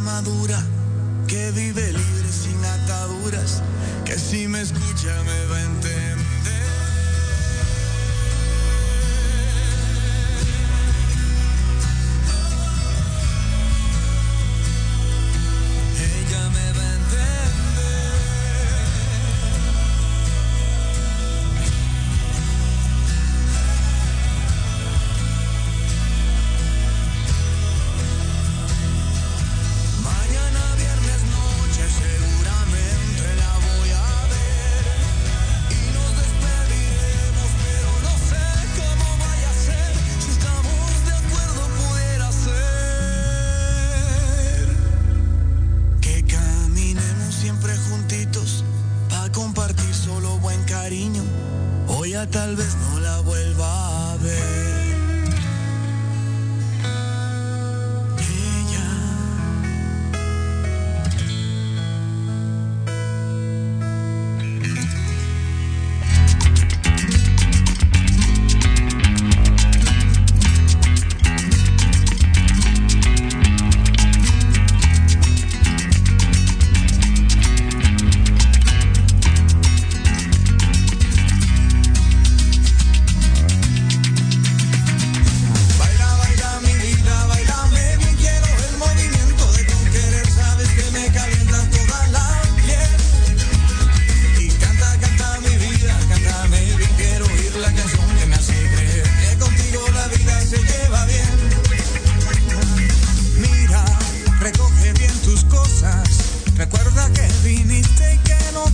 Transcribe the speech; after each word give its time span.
madura 0.00 0.62
que 1.26 1.50
vive 1.52 1.92
libre 1.92 2.28
sin 2.30 2.64
ataduras, 2.64 3.62
que 4.04 4.18
si 4.18 4.48
me 4.48 4.60
escucha 4.60 5.14
me 5.24 5.46
va 5.46 5.56
a 5.56 5.62
entender. 5.62 6.13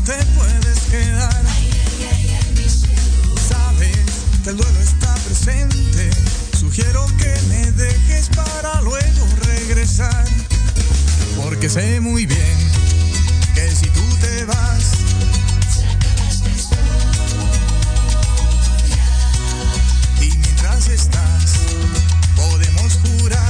te 0.04 0.24
puedes 0.36 0.78
quedar. 0.90 1.42
Sabes 3.48 3.96
que 4.42 4.50
el 4.50 4.56
duelo 4.56 4.80
está 4.80 5.14
presente. 5.14 6.10
Sugiero 6.58 7.06
que 7.18 7.34
me 7.48 7.72
dejes 7.72 8.28
para 8.28 8.80
luego 8.82 9.26
regresar. 9.44 10.24
Porque 11.36 11.68
sé 11.68 12.00
muy 12.00 12.26
bien 12.26 12.58
que 13.54 13.70
si 13.74 13.86
tú 13.90 14.02
te 14.20 14.44
vas, 14.44 14.92
y 20.20 20.30
mientras 20.36 20.88
estás, 20.88 21.54
podemos 22.36 22.98
jurar. 23.02 23.49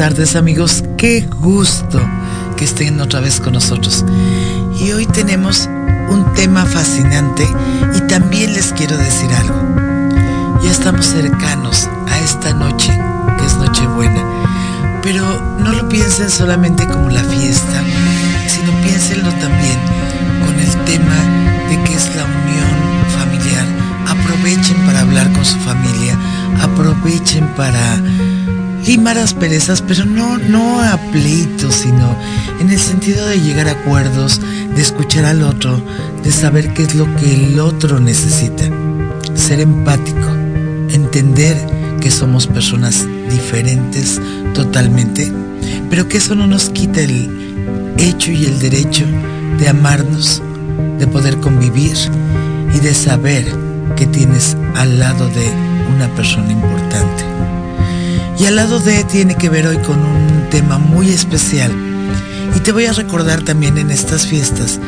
tardes 0.00 0.34
amigos, 0.34 0.82
qué 0.96 1.28
gusto 1.42 2.00
que 2.56 2.64
estén 2.64 3.02
otra 3.02 3.20
vez 3.20 3.38
con 3.38 3.52
nosotros. 3.52 4.02
Y 4.80 4.92
hoy 4.92 5.04
tenemos 5.04 5.68
un 6.08 6.24
tema 6.32 6.64
fascinante 6.64 7.46
y 7.94 8.00
también 8.08 8.54
les 8.54 8.72
quiero 8.72 8.96
decir 8.96 9.28
algo. 9.34 9.60
Ya 10.62 10.70
estamos 10.70 11.04
cercanos 11.04 11.86
a 12.08 12.18
esta 12.20 12.54
noche, 12.54 12.98
que 13.38 13.44
es 13.44 13.54
Nochebuena, 13.58 14.24
pero 15.02 15.22
no 15.58 15.70
lo 15.70 15.86
piensen 15.90 16.30
solamente 16.30 16.86
como 16.86 17.10
la 17.10 17.22
fiesta, 17.24 17.82
sino 18.48 18.72
piénsenlo 18.82 19.28
también 19.32 19.78
con 20.46 20.58
el 20.58 20.84
tema 20.86 21.68
de 21.68 21.76
que 21.84 21.94
es 21.94 22.16
la 22.16 22.24
unión 22.24 22.72
familiar. 23.18 23.66
Aprovechen 24.08 24.78
para 24.86 25.00
hablar 25.00 25.30
con 25.32 25.44
su 25.44 25.58
familia, 25.58 26.18
aprovechen 26.62 27.46
para 27.48 28.00
limar 28.90 29.18
asperezas, 29.18 29.82
pero 29.82 30.04
no, 30.04 30.36
no 30.36 30.80
a 30.80 30.96
pleitos, 31.12 31.76
sino 31.76 32.16
en 32.58 32.70
el 32.70 32.78
sentido 32.80 33.24
de 33.24 33.40
llegar 33.40 33.68
a 33.68 33.70
acuerdos, 33.70 34.40
de 34.74 34.82
escuchar 34.82 35.26
al 35.26 35.44
otro, 35.44 35.80
de 36.24 36.32
saber 36.32 36.74
qué 36.74 36.82
es 36.82 36.96
lo 36.96 37.06
que 37.14 37.32
el 37.32 37.60
otro 37.60 38.00
necesita. 38.00 38.64
Ser 39.34 39.60
empático, 39.60 40.28
entender 40.88 41.56
que 42.00 42.10
somos 42.10 42.48
personas 42.48 43.06
diferentes 43.30 44.20
totalmente, 44.54 45.32
pero 45.88 46.08
que 46.08 46.16
eso 46.16 46.34
no 46.34 46.48
nos 46.48 46.70
quita 46.70 47.00
el 47.00 47.94
hecho 47.96 48.32
y 48.32 48.44
el 48.44 48.58
derecho 48.58 49.06
de 49.60 49.68
amarnos, 49.68 50.42
de 50.98 51.06
poder 51.06 51.36
convivir 51.36 51.96
y 52.74 52.80
de 52.80 52.92
saber 52.92 53.46
que 53.94 54.08
tienes 54.08 54.56
al 54.74 54.98
lado 54.98 55.28
de 55.28 55.48
una 55.94 56.08
persona 56.16 56.50
importante. 56.50 57.59
Y 58.40 58.46
al 58.46 58.56
lado 58.56 58.80
de 58.80 59.04
tiene 59.04 59.34
que 59.34 59.50
ver 59.50 59.66
hoy 59.66 59.76
con 59.80 60.00
un 60.00 60.48
tema 60.48 60.78
muy 60.78 61.10
especial. 61.10 61.70
Y 62.56 62.60
te 62.60 62.72
voy 62.72 62.86
a 62.86 62.92
recordar 62.94 63.42
también 63.42 63.76
en 63.76 63.90
estas 63.90 64.26
fiestas 64.26 64.80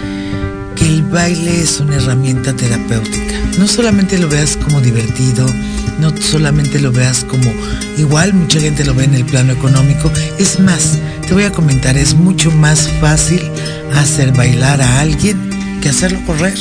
que 0.74 0.86
el 0.86 1.02
baile 1.02 1.60
es 1.60 1.78
una 1.78 1.96
herramienta 1.96 2.54
terapéutica. 2.54 3.34
No 3.58 3.68
solamente 3.68 4.16
lo 4.16 4.30
veas 4.30 4.56
como 4.56 4.80
divertido, 4.80 5.44
no 6.00 6.16
solamente 6.16 6.80
lo 6.80 6.92
veas 6.92 7.24
como 7.24 7.52
igual 7.98 8.32
mucha 8.32 8.58
gente 8.58 8.86
lo 8.86 8.94
ve 8.94 9.04
en 9.04 9.16
el 9.16 9.26
plano 9.26 9.52
económico. 9.52 10.10
Es 10.38 10.58
más, 10.58 10.98
te 11.28 11.34
voy 11.34 11.44
a 11.44 11.52
comentar, 11.52 11.98
es 11.98 12.14
mucho 12.14 12.50
más 12.52 12.88
fácil 13.02 13.42
hacer 13.94 14.32
bailar 14.32 14.80
a 14.80 15.00
alguien 15.00 15.78
que 15.82 15.90
hacerlo 15.90 16.24
correr 16.24 16.56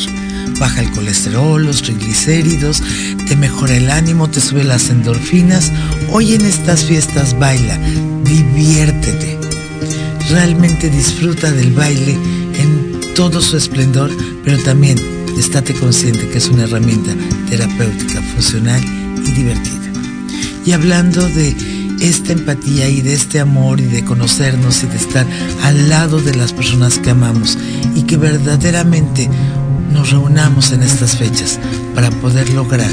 baja 0.61 0.81
el 0.81 0.91
colesterol, 0.91 1.65
los 1.65 1.81
triglicéridos, 1.81 2.83
te 3.27 3.35
mejora 3.35 3.75
el 3.75 3.89
ánimo, 3.89 4.29
te 4.29 4.39
sube 4.39 4.63
las 4.63 4.91
endorfinas. 4.91 5.71
Hoy 6.13 6.33
en 6.33 6.41
estas 6.41 6.83
fiestas 6.83 7.39
baila, 7.39 7.77
diviértete. 8.25 9.39
Realmente 10.29 10.89
disfruta 10.89 11.49
del 11.51 11.71
baile 11.71 12.17
en 12.59 12.99
todo 13.15 13.39
su 13.39 13.55
esplendor, 13.55 14.11
pero 14.43 14.61
también 14.61 14.97
estate 15.39 15.73
consciente 15.73 16.27
que 16.27 16.39
es 16.39 16.49
una 16.49 16.63
herramienta 16.63 17.11
terapéutica, 17.49 18.21
funcional 18.33 18.81
y 19.25 19.31
divertida. 19.31 19.89
Y 20.65 20.73
hablando 20.73 21.25
de 21.29 21.55
esta 22.01 22.33
empatía 22.33 22.89
y 22.89 22.99
de 22.99 23.13
este 23.13 23.39
amor 23.39 23.79
y 23.79 23.85
de 23.85 24.03
conocernos 24.03 24.83
y 24.83 24.87
de 24.87 24.97
estar 24.97 25.25
al 25.63 25.87
lado 25.87 26.19
de 26.19 26.35
las 26.35 26.51
personas 26.51 26.97
que 26.99 27.11
amamos 27.11 27.57
y 27.95 28.03
que 28.03 28.17
verdaderamente 28.17 29.29
nos 29.93 30.11
reunamos 30.11 30.73
en 30.73 30.83
estas 30.83 31.15
fechas 31.15 31.57
para 31.95 32.11
poder 32.11 32.49
lograr 32.49 32.91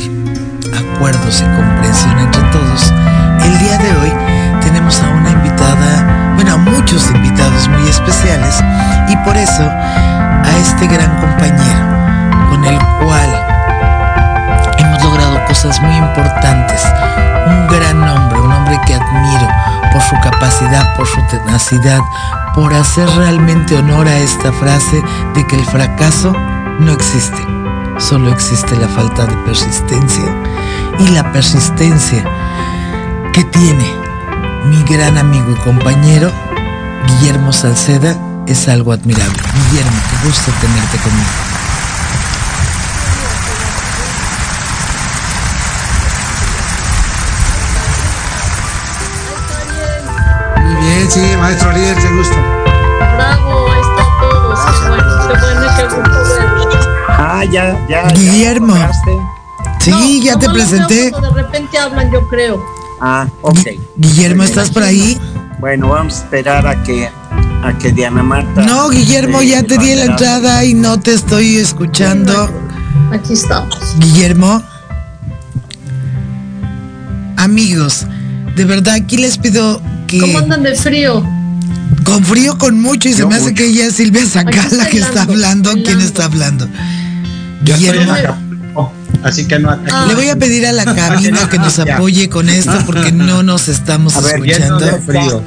acuerdos 0.79 1.41
y 1.41 1.57
comprensión 1.57 2.19
entre 2.19 2.43
todos, 2.51 2.93
el 3.43 3.59
día 3.59 3.79
de 3.79 3.97
hoy 3.97 4.13
tenemos 4.61 5.01
a 5.03 5.09
una 5.09 5.31
invitada, 5.31 6.33
bueno, 6.37 6.55
a 6.55 6.57
muchos 6.57 7.11
invitados 7.11 7.69
muy 7.69 7.89
especiales 7.89 8.63
y 9.09 9.17
por 9.19 9.37
eso 9.37 9.69
a 9.69 10.57
este 10.61 10.87
gran 10.87 11.11
compañero 11.21 11.87
con 12.51 12.65
el 12.65 12.79
cual 13.03 13.31
hemos 14.79 15.03
logrado 15.03 15.45
cosas 15.47 15.81
muy 15.83 15.97
importantes, 15.97 16.83
un 17.47 17.67
gran 17.69 18.03
hombre, 18.09 18.41
un 18.41 18.53
hombre 18.53 18.79
que 18.87 18.95
admiro 18.95 19.49
por 19.93 20.03
su 20.03 20.15
capacidad, 20.23 20.95
por 20.97 21.07
su 21.07 21.21
tenacidad, 21.27 22.01
por 22.55 22.73
hacer 22.73 23.09
realmente 23.11 23.77
honor 23.77 24.07
a 24.07 24.17
esta 24.17 24.53
frase 24.53 25.03
de 25.35 25.47
que 25.47 25.57
el 25.57 25.65
fracaso 25.65 26.33
no 26.79 26.93
existe. 26.93 27.59
Solo 27.99 28.31
existe 28.31 28.77
la 28.77 28.87
falta 28.89 29.27
de 29.27 29.35
persistencia. 29.39 30.25
Y 30.99 31.09
la 31.09 31.33
persistencia 31.33 32.25
que 33.33 33.45
tiene 33.45 33.87
mi 34.67 34.83
gran 34.83 35.17
amigo 35.17 35.53
y 35.53 35.55
compañero 35.61 36.31
Guillermo 37.07 37.53
Salceda 37.53 38.17
es 38.47 38.69
algo 38.69 38.93
admirable. 38.93 39.37
Guillermo, 39.71 39.99
qué 40.11 40.27
gusto 40.27 40.51
tenerte 40.61 40.99
conmigo. 40.99 41.29
Muy 50.65 50.75
bien, 50.85 51.11
sí, 51.11 51.37
maestro 51.39 51.71
Ariel, 51.71 51.97
qué 51.97 52.09
gusto. 52.11 52.37
Bravo, 53.17 53.73
ahí 53.73 53.81
está 53.81 54.05
todo. 54.21 54.55
Qué 54.55 54.89
bueno, 54.89 55.29
qué 55.29 55.41
bueno, 55.41 55.67
qué 55.77 55.85
gusto 55.85 56.25
verlo. 56.29 56.59
Ah, 57.09 57.45
ya, 57.45 57.87
ya. 57.89 58.09
Guillermo. 58.09 58.77
ya. 58.77 58.91
Sí, 59.91 60.19
No, 60.19 60.25
ya 60.25 60.39
te 60.39 60.49
presenté. 60.51 61.11
De 61.11 61.31
repente 61.35 61.79
hablan, 61.79 62.11
yo 62.13 62.27
creo. 62.29 62.63
Ah, 63.01 63.27
ok. 63.43 63.59
Gui- 63.59 63.81
Guillermo, 63.97 64.43
¿estás 64.43 64.71
por 64.71 64.83
ahí? 64.83 65.19
Bueno, 65.61 65.89
vamos 65.89 66.15
a 66.15 66.19
esperar 66.19 66.67
a 66.67 66.83
que 66.83 67.09
a 67.65 67.77
que 67.79 67.91
Diana 67.93 68.23
Marta. 68.23 68.63
No, 68.63 68.89
Guillermo, 68.89 69.43
ya 69.43 69.63
te 69.63 69.79
di 69.79 69.95
la 69.95 70.05
entrada 70.05 70.65
y 70.65 70.75
no 70.75 71.01
te 71.01 71.15
estoy 71.15 71.57
escuchando. 71.57 72.51
Aquí 73.13 73.33
estamos. 73.33 73.77
Guillermo. 73.99 74.63
Amigos, 77.37 78.05
de 78.57 78.65
verdad 78.65 78.95
aquí 78.95 79.17
les 79.17 79.39
pido 79.39 79.81
que 80.07 80.19
¿Cómo 80.19 80.39
andan 80.39 80.63
de 80.63 80.75
frío? 80.75 81.25
con 82.05 82.25
frío 82.25 82.59
con 82.59 82.81
mucho 82.81 83.09
y 83.09 83.13
se 83.13 83.21
Yo 83.21 83.29
me 83.29 83.37
hace 83.37 83.55
que 83.55 83.67
ella 83.67 83.87
es 83.87 83.95
Silvia 83.95 84.25
Sacala 84.27 84.87
que 84.91 84.99
está 84.99 85.23
hablando. 85.23 85.73
¿Quién 85.75 86.01
está 86.01 86.25
hablando? 86.25 86.69
Yo 87.65 87.75
estoy 87.75 87.89
en 87.99 88.07
Guillermo. 88.07 88.48
Así 89.23 89.47
que 89.47 89.59
no. 89.59 89.71
Ah. 89.71 90.05
Le 90.09 90.15
voy 90.15 90.29
a 90.29 90.37
pedir 90.37 90.67
a 90.67 90.73
la 90.73 90.85
cabina 90.85 91.49
que 91.51 91.59
nos 91.59 91.79
apoye 91.79 92.29
con 92.29 92.49
esto 92.49 92.73
porque 92.87 93.13
no 93.13 93.43
nos 93.43 93.69
estamos 93.69 94.17
A 94.17 94.21
ver, 94.21 94.41
Lleno 94.43 94.79
de 94.79 94.87
escuchando. 94.91 95.07
frío. 95.07 95.43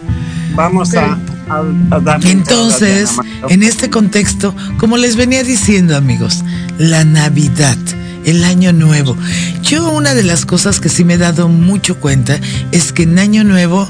Vamos 0.56 0.94
a, 0.96 1.18
a, 1.50 1.64
a 1.96 2.00
darle 2.02 2.32
Entonces, 2.32 3.12
en 3.50 3.64
este 3.64 3.90
contexto, 3.90 4.54
como 4.78 4.98
les 4.98 5.16
venía 5.16 5.44
diciendo 5.44 5.96
amigos, 5.96 6.44
la 6.78 7.06
Navidad, 7.06 7.78
el 8.26 8.44
año 8.44 8.74
nuevo. 8.74 9.16
Yo 9.64 9.90
una 9.92 10.14
de 10.14 10.24
las 10.24 10.46
cosas 10.46 10.82
que 10.82 10.90
sí 10.90 11.06
me 11.06 11.14
he 11.14 11.18
dado 11.18 11.48
mucho 11.48 11.96
cuenta 11.98 12.38
es 12.74 12.92
que 12.92 13.04
en 13.04 13.18
año 13.20 13.46
nuevo 13.46 13.88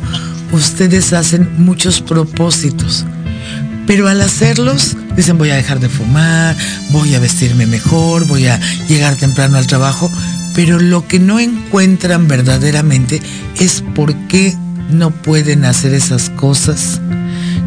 ustedes 0.51 1.13
hacen 1.13 1.49
muchos 1.57 2.01
propósitos. 2.01 3.05
Pero 3.87 4.07
al 4.07 4.21
hacerlos, 4.21 4.95
dicen 5.15 5.37
voy 5.37 5.49
a 5.49 5.55
dejar 5.55 5.79
de 5.79 5.89
fumar, 5.89 6.55
voy 6.91 7.15
a 7.15 7.19
vestirme 7.19 7.65
mejor, 7.65 8.27
voy 8.27 8.47
a 8.47 8.59
llegar 8.87 9.15
temprano 9.15 9.57
al 9.57 9.67
trabajo, 9.67 10.09
pero 10.53 10.79
lo 10.79 11.07
que 11.07 11.19
no 11.19 11.39
encuentran 11.39 12.27
verdaderamente 12.27 13.21
es 13.59 13.83
por 13.95 14.13
qué 14.27 14.55
no 14.89 15.11
pueden 15.11 15.65
hacer 15.65 15.93
esas 15.93 16.29
cosas 16.29 16.99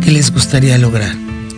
que 0.03 0.13
les 0.13 0.31
gustaría 0.31 0.79
lograr. 0.79 1.15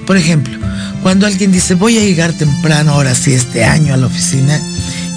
Por 0.06 0.16
ejemplo, 0.16 0.56
cuando 1.02 1.26
alguien 1.26 1.52
dice 1.52 1.74
voy 1.74 1.98
a 1.98 2.02
llegar 2.02 2.32
temprano 2.32 2.92
ahora 2.92 3.14
sí 3.14 3.32
este 3.32 3.64
año 3.64 3.94
a 3.94 3.96
la 3.96 4.06
oficina 4.06 4.60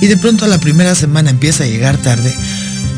y 0.01 0.07
de 0.07 0.17
pronto 0.17 0.45
a 0.45 0.47
la 0.47 0.59
primera 0.59 0.95
semana 0.95 1.29
empieza 1.29 1.63
a 1.63 1.67
llegar 1.67 1.97
tarde, 1.97 2.33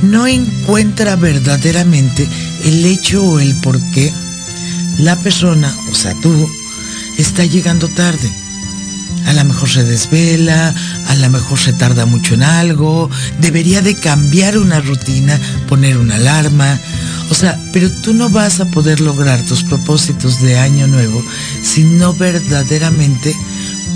no 0.04 0.28
encuentra 0.28 1.16
verdaderamente 1.16 2.28
el 2.66 2.86
hecho 2.86 3.24
o 3.24 3.40
el 3.40 3.54
por 3.56 3.80
qué 3.92 4.12
la 5.00 5.16
persona, 5.18 5.74
o 5.92 5.96
sea 5.96 6.14
tú, 6.22 6.50
está 7.18 7.46
llegando 7.46 7.88
tarde. 7.88 8.32
A 9.28 9.34
lo 9.34 9.44
mejor 9.46 9.70
se 9.70 9.84
desvela, 9.84 10.74
a 11.08 11.16
lo 11.16 11.30
mejor 11.30 11.60
se 11.60 11.74
tarda 11.74 12.06
mucho 12.06 12.34
en 12.34 12.44
algo, 12.44 13.10
debería 13.40 13.82
de 13.82 13.96
cambiar 13.96 14.58
una 14.58 14.80
rutina, 14.80 15.40
poner 15.68 15.98
una 15.98 16.16
alarma. 16.16 16.80
O 17.30 17.36
sea, 17.36 17.58
pero 17.72 17.90
tú 18.02 18.14
no 18.14 18.30
vas 18.30 18.60
a 18.60 18.66
poder 18.66 19.00
lograr 19.00 19.40
tus 19.46 19.64
propósitos 19.64 20.42
de 20.42 20.58
año 20.58 20.88
nuevo 20.88 21.24
si 21.62 21.84
no 21.84 22.14
verdaderamente 22.14 23.36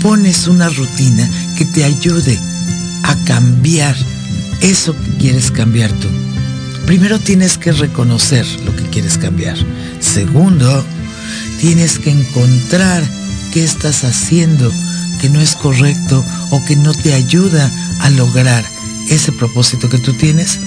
pones 0.00 0.46
una 0.46 0.68
rutina 0.68 1.28
que 1.56 1.64
te 1.64 1.84
ayude 1.84 2.38
a 3.02 3.14
cambiar 3.24 3.96
eso 4.60 4.94
que 4.94 5.10
quieres 5.18 5.50
cambiar 5.50 5.90
tú. 5.92 6.08
Primero 6.86 7.18
tienes 7.18 7.58
que 7.58 7.72
reconocer 7.72 8.46
lo 8.64 8.74
que 8.76 8.84
quieres 8.84 9.18
cambiar. 9.18 9.56
Segundo, 10.00 10.84
tienes 11.60 11.98
que 11.98 12.10
encontrar 12.10 13.02
qué 13.52 13.64
estás 13.64 14.04
haciendo 14.04 14.72
que 15.20 15.28
no 15.28 15.40
es 15.40 15.56
correcto 15.56 16.24
o 16.50 16.64
que 16.64 16.76
no 16.76 16.94
te 16.94 17.14
ayuda 17.14 17.70
a 18.00 18.10
lograr 18.10 18.64
ese 19.10 19.32
propósito 19.32 19.88
que 19.88 19.98
tú 19.98 20.12
tienes. 20.12 20.60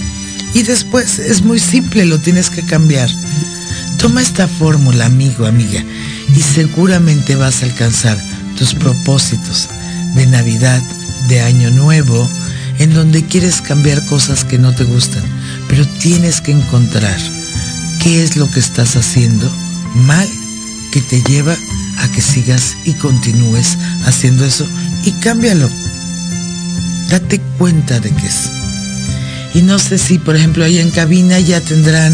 Y 0.53 0.63
después 0.63 1.19
es 1.19 1.41
muy 1.41 1.59
simple, 1.59 2.05
lo 2.05 2.19
tienes 2.19 2.49
que 2.49 2.63
cambiar. 2.63 3.09
Toma 3.97 4.21
esta 4.21 4.47
fórmula, 4.47 5.05
amigo, 5.05 5.45
amiga, 5.45 5.83
y 6.35 6.39
seguramente 6.41 7.35
vas 7.35 7.61
a 7.61 7.65
alcanzar 7.65 8.17
tus 8.57 8.73
propósitos 8.73 9.69
de 10.15 10.25
Navidad, 10.25 10.81
de 11.27 11.41
Año 11.41 11.69
Nuevo, 11.71 12.29
en 12.79 12.93
donde 12.93 13.23
quieres 13.23 13.61
cambiar 13.61 14.03
cosas 14.05 14.43
que 14.43 14.57
no 14.57 14.73
te 14.73 14.85
gustan, 14.85 15.23
pero 15.69 15.87
tienes 15.99 16.41
que 16.41 16.51
encontrar 16.51 17.17
qué 18.03 18.23
es 18.23 18.35
lo 18.35 18.49
que 18.51 18.59
estás 18.59 18.97
haciendo 18.97 19.49
mal 19.95 20.27
que 20.91 21.01
te 21.01 21.21
lleva 21.21 21.55
a 21.99 22.07
que 22.11 22.21
sigas 22.21 22.75
y 22.83 22.93
continúes 22.93 23.77
haciendo 24.05 24.43
eso 24.43 24.67
y 25.05 25.11
cámbialo. 25.13 25.69
Date 27.09 27.39
cuenta 27.57 27.99
de 27.99 28.11
qué 28.11 28.27
es. 28.27 28.49
Y 29.53 29.61
no 29.61 29.79
sé 29.79 29.97
si, 29.97 30.19
por 30.19 30.35
ejemplo, 30.35 30.63
ahí 30.63 30.79
en 30.79 30.91
cabina 30.91 31.39
ya 31.39 31.59
tendrán 31.61 32.13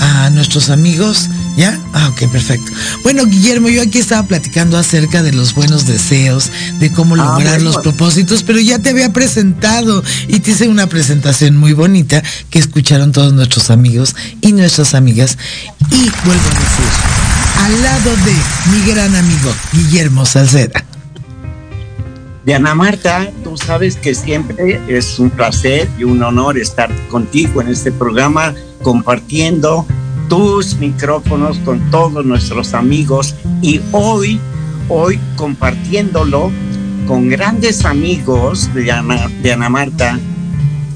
a 0.00 0.30
nuestros 0.30 0.70
amigos. 0.70 1.28
¿Ya? 1.56 1.78
Ah, 1.92 2.08
ok, 2.08 2.30
perfecto. 2.30 2.72
Bueno, 3.02 3.26
Guillermo, 3.26 3.68
yo 3.68 3.82
aquí 3.82 3.98
estaba 3.98 4.26
platicando 4.26 4.78
acerca 4.78 5.22
de 5.22 5.32
los 5.32 5.54
buenos 5.54 5.86
deseos, 5.86 6.50
de 6.78 6.90
cómo 6.90 7.14
Ah, 7.14 7.34
lograr 7.36 7.60
los 7.60 7.76
propósitos, 7.78 8.42
pero 8.42 8.58
ya 8.58 8.78
te 8.78 8.88
había 8.90 9.12
presentado 9.12 10.02
y 10.28 10.40
te 10.40 10.52
hice 10.52 10.68
una 10.68 10.86
presentación 10.86 11.56
muy 11.58 11.74
bonita 11.74 12.22
que 12.48 12.58
escucharon 12.58 13.12
todos 13.12 13.34
nuestros 13.34 13.70
amigos 13.70 14.16
y 14.40 14.52
nuestras 14.52 14.94
amigas. 14.94 15.36
Y 15.90 16.10
vuelvo 16.24 16.48
a 16.48 16.58
decir, 16.58 16.86
al 17.58 17.82
lado 17.82 18.10
de 18.24 18.34
mi 18.70 18.90
gran 18.90 19.14
amigo 19.14 19.52
Guillermo 19.72 20.24
Salceda. 20.24 20.84
Diana 22.44 22.74
Marta, 22.74 23.30
tú 23.44 23.56
sabes 23.56 23.94
que 23.96 24.14
siempre 24.14 24.80
es 24.88 25.18
un 25.18 25.30
placer 25.30 25.88
y 25.98 26.04
un 26.04 26.22
honor 26.22 26.58
estar 26.58 26.90
contigo 27.08 27.60
en 27.60 27.68
este 27.68 27.92
programa 27.92 28.54
compartiendo 28.82 29.86
tus 30.32 30.76
micrófonos 30.78 31.58
con 31.58 31.90
todos 31.90 32.24
nuestros 32.24 32.72
amigos 32.72 33.34
y 33.60 33.82
hoy, 33.92 34.40
hoy 34.88 35.20
compartiéndolo 35.36 36.50
con 37.06 37.28
grandes 37.28 37.84
amigos 37.84 38.72
de 38.72 38.92
Ana, 38.92 39.28
de 39.42 39.52
Ana 39.52 39.68
Marta 39.68 40.18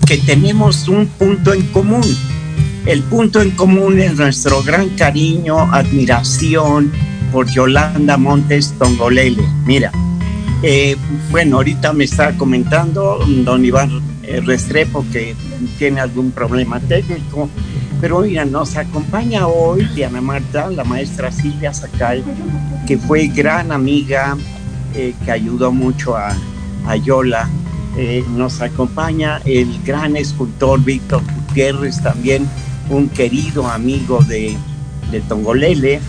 que 0.06 0.16
tenemos 0.16 0.88
un 0.88 1.06
punto 1.06 1.52
en 1.52 1.66
común. 1.66 2.00
El 2.86 3.02
punto 3.02 3.42
en 3.42 3.50
común 3.50 3.98
es 3.98 4.16
nuestro 4.16 4.62
gran 4.62 4.88
cariño, 4.96 5.70
admiración 5.70 6.90
por 7.30 7.46
Yolanda 7.46 8.16
Montes 8.16 8.72
Tongolele. 8.78 9.44
Mira, 9.66 9.92
eh, 10.62 10.96
bueno, 11.30 11.56
ahorita 11.56 11.92
me 11.92 12.04
está 12.04 12.34
comentando 12.38 13.22
don 13.44 13.66
Iván 13.66 14.00
eh, 14.22 14.40
Restrepo 14.40 15.04
que 15.12 15.36
tiene 15.78 16.00
algún 16.00 16.30
problema 16.30 16.80
técnico, 16.80 17.50
pero 18.00 18.20
mira, 18.20 18.44
nos 18.44 18.76
acompaña 18.76 19.46
hoy 19.46 19.88
Diana 19.94 20.20
Marta, 20.20 20.70
la 20.70 20.84
maestra 20.84 21.32
Silvia 21.32 21.72
Sacal, 21.72 22.22
que 22.86 22.98
fue 22.98 23.26
gran 23.28 23.72
amiga, 23.72 24.36
eh, 24.94 25.14
que 25.24 25.30
ayudó 25.30 25.72
mucho 25.72 26.16
a, 26.16 26.36
a 26.86 26.96
Yola. 26.96 27.48
Eh, 27.96 28.24
nos 28.30 28.60
acompaña 28.60 29.40
el 29.46 29.82
gran 29.82 30.16
escultor 30.16 30.82
Víctor 30.84 31.22
Gutiérrez, 31.34 32.02
también 32.02 32.46
un 32.90 33.08
querido 33.08 33.66
amigo 33.68 34.22
de, 34.24 34.56
de 35.10 35.20
Tongolele 35.22 36.00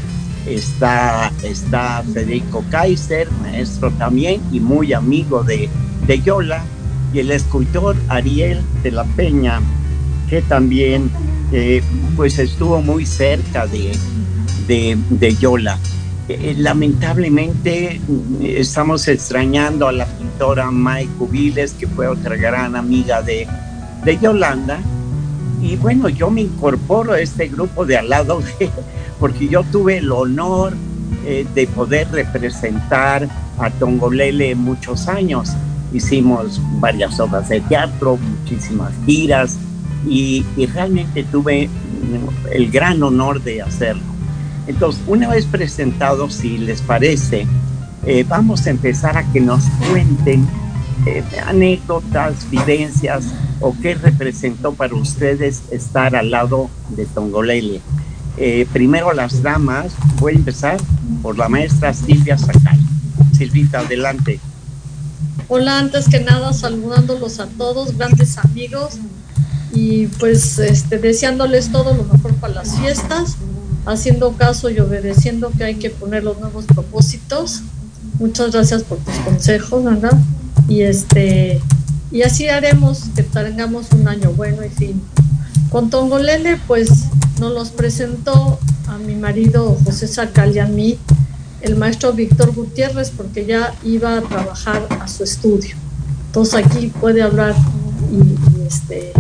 está, 0.46 1.32
está 1.44 2.03
Federico 2.13 2.63
Kaiser, 2.70 3.29
maestro 3.41 3.91
también 3.91 4.41
y 4.51 4.60
muy 4.60 4.94
amigo 4.94 5.44
de, 5.44 5.70
de 6.06 6.22
Yola, 6.22 6.63
y 7.13 7.20
el 7.20 7.32
escultor 7.32 7.96
Ariel 8.10 8.62
de 8.84 8.91
la 8.91 9.03
Peña, 9.03 9.62
que 10.29 10.41
también 10.41 11.10
eh, 11.51 11.82
pues 12.16 12.39
estuvo 12.39 12.82
muy 12.82 13.06
cerca 13.06 13.68
de, 13.68 13.98
de, 14.68 15.36
Yola. 15.36 15.77
Eh, 16.27 16.56
lamentablemente 16.58 18.01
mm, 18.06 18.42
estamos 18.42 19.08
extrañando 19.08 19.88
a 19.88 19.92
la 19.92 20.06
pintora 20.06 20.72
May 20.72 21.06
Cubiles, 21.06 21.74
que 21.74 21.88
fue 21.88 22.08
otra 22.08 22.36
gran 22.36 22.75
amiga 22.75 23.22
de, 23.22 23.48
de 24.04 24.18
Yolanda, 24.18 24.80
y 25.62 25.75
bueno, 25.75 26.10
yo 26.10 26.30
me 26.30 26.42
incorporo 26.42 27.13
a 27.13 27.20
este 27.20 27.48
grupo 27.48 27.86
de 27.86 27.98
al 27.98 28.10
lado 28.10 28.42
porque 29.20 29.48
yo 29.48 29.63
tuve 29.63 29.98
el 29.98 30.12
honor 30.12 30.74
eh, 31.25 31.46
de 31.56 31.68
poder 31.68 32.10
representar 32.12 33.27
a 33.58 33.70
Tongolele 33.72 34.54
muchos 34.56 35.08
años. 35.08 35.50
Hicimos 35.94 36.62
varias 36.80 37.20
obras 37.20 37.50
de 37.50 37.62
teatro, 37.62 38.18
muchísimas 38.18 38.94
giras 39.06 39.58
y, 40.07 40.45
realmente 40.73 41.23
tuve 41.23 41.67
mm, 41.67 42.51
el 42.53 42.71
gran 42.71 43.01
honor 43.03 43.41
de 43.43 43.61
hacerlo. 43.61 44.03
Entonces, 44.67 45.01
una 45.07 45.29
vez 45.29 45.45
presentado, 45.45 46.29
si 46.29 46.57
les 46.57 46.81
parece, 46.81 47.47
eh, 48.05 48.25
vamos 48.27 48.67
a 48.67 48.69
empezar 48.69 49.17
a 49.17 49.31
que 49.31 49.39
nos 49.39 49.63
cuenten 49.89 50.47
eh, 51.05 51.23
anécdotas, 51.45 52.49
vivencias 52.49 53.33
o 53.59 53.75
qué 53.81 53.95
representó 53.95 54.73
para 54.73 54.93
ustedes 54.95 55.63
estar 55.71 56.15
al 56.15 56.31
lado 56.31 56.69
de 56.89 57.05
Tongolele. 57.05 57.81
Eh, 58.37 58.67
primero 58.71 59.13
las 59.13 59.41
damas, 59.41 59.95
voy 60.19 60.33
a 60.33 60.35
empezar 60.35 60.77
por 61.21 61.37
la 61.37 61.49
maestra 61.49 61.93
Silvia 61.93 62.37
Sacal. 62.37 62.79
Silvita, 63.33 63.79
adelante. 63.79 64.39
Hola, 65.50 65.80
antes 65.80 66.10
que 66.10 66.20
nada 66.20 66.51
saludándolos 66.51 67.39
a 67.39 67.48
todos, 67.48 67.96
grandes 67.96 68.38
amigos, 68.38 68.96
y 69.74 70.08
pues 70.08 70.60
este, 70.60 70.98
deseándoles 70.98 71.72
todo 71.72 71.94
lo 71.94 72.04
mejor 72.04 72.34
para 72.36 72.56
las 72.56 72.77
fiestas, 72.77 73.38
haciendo 73.86 74.34
caso 74.34 74.70
y 74.70 74.77
obedeciendo 74.80 75.50
que 75.58 75.63
hay 75.63 75.75
que 75.75 75.89
poner 75.89 76.25
los 76.25 76.38
nuevos 76.42 76.66
propósitos. 76.66 77.62
Muchas 78.20 78.51
gracias 78.51 78.84
por 78.84 78.98
tus 78.98 79.16
consejos, 79.20 79.86
¿verdad? 79.86 80.20
Y 80.68 80.82
este 80.82 81.62
y 82.12 82.24
así 82.24 82.50
haremos 82.50 83.04
que 83.16 83.24
tengamos 83.24 83.86
un 83.94 84.06
año 84.10 84.32
bueno 84.32 84.66
y 84.66 84.70
fin. 84.70 85.01
Con 85.70 85.89
Tongolele, 85.89 86.60
pues 86.68 86.89
nos 87.39 87.54
los 87.54 87.70
presentó 87.70 88.60
a 88.88 88.98
mi 88.98 89.16
marido 89.16 89.77
José 89.86 90.08
Sacal 90.08 90.54
y 90.54 90.60
a 90.60 90.66
mí 90.66 90.98
el 91.61 91.75
maestro 91.75 92.13
Víctor 92.13 92.53
Gutiérrez 92.53 93.11
porque 93.11 93.45
ya 93.45 93.73
iba 93.83 94.17
a 94.17 94.21
trabajar 94.21 94.87
a 94.99 95.07
su 95.07 95.23
estudio. 95.23 95.75
Entonces 96.27 96.65
aquí 96.65 96.87
puede 96.87 97.21
hablar 97.21 97.55
y, 98.11 98.67
este 98.67 99.13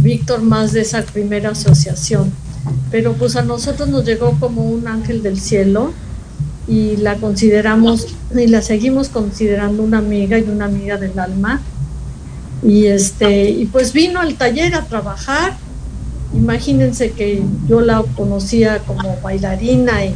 Víctor 0.00 0.42
más 0.42 0.72
de 0.72 0.82
esa 0.82 1.02
primera 1.02 1.50
asociación. 1.50 2.32
Pero 2.90 3.14
pues 3.14 3.36
a 3.36 3.42
nosotros 3.42 3.88
nos 3.88 4.04
llegó 4.04 4.38
como 4.38 4.62
un 4.62 4.86
ángel 4.86 5.22
del 5.22 5.40
cielo 5.40 5.92
y 6.68 6.96
la 6.96 7.16
consideramos 7.16 8.06
y 8.34 8.46
la 8.46 8.62
seguimos 8.62 9.08
considerando 9.08 9.82
una 9.82 9.98
amiga 9.98 10.38
y 10.38 10.42
una 10.42 10.66
amiga 10.66 10.96
del 10.96 11.18
alma. 11.18 11.60
Y 12.62 12.86
este 12.86 13.50
y 13.50 13.66
pues 13.66 13.92
vino 13.92 14.20
al 14.20 14.36
taller 14.36 14.74
a 14.74 14.84
trabajar. 14.84 15.56
Imagínense 16.34 17.10
que 17.10 17.42
yo 17.68 17.80
la 17.80 18.02
conocía 18.16 18.78
como 18.80 19.18
bailarina 19.22 20.04
y, 20.04 20.14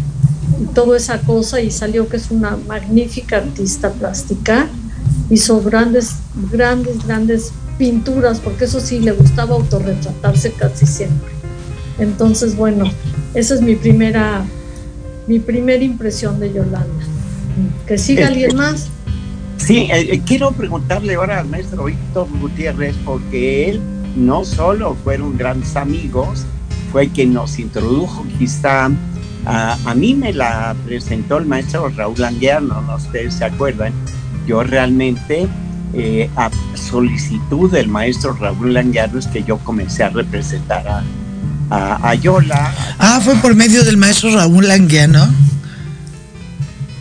y 0.61 0.67
toda 0.75 0.97
esa 0.97 1.21
cosa 1.21 1.61
y 1.61 1.71
salió 1.71 2.09
que 2.09 2.17
es 2.17 2.31
una 2.31 2.57
magnífica 2.57 3.37
artista 3.39 3.93
plástica. 3.93 4.69
Hizo 5.31 5.61
grandes, 5.63 6.17
grandes, 6.51 7.05
grandes 7.07 7.53
pinturas, 7.77 8.41
porque 8.41 8.65
eso 8.65 8.81
sí, 8.81 8.99
le 8.99 9.13
gustaba 9.13 9.55
autorretratarse 9.55 10.53
casi 10.53 10.87
siempre. 10.87 11.31
Entonces, 11.99 12.57
bueno, 12.57 12.91
esa 13.35 13.55
es 13.55 13.61
mi 13.61 13.77
primera, 13.77 14.45
mi 15.27 15.39
primera 15.39 15.83
impresión 15.85 16.41
de 16.41 16.53
Yolanda. 16.53 17.05
Que 17.87 17.99
siga 17.99 18.23
Este- 18.23 18.33
alguien 18.33 18.57
más. 18.57 18.89
Sí, 19.59 19.89
eh, 19.91 20.15
eh, 20.15 20.23
quiero 20.25 20.53
preguntarle 20.53 21.15
ahora 21.15 21.41
al 21.41 21.49
maestro 21.49 21.85
Víctor 21.85 22.29
Gutiérrez, 22.41 22.95
porque 23.05 23.69
él 23.71 23.81
no 24.17 24.45
solo 24.45 24.97
fueron 25.03 25.37
grandes 25.37 25.77
amigos, 25.77 26.45
fue 26.93 27.09
quien 27.09 27.35
nos 27.35 27.59
introdujo 27.59 28.25
quizá, 28.39 28.91
a, 29.49 29.77
a 29.85 29.95
mí 29.95 30.15
me 30.15 30.33
la 30.33 30.77
presentó 30.85 31.39
el 31.39 31.47
maestro 31.47 31.89
Raúl 31.89 32.23
Anguiano, 32.23 32.81
no 32.83 32.97
ustedes 32.97 33.35
se 33.35 33.45
acuerdan, 33.45 33.93
yo 34.47 34.63
realmente 34.63 35.49
eh, 35.95 36.29
a 36.37 36.51
solicitud 36.77 37.71
del 37.73 37.89
maestro 37.89 38.35
Raúl 38.35 38.77
Anguiano 38.77 39.19
es 39.19 39.27
que 39.27 39.43
yo 39.43 39.59
comencé 39.59 40.05
a 40.05 40.11
representar 40.11 40.87
a, 40.87 41.03
a, 41.71 42.11
a 42.11 42.15
Yola, 42.15 42.73
Ah, 42.99 43.21
fue 43.25 43.35
por 43.37 43.55
medio 43.55 43.83
del 43.85 43.97
maestro 43.97 44.31
Raúl 44.35 44.69
Languiano. 44.69 45.27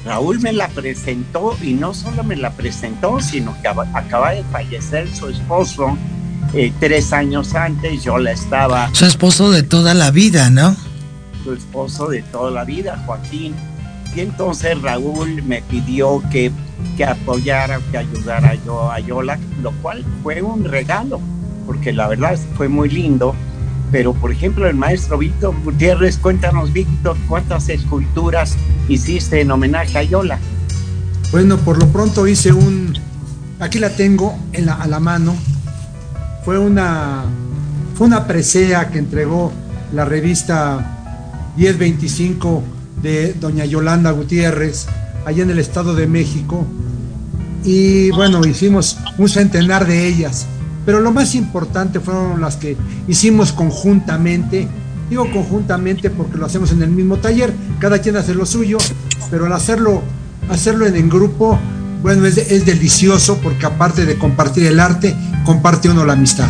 Raúl 0.06 0.39
me 0.39 0.54
la 0.54 0.70
presentó 0.70 1.58
y 1.62 1.74
no 1.74 1.94
solo 1.94 2.24
me 2.24 2.38
la 2.38 2.51
presentó, 2.51 3.20
sino 3.20 3.60
que 3.62 3.68
aba- 3.68 3.88
acaba 3.94 4.32
de 4.32 4.44
fallecer 4.46 5.13
su 5.13 5.27
esposo 5.27 5.98
eh, 6.54 6.72
tres 6.80 7.12
años 7.12 7.56
antes. 7.56 8.04
Yo 8.06 8.18
la 8.18 8.32
estaba, 8.32 8.89
Su 8.94 9.06
esposo 9.06 9.51
de 9.51 9.63
toda 9.63 9.94
la 9.94 10.12
vida, 10.12 10.50
¿no? 10.50 10.77
Esposo 11.54 12.08
de 12.08 12.22
toda 12.24 12.51
la 12.51 12.63
vida, 12.63 13.01
Joaquín. 13.06 13.54
Y 14.16 14.22
entonces 14.22 14.82
Raúl 14.82 15.44
me 15.44 15.62
pidió 15.62 16.24
que, 16.32 16.51
que 16.96 17.06
apoyara, 17.06 17.80
que 17.92 17.98
ayudara 17.98 18.56
yo 18.66 18.92
a 18.92 19.00
Yola, 19.00 19.38
lo 19.62 19.72
cual 19.82 20.04
fue 20.24 20.42
un 20.42 20.63
regalo, 20.63 21.20
porque 21.66 21.94
la 21.94 22.08
verdad 22.08 22.38
fue 22.56 22.68
muy 22.68 22.89
lindo. 22.89 23.36
Pero, 23.92 24.13
por 24.13 24.32
ejemplo, 24.32 24.68
el 24.68 24.75
maestro 24.75 25.18
Víctor 25.18 25.56
Gutiérrez, 25.63 26.18
cuéntanos, 26.18 26.74
Víctor, 26.74 27.16
¿cuántas 27.27 27.70
esculturas 27.70 28.58
hiciste 28.89 29.39
en 29.42 29.51
homenaje 29.51 29.98
a 29.98 30.04
Yola? 30.04 30.39
Bueno, 31.32 31.58
por 31.58 31.77
lo 31.77 31.88
pronto 31.88 32.27
hice 32.27 32.51
un, 32.51 32.94
aquí 33.60 33.80
la 33.80 33.89
tengo 33.89 34.38
en 34.54 34.66
la, 34.66 34.74
a 34.74 34.88
la 34.88 35.00
mano. 35.00 35.36
Fue 36.44 36.58
una, 36.58 37.24
fue 37.96 38.08
una 38.08 38.27
presea 38.27 38.89
que 38.89 39.00
entregó 39.00 39.51
la 39.94 40.06
revista 40.06 40.97
1025 41.58 42.64
de 43.02 43.34
doña 43.34 43.66
Yolanda 43.66 44.12
Gutiérrez, 44.12 44.86
allá 45.26 45.44
en 45.44 45.50
el 45.50 45.60
Estado 45.60 45.96
de 45.96 46.08
México. 46.08 46.66
Y 47.64 48.12
bueno, 48.12 48.46
hicimos 48.46 48.98
un 49.18 49.28
centenar 49.28 49.88
de 49.88 50.08
ellas. 50.08 50.46
Pero 50.86 51.02
lo 51.02 51.12
más 51.12 51.36
importante 51.36 52.00
fueron 52.00 52.40
las 52.40 52.56
que 52.56 52.78
hicimos 53.08 53.52
conjuntamente. 53.52 54.68
Digo 55.10 55.30
conjuntamente 55.32 56.10
porque 56.10 56.38
lo 56.38 56.46
hacemos 56.46 56.72
en 56.72 56.84
el 56.84 56.92
mismo 56.92 57.18
taller, 57.18 57.54
cada 57.80 58.00
quien 58.00 58.16
hace 58.18 58.34
lo 58.34 58.46
suyo, 58.46 58.78
pero 59.32 59.46
al 59.46 59.54
hacerlo, 59.54 60.02
hacerlo 60.50 60.86
en, 60.86 60.96
en 60.96 61.10
grupo, 61.10 61.58
bueno, 62.02 62.26
es, 62.26 62.38
es 62.38 62.66
delicioso 62.66 63.38
porque 63.42 63.66
aparte 63.66 64.06
de 64.06 64.18
compartir 64.18 64.66
el 64.66 64.80
arte, 64.80 65.16
comparte 65.46 65.90
uno 65.90 66.06
la 66.06 66.14
amistad. 66.14 66.50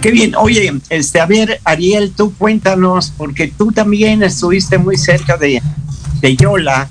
Qué 0.00 0.10
bien. 0.10 0.34
Oye, 0.36 0.72
este, 0.88 1.20
a 1.20 1.26
ver, 1.26 1.60
Ariel, 1.64 2.12
tú 2.12 2.34
cuéntanos, 2.34 3.12
porque 3.16 3.48
tú 3.48 3.70
también 3.70 4.22
estuviste 4.22 4.78
muy 4.78 4.96
cerca 4.96 5.36
de, 5.36 5.62
de 6.20 6.36
Yola. 6.36 6.88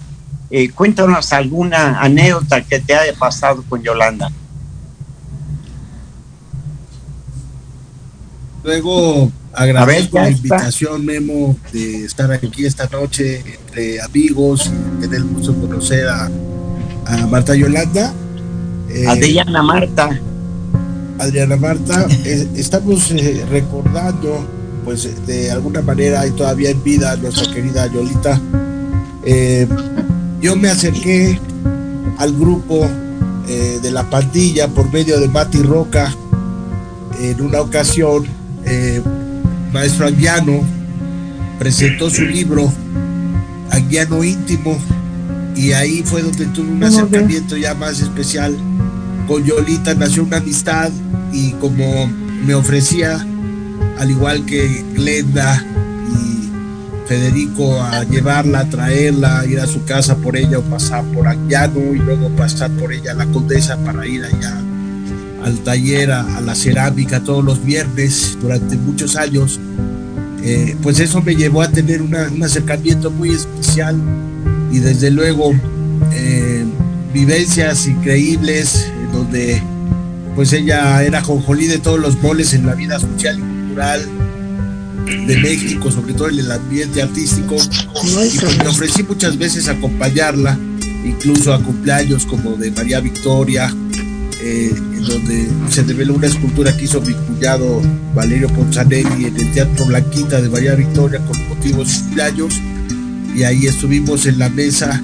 Eh, 0.50 0.70
cuéntanos 0.70 1.34
alguna 1.34 2.00
anécdota 2.00 2.62
que 2.62 2.80
te 2.80 2.96
haya 2.96 3.14
pasado 3.14 3.64
con 3.68 3.82
Yolanda. 3.82 4.32
Luego 8.64 9.32
A 9.52 9.66
ver, 9.66 9.78
agradezco 9.78 10.18
ya 10.18 10.24
la 10.24 10.30
invitación, 10.30 11.06
Memo, 11.06 11.58
de 11.72 12.06
estar 12.06 12.32
aquí 12.32 12.66
esta 12.66 12.88
noche 12.88 13.44
entre 13.60 14.02
amigos, 14.02 14.72
tener 15.02 15.18
el 15.18 15.24
gusto 15.26 15.54
de 15.54 15.62
conocer 15.68 16.08
a, 16.08 16.30
a 17.06 17.28
Marta 17.28 17.56
Yolanda. 17.56 18.14
Eh, 18.90 19.08
Adriana 19.08 19.64
Marta. 19.64 20.20
Adriana 21.20 21.56
Marta, 21.56 22.08
eh, 22.26 22.48
estamos 22.56 23.12
eh, 23.12 23.46
recordando, 23.50 24.46
pues 24.84 25.08
de 25.26 25.52
alguna 25.52 25.82
manera 25.82 26.26
y 26.28 26.32
todavía 26.32 26.72
en 26.72 26.84
vida 26.84 27.16
nuestra 27.18 27.54
querida 27.54 27.88
Yolita. 27.88 28.40
Eh, 29.26 29.68
yo 30.42 30.56
me 30.56 30.70
acerqué 30.70 31.40
al 32.18 32.34
grupo 32.34 32.86
eh, 33.48 33.80
de 33.82 33.92
la 33.92 34.10
pandilla 34.10 34.68
por 34.68 34.92
medio 34.92 35.20
de 35.20 35.28
Mati 35.28 35.62
Roca 35.62 36.14
en 37.22 37.42
una 37.42 37.62
ocasión. 37.62 38.26
maestro 39.72 40.08
Anguiano 40.08 40.62
presentó 41.60 42.10
su 42.10 42.24
libro 42.24 42.72
Anguiano 43.72 44.24
Íntimo 44.24 44.78
y 45.56 45.72
ahí 45.72 46.04
fue 46.04 46.22
donde 46.22 46.46
tuve 46.48 46.72
un 46.72 46.84
acercamiento 46.84 47.56
ya 47.56 47.74
más 47.74 48.00
especial 48.00 48.58
con 49.28 49.44
Yolita 49.44 49.94
nació 49.96 50.24
una 50.24 50.38
amistad 50.38 50.92
y 51.32 51.52
como 51.54 52.08
me 52.46 52.54
ofrecía, 52.54 53.26
al 54.00 54.12
igual 54.12 54.46
que 54.46 54.84
Glenda 54.94 55.64
y 56.10 57.08
Federico, 57.08 57.82
a 57.82 58.04
llevarla, 58.04 58.60
a 58.60 58.70
traerla, 58.70 59.46
ir 59.46 59.60
a 59.60 59.68
su 59.68 59.84
casa 59.86 60.16
por 60.18 60.36
ella 60.36 60.60
o 60.60 60.62
pasar 60.64 61.04
por 61.06 61.28
Anguiano 61.28 61.94
y 61.94 62.00
luego 62.00 62.30
pasar 62.30 62.72
por 62.72 62.94
ella 62.94 63.12
a 63.12 63.16
la 63.16 63.26
Condesa 63.28 63.78
para 63.78 64.06
ir 64.06 64.24
allá 64.24 64.62
al 65.44 65.60
taller, 65.60 66.12
a, 66.12 66.38
a 66.38 66.42
la 66.42 66.56
cerámica 66.56 67.22
todos 67.22 67.44
los 67.44 67.64
viernes 67.64 68.38
durante 68.42 68.78
muchos 68.78 69.16
años. 69.16 69.60
Eh, 70.42 70.76
pues 70.82 71.00
eso 71.00 71.22
me 71.22 71.36
llevó 71.36 71.62
a 71.62 71.70
tener 71.70 72.02
un 72.02 72.44
acercamiento 72.44 73.10
muy 73.10 73.30
especial 73.30 73.96
y 74.72 74.80
desde 74.80 75.10
luego 75.10 75.54
eh, 76.12 76.66
vivencias 77.14 77.88
increíbles 77.88 78.92
donde 79.24 79.62
pues 80.36 80.52
ella 80.54 81.04
era 81.04 81.22
jonjolí 81.22 81.68
de 81.68 81.78
todos 81.78 82.00
los 82.00 82.22
moles 82.22 82.54
en 82.54 82.66
la 82.66 82.76
vida 82.76 83.00
social 83.00 83.38
y 83.38 83.42
cultural 83.42 84.02
de 85.28 85.38
México, 85.38 85.92
sobre 85.92 86.14
todo 86.14 86.30
en 86.30 86.40
el 86.40 86.52
ambiente 86.52 87.02
artístico. 87.02 87.56
Y 87.56 88.38
pues 88.40 88.58
me 88.58 88.68
ofrecí 88.68 89.04
muchas 89.04 89.38
veces 89.38 89.68
acompañarla, 89.68 90.58
incluso 91.06 91.54
a 91.54 91.62
cumpleaños 91.62 92.26
como 92.26 92.56
de 92.56 92.72
María 92.72 93.00
Victoria, 93.00 93.74
eh, 94.42 94.72
en 94.74 95.04
donde 95.04 95.48
se 95.70 95.84
develó 95.84 96.16
una 96.16 96.28
escultura 96.28 96.76
que 96.76 96.86
hizo 96.86 97.00
mi 97.02 97.14
cuñado 97.14 97.82
Valerio 98.16 98.48
Ponzanelli 98.50 99.26
en 99.26 99.38
el 99.38 99.52
Teatro 99.52 99.86
Blanquita 99.86 100.42
de 100.42 100.50
María 100.50 100.76
Victoria 100.76 101.20
con 101.26 101.48
motivos 101.48 101.88
de 101.88 102.00
cumpleaños. 102.00 102.62
Y 103.36 103.44
ahí 103.44 103.68
estuvimos 103.68 104.26
en 104.26 104.40
la 104.40 104.50
mesa 104.50 105.02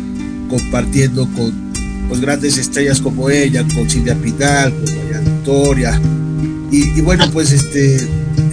compartiendo 0.49 1.27
con 1.35 1.68
pues, 2.09 2.21
grandes 2.21 2.57
estrellas 2.57 2.99
como 2.99 3.29
ella, 3.29 3.63
con 3.73 3.89
Silvia 3.89 4.15
Pinal, 4.15 4.73
con 4.73 4.97
María 4.97 5.19
Victoria. 5.19 6.01
Y, 6.71 7.01
bueno, 7.01 7.29
pues 7.31 7.51
este 7.51 7.97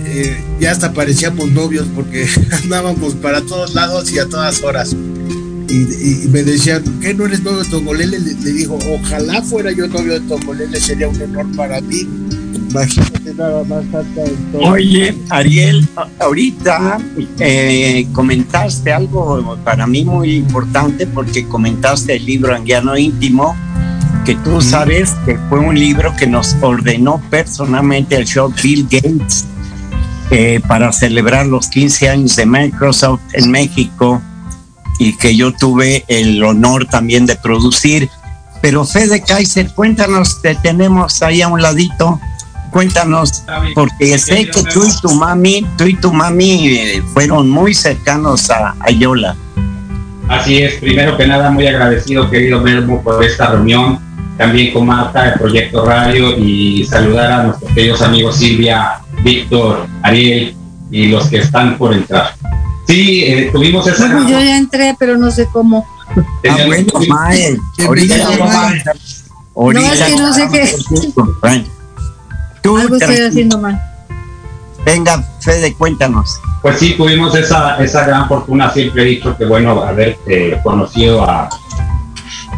eh, 0.07 0.41
ya 0.61 0.71
hasta 0.71 0.93
parecíamos 0.93 1.51
novios 1.51 1.87
porque 1.95 2.27
andábamos 2.63 3.15
para 3.15 3.43
todos 3.43 3.75
lados 3.75 4.11
y 4.13 4.19
a 4.19 4.27
todas 4.27 4.63
horas. 4.63 4.95
Y 5.69 6.29
me 6.29 6.45
decían, 6.45 6.83
¿qué 7.01 7.13
no 7.13 7.27
eres 7.27 7.43
novio 7.43 7.65
de 7.65 7.71
Tongolele? 7.71 8.21
Le, 8.21 8.35
le 8.35 8.53
dijo, 8.53 8.79
ojalá 8.89 9.43
fuera 9.43 9.73
yo 9.73 9.89
novio 9.89 10.15
de 10.15 10.21
Tongolele, 10.21 10.81
sería 10.81 11.09
un 11.09 11.21
honor 11.21 11.47
para 11.57 11.81
mí. 11.81 12.07
Imagínate 12.77 13.35
nada 13.35 13.65
más. 13.65 13.85
Oye, 14.55 15.17
Ariel, 15.31 15.89
ahorita 16.19 16.99
eh, 17.39 18.07
comentaste 18.13 18.93
algo 18.93 19.57
para 19.65 19.87
mí 19.87 20.05
muy 20.05 20.37
importante 20.37 21.07
porque 21.07 21.47
comentaste 21.47 22.17
el 22.17 22.27
libro 22.27 22.55
Anguiano 22.55 22.97
Íntimo, 22.97 23.57
que 24.25 24.35
tú 24.37 24.61
sabes 24.61 25.15
que 25.25 25.39
fue 25.49 25.61
un 25.61 25.79
libro 25.79 26.15
que 26.17 26.27
nos 26.27 26.55
ordenó 26.61 27.23
personalmente 27.31 28.17
el 28.17 28.27
show 28.27 28.53
Bill 28.63 28.87
Gates 28.91 29.47
eh, 30.31 30.61
para 30.67 30.93
celebrar 30.93 31.47
los 31.47 31.69
15 31.69 32.09
años 32.11 32.37
de 32.37 32.45
Microsoft 32.45 33.21
en 33.33 33.51
México 33.51 34.21
y 34.99 35.17
que 35.17 35.37
yo 35.37 35.53
tuve 35.53 36.05
el 36.09 36.43
honor 36.43 36.87
también 36.87 37.27
de 37.27 37.37
producir. 37.37 38.11
Pero 38.61 38.85
Fede 38.85 39.23
Kaiser, 39.23 39.73
cuéntanos, 39.73 40.43
te 40.43 40.55
tenemos 40.57 41.23
ahí 41.23 41.43
a 41.43 41.49
un 41.49 41.63
ladito, 41.63 42.21
cuéntanos, 42.71 43.45
porque 43.75 44.19
sé 44.19 44.47
que 44.51 44.63
tú 44.73 44.85
y 44.85 45.01
tu 45.01 45.15
mami, 45.15 45.67
tú 45.77 45.85
y 45.85 45.95
tu 45.95 46.13
mami 46.13 46.69
eh, 46.69 47.03
fueron 47.15 47.49
muy 47.49 47.75
cercanos 47.75 48.51
a, 48.51 48.75
a 48.81 48.91
Yola. 48.91 49.37
Así 50.29 50.59
es, 50.59 50.75
primero 50.75 51.17
que 51.17 51.27
nada 51.27 51.51
muy 51.51 51.67
agradecido 51.67 52.29
querido 52.31 52.61
Melmo 52.61 53.03
por 53.03 53.23
esta 53.25 53.53
reunión, 53.53 53.99
también 54.37 54.73
con 54.73 54.87
Marta 54.87 55.25
de 55.25 55.33
Proyecto 55.39 55.85
Radio 55.85 56.37
y 56.37 56.85
saludar 56.85 57.31
a 57.33 57.43
nuestros 57.45 57.73
queridos 57.73 58.03
amigos 58.03 58.37
Silvia, 58.37 59.01
Víctor, 59.23 59.87
Ariel 60.03 60.55
y 60.91 61.07
los 61.07 61.27
que 61.29 61.39
están 61.39 61.79
por 61.79 61.95
entrar. 61.95 62.35
Sí, 62.87 63.23
eh, 63.25 63.51
tuvimos 63.53 63.87
esa... 63.87 64.07
Bueno, 64.07 64.29
yo 64.29 64.39
ya 64.41 64.59
entré, 64.59 64.95
pero 64.99 65.17
no 65.17 65.31
sé 65.31 65.49
cómo. 65.53 65.87
Ah, 66.49 66.57
bueno, 66.67 66.87
Mae, 67.09 67.57
ahorita 67.85 68.15
Bienvenida, 68.15 68.29
vamos 68.39 68.55
a- 68.55 68.61
Mae. 68.69 68.83
ahorita 69.57 69.81
No, 69.87 69.93
es 69.93 70.03
que 70.03 70.17
no 70.17 70.33
sé 70.33 70.49
qué. 70.53 71.65
Tú 72.67 72.77
Algo 72.77 72.97
estoy 72.97 73.17
haciendo 73.21 73.59
mal. 73.59 73.81
Venga, 74.85 75.23
Fede, 75.41 75.75
cuéntanos. 75.75 76.41
Pues 76.63 76.79
sí, 76.79 76.95
tuvimos 76.97 77.35
esa, 77.37 77.77
esa 77.83 78.05
gran 78.07 78.27
fortuna, 78.29 78.71
siempre 78.73 79.03
he 79.03 79.07
dicho 79.07 79.37
que 79.37 79.45
bueno, 79.45 79.83
haber 79.83 80.17
eh, 80.27 80.59
conocido 80.65 81.23
a, 81.23 81.49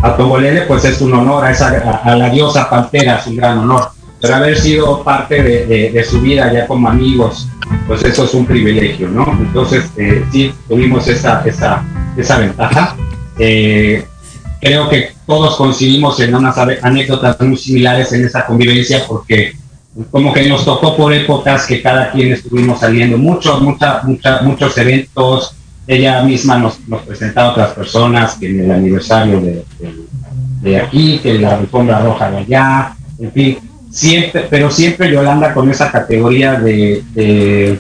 a 0.03 0.17
Tongolele, 0.17 0.63
pues 0.63 0.85
es 0.87 1.01
un 1.03 1.13
honor, 1.13 1.45
a, 1.45 1.51
esa, 1.51 1.69
a, 1.69 2.11
a 2.11 2.17
la 2.17 2.31
diosa 2.31 2.71
Pantera 2.71 3.17
es 3.19 3.27
un 3.27 3.37
gran 3.37 3.59
honor, 3.59 3.91
pero 4.21 4.35
haber 4.37 4.59
sido 4.59 5.03
parte 5.05 5.43
de, 5.43 5.67
de- 5.67 5.91
de 5.91 6.05
su 6.05 6.21
vida 6.23 6.51
ya 6.53 6.67
como 6.67 6.89
amigos, 6.89 7.47
pues 7.87 8.03
eso 8.03 8.25
es 8.25 8.33
un 8.33 8.47
privilegio, 8.47 9.09
¿no? 9.09 9.27
Entonces, 9.41 9.91
eh, 9.99 10.25
sí, 10.33 10.55
tuvimos 10.69 11.07
esa, 11.07 11.43
esa, 11.45 11.83
esa 12.17 12.39
ventaja. 12.39 12.97
Eh, 13.39 14.07
creo 14.61 14.89
que 14.89 15.13
todos 15.27 15.57
coincidimos 15.57 16.19
en 16.21 16.35
unas 16.35 16.57
anécdotas 16.57 17.39
muy 17.43 17.59
similares 17.59 18.11
en 18.15 18.25
esa 18.25 18.47
convivencia 18.47 19.05
porque 19.07 19.55
como 20.11 20.33
que 20.33 20.49
nos 20.49 20.65
tocó 20.65 20.97
por 20.97 21.13
épocas 21.13 21.67
que 21.67 21.83
cada 21.83 22.11
quien 22.13 22.33
estuvimos 22.33 22.81
saliendo 22.81 23.19
muchos, 23.19 23.61
mucha, 23.61 24.03
mucha, 24.05 24.43
muchos 24.43 24.77
eventos. 24.79 25.55
Ella 25.87 26.23
misma 26.23 26.59
nos, 26.59 26.87
nos 26.87 27.03
presentaba 27.03 27.49
a 27.49 27.53
otras 27.53 27.71
personas 27.71 28.35
que 28.35 28.49
en 28.51 28.61
el 28.61 28.71
aniversario 28.71 29.41
de, 29.41 29.65
de- 29.79 30.09
de 30.61 30.77
aquí, 30.77 31.21
que 31.23 31.37
en 31.37 31.43
la 31.43 31.57
alfombra 31.57 32.01
roja 32.01 32.31
de 32.33 32.39
allá, 32.39 32.97
en 33.21 33.31
fin, 33.33 33.59
siempre, 33.93 34.47
pero 34.51 34.71
siempre 34.73 35.11
Yolanda 35.11 35.55
con 35.55 35.71
esa 35.71 35.91
categoría 35.91 36.55
de, 36.59 37.03
de, 37.15 37.79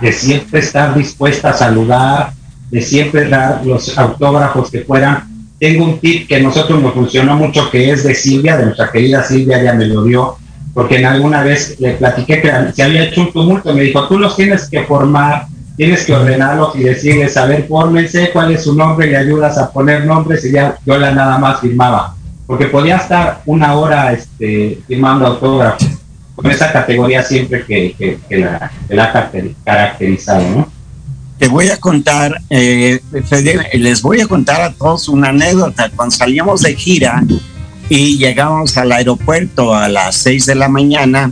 de 0.00 0.12
siempre 0.12 0.60
estar 0.60 0.94
dispuesta 0.94 1.50
a 1.50 1.52
saludar, 1.52 2.32
de 2.70 2.80
siempre 2.80 3.28
dar 3.28 3.64
los 3.66 3.96
autógrafos 3.98 4.70
que 4.70 4.80
fueran. 4.80 5.28
Tengo 5.60 5.84
un 5.84 5.98
tip 5.98 6.26
que 6.26 6.36
a 6.36 6.40
nosotros 6.40 6.80
nos 6.82 6.94
funcionó 6.94 7.36
mucho, 7.36 7.70
que 7.70 7.90
es 7.90 8.02
de 8.04 8.14
Silvia, 8.14 8.56
de 8.56 8.64
nuestra 8.64 8.90
querida 8.90 9.22
Silvia, 9.22 9.60
ella 9.60 9.74
me 9.74 9.84
lo 9.86 10.02
dio, 10.02 10.38
porque 10.74 10.98
en 10.98 11.06
alguna 11.06 11.42
vez 11.42 11.78
le 11.80 11.92
platiqué 11.92 12.40
que 12.40 12.50
se 12.72 12.82
había 12.82 13.04
hecho 13.04 13.22
un 13.22 13.32
tumulto, 13.32 13.74
me 13.74 13.82
dijo, 13.82 14.08
tú 14.08 14.18
los 14.18 14.34
tienes 14.36 14.68
que 14.68 14.84
formar, 14.84 15.46
tienes 15.76 16.04
que 16.04 16.14
ordenarlos 16.14 16.74
y 16.76 16.84
decirles, 16.84 17.36
a 17.36 17.46
ver, 17.46 17.66
fórmense 17.66 18.30
cuál 18.32 18.52
es 18.52 18.64
su 18.64 18.74
nombre, 18.74 19.08
le 19.08 19.16
ayudas 19.16 19.58
a 19.58 19.70
poner 19.70 20.06
nombres 20.06 20.44
y 20.44 20.52
ya 20.52 20.76
yo 20.86 20.96
la 20.98 21.12
nada 21.12 21.38
más 21.38 21.60
firmaba. 21.60 22.14
Porque 22.46 22.66
podía 22.66 22.96
estar 22.96 23.42
una 23.46 23.74
hora 23.74 24.12
este, 24.12 24.80
firmando 24.86 25.26
autógrafos 25.26 25.88
con 26.34 26.50
esa 26.50 26.72
categoría 26.72 27.22
siempre 27.22 27.64
que, 27.64 27.94
que, 27.96 28.18
que 28.28 28.38
la, 28.38 28.70
que 28.88 28.94
la 28.94 29.30
caracterizado, 29.64 30.42
¿no? 30.50 30.72
Te 31.38 31.48
voy 31.48 31.68
a 31.70 31.76
contar, 31.78 32.40
eh, 32.50 33.00
les 33.74 34.00
voy 34.00 34.20
a 34.20 34.26
contar 34.26 34.60
a 34.62 34.72
todos 34.72 35.08
una 35.08 35.30
anécdota. 35.30 35.90
Cuando 35.94 36.14
salíamos 36.14 36.62
de 36.62 36.74
gira 36.76 37.22
y 37.94 38.16
llegamos 38.18 38.76
al 38.78 38.90
aeropuerto 38.92 39.74
a 39.74 39.88
las 39.88 40.16
6 40.16 40.46
de 40.46 40.54
la 40.54 40.68
mañana, 40.68 41.30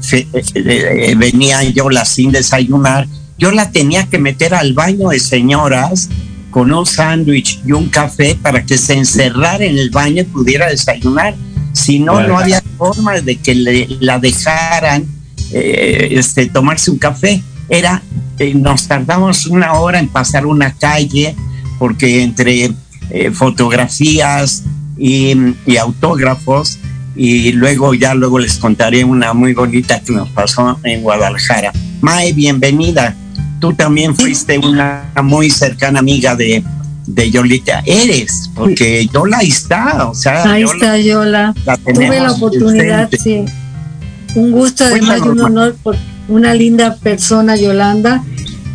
fe- 0.00 0.26
eh, 0.32 0.42
eh, 0.54 1.14
venía 1.16 1.62
Yola 1.62 2.04
sin 2.04 2.32
desayunar. 2.32 3.06
Yo 3.38 3.52
la 3.52 3.70
tenía 3.70 4.06
que 4.08 4.18
meter 4.18 4.54
al 4.54 4.72
baño 4.72 5.10
de 5.10 5.20
señoras 5.20 6.08
con 6.50 6.72
un 6.72 6.84
sándwich 6.84 7.60
y 7.64 7.72
un 7.72 7.88
café 7.88 8.34
para 8.34 8.64
que 8.66 8.76
se 8.76 8.94
encerrara 8.94 9.64
en 9.64 9.78
el 9.78 9.90
baño 9.90 10.22
y 10.22 10.24
pudiera 10.24 10.66
desayunar. 10.68 11.34
Si 11.72 12.00
no, 12.00 12.14
no 12.26 12.38
había 12.38 12.60
forma 12.76 13.20
de 13.20 13.36
que 13.36 13.54
le- 13.54 13.86
la 14.00 14.18
dejaran 14.18 15.04
eh, 15.52 16.08
este, 16.12 16.46
tomarse 16.46 16.90
un 16.90 16.98
café. 16.98 17.40
Era, 17.68 18.02
eh, 18.40 18.52
nos 18.54 18.88
tardamos 18.88 19.46
una 19.46 19.74
hora 19.74 20.00
en 20.00 20.08
pasar 20.08 20.44
una 20.46 20.72
calle 20.74 21.36
porque 21.78 22.22
entre 22.24 22.72
eh, 23.10 23.30
fotografías 23.32 24.64
y, 25.00 25.34
y 25.66 25.76
autógrafos 25.78 26.78
y 27.16 27.52
luego 27.52 27.94
ya 27.94 28.14
luego 28.14 28.38
les 28.38 28.58
contaré 28.58 29.02
una 29.04 29.32
muy 29.32 29.52
bonita 29.54 30.00
que 30.00 30.12
nos 30.12 30.28
pasó 30.28 30.78
en 30.84 31.02
Guadalajara. 31.02 31.72
Mae, 32.00 32.32
bienvenida. 32.32 33.16
Tú 33.60 33.72
también 33.72 34.14
fuiste 34.14 34.58
una 34.58 35.10
muy 35.22 35.50
cercana 35.50 35.98
amiga 35.98 36.36
de, 36.36 36.62
de 37.06 37.30
Yolita. 37.30 37.82
Eres, 37.84 38.50
porque 38.54 39.06
Yola 39.12 39.38
ahí 39.38 39.48
está, 39.48 40.08
o 40.08 40.14
sea, 40.14 40.50
Ahí 40.52 40.62
Yola 40.62 40.74
está 40.74 40.98
Yola. 40.98 41.54
la 41.66 41.76
Tuve 41.76 42.20
la 42.20 42.32
oportunidad, 42.32 43.08
presente. 43.08 43.50
sí. 43.50 44.38
Un 44.38 44.52
gusto 44.52 44.84
además 44.84 45.20
y 45.24 45.28
un 45.28 45.40
honor 45.40 45.76
por 45.82 45.96
una 46.28 46.54
linda 46.54 46.94
persona, 46.96 47.56
Yolanda, 47.56 48.22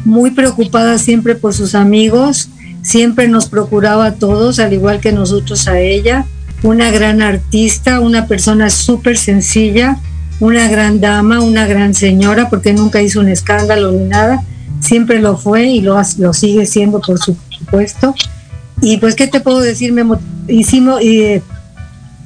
muy 0.03 0.31
preocupada 0.31 0.97
siempre 0.97 1.35
por 1.35 1.53
sus 1.53 1.73
amigos, 1.75 2.49
siempre 2.86 3.28
nos 3.28 3.48
procuraba 3.48 4.06
a 4.06 4.13
todos, 4.13 4.60
al 4.60 4.71
igual 4.71 5.00
que 5.00 5.12
nosotros 5.12 5.67
a 5.67 5.80
ella, 5.80 6.26
una 6.62 6.91
gran 6.91 7.21
artista, 7.21 8.00
una 8.00 8.28
persona 8.28 8.69
súper 8.69 9.17
sencilla, 9.17 9.98
una 10.39 10.67
gran 10.67 11.02
dama, 11.02 11.41
una 11.41 11.65
gran 11.65 11.95
señora, 11.95 12.48
porque 12.50 12.74
nunca 12.74 13.02
hizo 13.02 13.19
un 13.19 13.30
escándalo 13.30 13.91
ni 13.91 14.06
nada, 14.06 14.43
siempre 14.80 15.19
lo 15.19 15.36
fue 15.36 15.65
y 15.65 15.82
lo, 15.82 16.02
sigue 16.34 16.67
siendo, 16.67 17.02
por 17.02 17.17
supuesto. 17.17 18.13
Y 18.82 18.98
pues, 18.98 19.15
¿qué 19.15 19.28
te 19.28 19.39
puedo 19.39 19.62
decir? 19.62 19.91
Memo? 19.91 20.19
Hicimos, 20.48 21.02
eh, 21.02 21.41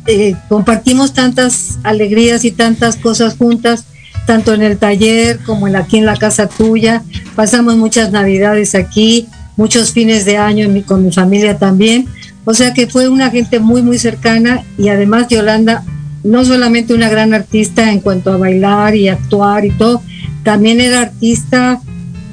eh, 0.08 0.36
compartimos 0.50 1.14
tantas 1.14 1.80
alegrías 1.84 2.44
y 2.44 2.52
tantas 2.52 2.98
cosas 2.98 3.38
juntas, 3.38 3.86
tanto 4.26 4.54
en 4.54 4.64
el 4.64 4.78
taller 4.78 5.40
como 5.46 5.70
en 5.70 5.78
aquí 5.78 5.98
en 5.98 6.06
la 6.06 6.18
casa 6.18 6.48
tuya. 6.48 7.02
Pasamos 7.36 7.78
muchas 7.78 8.12
navidades 8.12 8.76
aquí, 8.76 9.28
muchos 9.60 9.92
fines 9.92 10.24
de 10.24 10.38
año 10.38 10.68
con 10.86 11.04
mi 11.04 11.12
familia 11.12 11.58
también. 11.58 12.08
O 12.46 12.54
sea 12.54 12.74
que 12.74 12.88
fue 12.88 13.10
una 13.10 13.30
gente 13.30 13.60
muy, 13.60 13.82
muy 13.82 14.00
cercana 14.00 14.64
y 14.78 14.88
además 14.88 15.28
Yolanda, 15.28 15.84
no 16.24 16.46
solamente 16.46 16.94
una 16.94 17.10
gran 17.10 17.34
artista 17.34 17.92
en 17.92 18.00
cuanto 18.00 18.32
a 18.32 18.38
bailar 18.38 18.96
y 18.96 19.10
actuar 19.10 19.66
y 19.66 19.72
todo, 19.72 20.02
también 20.44 20.80
era 20.80 21.02
artista, 21.02 21.82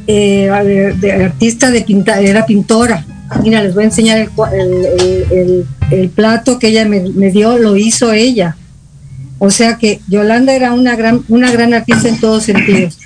eh, 0.06 0.48
artista 1.20 1.72
de 1.72 1.80
pintar, 1.82 2.24
era 2.24 2.46
pintora. 2.46 3.04
Mira, 3.42 3.60
les 3.64 3.74
voy 3.74 3.82
a 3.82 3.86
enseñar 3.86 4.18
el, 4.18 4.30
el- 5.32 5.66
el- 5.90 6.08
plato 6.10 6.60
que 6.60 6.68
ella 6.68 6.84
me, 6.84 7.00
me 7.00 7.32
dio, 7.32 7.58
lo 7.58 7.76
hizo 7.76 8.12
ella. 8.12 8.56
O 9.40 9.50
sea 9.50 9.78
que 9.78 10.00
Yolanda 10.08 10.54
era 10.54 10.72
una 10.72 10.94
gran, 10.94 11.24
una 11.28 11.50
gran 11.50 11.74
artista 11.74 12.08
en 12.08 12.20
todos 12.20 12.44
sentidos. 12.44 12.98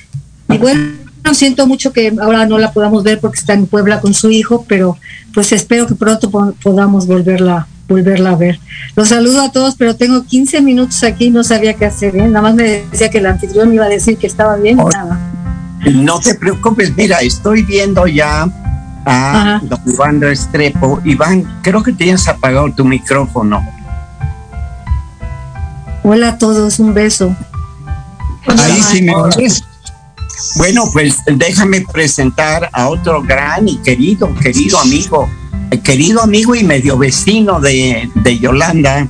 Y 0.50 0.59
bueno, 0.59 0.99
siento 1.35 1.66
mucho 1.66 1.92
que 1.92 2.12
ahora 2.20 2.46
no 2.46 2.59
la 2.59 2.72
podamos 2.72 3.02
ver 3.04 3.20
porque 3.20 3.38
está 3.38 3.52
en 3.54 3.66
Puebla 3.66 4.00
con 4.00 4.14
su 4.14 4.30
hijo, 4.30 4.64
pero 4.68 4.96
pues 5.35 5.52
espero 5.52 5.87
que 5.87 5.94
pronto 5.94 6.30
po- 6.30 6.54
podamos 6.62 7.06
volverla, 7.06 7.66
volverla 7.88 8.30
a 8.30 8.37
ver. 8.37 8.59
Los 8.96 9.09
saludo 9.09 9.42
a 9.42 9.52
todos, 9.52 9.74
pero 9.76 9.94
tengo 9.96 10.24
15 10.24 10.61
minutos 10.62 11.02
aquí 11.04 11.26
y 11.26 11.30
no 11.30 11.44
sabía 11.44 11.74
qué 11.74 11.87
hacer. 11.87 12.16
¿eh? 12.16 12.26
Nada 12.26 12.42
más 12.42 12.54
me 12.54 12.85
decía 12.90 13.11
que 13.11 13.18
el 13.18 13.26
anfitrión 13.26 13.68
me 13.68 13.76
iba 13.76 13.85
a 13.85 13.88
decir 13.88 14.16
que 14.16 14.26
estaba 14.26 14.56
bien. 14.56 14.76
Nada. 14.78 15.18
No 15.92 16.18
te 16.20 16.35
preocupes, 16.35 16.94
mira, 16.96 17.20
estoy 17.20 17.62
viendo 17.62 18.06
ya 18.06 18.42
a 19.04 19.40
Ajá. 19.54 19.61
don 19.64 19.80
Iván 19.87 20.20
Restrepo. 20.20 21.00
Iván, 21.04 21.61
creo 21.62 21.83
que 21.83 21.92
tienes 21.92 22.26
apagado 22.28 22.70
tu 22.74 22.85
micrófono. 22.85 23.64
Hola 26.02 26.28
a 26.30 26.38
todos, 26.38 26.78
un 26.80 26.92
beso. 26.94 27.35
Ahí 28.46 28.80
sí 28.83 29.02
me 29.02 29.14
oyes. 29.14 29.62
Bueno, 30.57 30.85
pues 30.92 31.16
déjame 31.26 31.83
presentar 31.92 32.68
a 32.72 32.88
otro 32.88 33.22
gran 33.22 33.68
y 33.68 33.76
querido, 33.79 34.35
querido 34.37 34.79
amigo, 34.79 35.29
eh, 35.70 35.79
querido 35.81 36.22
amigo 36.22 36.55
y 36.55 36.64
medio 36.64 36.98
vecino 36.98 37.61
de, 37.61 38.09
de 38.14 38.38
Yolanda, 38.38 39.09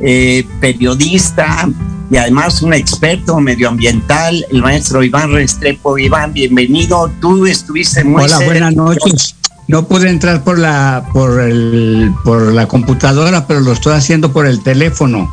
eh, 0.00 0.46
periodista 0.60 1.68
y 2.10 2.16
además 2.16 2.62
un 2.62 2.72
experto 2.72 3.38
medioambiental, 3.38 4.44
el 4.50 4.62
maestro 4.62 5.02
Iván 5.02 5.30
Restrepo. 5.32 5.98
Iván, 5.98 6.32
bienvenido. 6.32 7.10
Tú 7.20 7.46
estuviste 7.46 8.02
muy 8.02 8.24
Hola, 8.24 8.38
cerca. 8.38 8.46
buenas 8.46 8.74
noches. 8.74 9.34
No 9.66 9.86
pude 9.86 10.08
entrar 10.08 10.42
por 10.42 10.58
la 10.58 11.06
por 11.12 11.40
el 11.40 12.10
por 12.24 12.52
la 12.52 12.66
computadora, 12.66 13.46
pero 13.46 13.60
lo 13.60 13.72
estoy 13.72 13.92
haciendo 13.92 14.32
por 14.32 14.46
el 14.46 14.62
teléfono. 14.62 15.30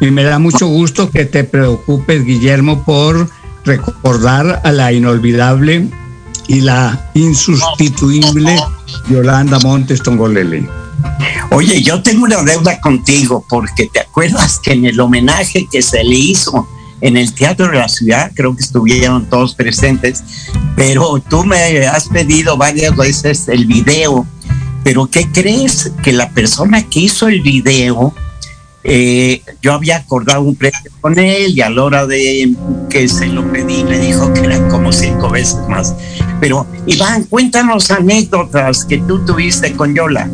Y 0.00 0.10
me 0.10 0.22
da 0.24 0.38
mucho 0.38 0.66
gusto 0.66 1.10
que 1.10 1.24
te 1.24 1.44
preocupes, 1.44 2.24
Guillermo, 2.24 2.84
por 2.84 3.28
recordar 3.68 4.60
a 4.64 4.72
la 4.72 4.92
inolvidable 4.92 5.86
y 6.48 6.60
la 6.62 7.10
insustituible 7.14 8.56
Yolanda 9.08 9.58
Montes 9.60 10.02
Tongolele. 10.02 10.66
Oye, 11.50 11.82
yo 11.82 12.02
tengo 12.02 12.24
una 12.24 12.42
deuda 12.42 12.80
contigo 12.80 13.44
porque 13.48 13.86
te 13.92 14.00
acuerdas 14.00 14.58
que 14.58 14.72
en 14.72 14.86
el 14.86 14.98
homenaje 14.98 15.68
que 15.70 15.82
se 15.82 16.02
le 16.02 16.16
hizo 16.16 16.66
en 17.00 17.16
el 17.16 17.32
Teatro 17.32 17.68
de 17.68 17.78
la 17.78 17.88
Ciudad, 17.88 18.32
creo 18.34 18.56
que 18.56 18.62
estuvieron 18.62 19.26
todos 19.26 19.54
presentes, 19.54 20.24
pero 20.74 21.22
tú 21.28 21.44
me 21.44 21.86
has 21.86 22.08
pedido 22.08 22.56
varias 22.56 22.96
veces 22.96 23.48
el 23.48 23.66
video, 23.66 24.26
pero 24.82 25.06
¿qué 25.06 25.28
crees? 25.30 25.92
Que 26.02 26.12
la 26.12 26.30
persona 26.30 26.82
que 26.82 27.00
hizo 27.00 27.28
el 27.28 27.42
video, 27.42 28.14
eh, 28.90 29.42
yo 29.60 29.74
había 29.74 29.98
acordado 29.98 30.40
un 30.40 30.56
precio 30.56 30.90
con 31.02 31.18
él 31.18 31.52
y 31.54 31.60
a 31.60 31.68
la 31.68 31.84
hora 31.84 32.06
de 32.06 32.54
que 32.88 33.06
se 33.06 33.26
lo 33.26 33.50
pedí 33.52 33.84
me 33.84 33.98
dijo 33.98 34.32
que 34.32 34.40
eran 34.40 34.70
como 34.70 34.92
cinco 34.92 35.28
veces 35.28 35.58
más. 35.68 35.94
Pero 36.40 36.66
Iván, 36.86 37.24
cuéntanos 37.24 37.90
anécdotas 37.90 38.86
que 38.86 38.96
tú 38.98 39.22
tuviste 39.26 39.74
con 39.74 39.94
Yola. 39.94 40.30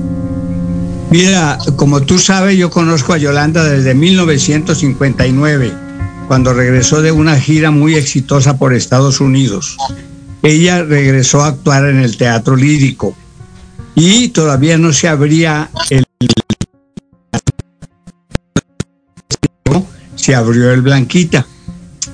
Mira, 1.11 1.59
como 1.75 2.03
tú 2.03 2.19
sabes, 2.19 2.57
yo 2.57 2.71
conozco 2.71 3.13
a 3.13 3.19
Yolanda 3.19 3.65
desde 3.65 3.93
1959, 3.93 5.73
cuando 6.29 6.53
regresó 6.53 7.03
de 7.03 7.11
una 7.11 7.39
gira 7.41 7.73
muy 7.73 7.97
exitosa 7.97 8.57
por 8.57 8.73
Estados 8.73 9.21
Unidos. 9.21 9.77
Ella 10.43 10.83
regresó 10.85 11.43
a 11.43 11.49
actuar 11.49 11.87
en 11.87 11.99
el 11.99 12.17
teatro 12.17 12.55
lírico 12.55 13.17
y 13.95 14.29
todavía 14.29 14.79
no 14.79 14.93
se 14.93 15.09
abría 15.09 15.71
el... 15.91 16.04
Se 20.25 20.35
abrió 20.35 20.73
el 20.73 20.81
Blanquita. 20.81 21.47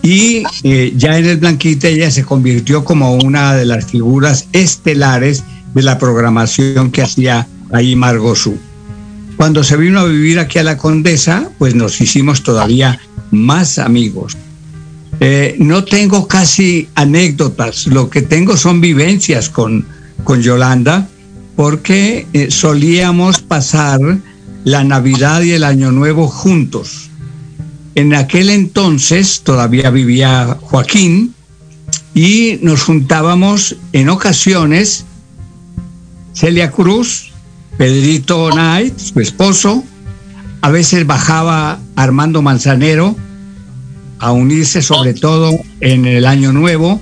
Y 0.03 0.42
eh, 0.64 0.92
ya 0.96 1.16
en 1.16 1.27
el 1.27 1.37
Blanquita 1.37 1.87
ella 1.87 2.11
se 2.11 2.25
convirtió 2.25 2.85
como 2.85 3.14
una 3.14 3.55
de 3.55 3.64
las 3.64 3.85
figuras 3.85 4.49
estelares 4.53 5.44
de 5.75 5.83
la 5.83 5.96
programación 5.96 6.90
que 6.90 7.03
hacía 7.03 7.46
ahí 7.70 7.94
Margosú. 7.94 8.59
Cuando 9.37 9.62
se 9.62 9.77
vino 9.77 10.01
a 10.01 10.07
vivir 10.07 10.40
aquí 10.40 10.59
a 10.59 10.64
la 10.64 10.77
Condesa, 10.77 11.53
pues 11.61 11.77
nos 11.77 12.01
hicimos 12.01 12.42
todavía 12.42 12.99
más 13.31 13.79
amigos. 13.79 14.37
Eh, 15.20 15.55
no 15.61 15.85
tengo 15.85 16.27
casi 16.27 16.88
anécdotas, 16.96 17.87
lo 17.87 18.11
que 18.11 18.23
tengo 18.23 18.57
son 18.57 18.81
vivencias 18.81 19.49
con, 19.49 19.87
con 20.25 20.42
Yolanda, 20.42 21.07
porque 21.55 22.27
eh, 22.33 22.51
solíamos 22.51 23.40
pasar 23.40 24.01
la 24.64 24.83
Navidad 24.83 25.42
y 25.42 25.53
el 25.53 25.62
Año 25.62 25.92
Nuevo 25.92 26.27
juntos. 26.27 27.10
En 27.94 28.14
aquel 28.14 28.50
entonces 28.50 29.42
todavía 29.42 29.90
vivía 29.90 30.57
Joaquín 30.61 31.35
y 32.14 32.59
nos 32.62 32.83
juntábamos 32.85 33.76
en 33.92 34.09
ocasiones 34.09 35.05
Celia 36.33 36.70
Cruz, 36.70 37.33
Pedrito 37.76 38.50
Knight, 38.50 38.98
su 38.98 39.20
esposo, 39.20 39.85
a 40.62 40.70
veces 40.70 41.07
bajaba 41.07 41.81
Armando 41.96 42.42
Manzanero 42.42 43.16
a 44.18 44.33
unirse 44.33 44.83
sobre 44.83 45.14
todo 45.14 45.50
en 45.81 46.07
el 46.07 46.26
Año 46.26 46.53
Nuevo 46.53 47.00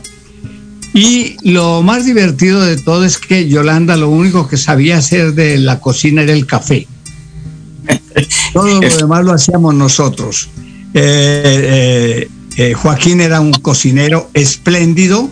Y 0.95 1.37
lo 1.43 1.83
más 1.83 2.07
divertido 2.07 2.63
de 2.63 2.77
todo 2.77 3.05
es 3.05 3.19
que 3.19 3.49
Yolanda 3.49 3.97
lo 3.97 4.09
único 4.09 4.49
que 4.49 4.57
sabía 4.57 4.99
hacer 4.99 5.35
de 5.35 5.59
la 5.59 5.81
cocina 5.81 6.23
era 6.23 6.33
el 6.33 6.47
café. 6.47 6.87
Todo 8.53 8.81
lo 8.81 8.97
demás 8.97 9.25
lo 9.25 9.33
hacíamos 9.33 9.75
nosotros. 9.75 10.49
Eh, 10.95 12.27
eh, 12.27 12.29
eh, 12.57 12.75
Joaquín 12.75 13.21
era 13.21 13.41
un 13.41 13.53
cocinero 13.53 14.31
espléndido. 14.35 15.31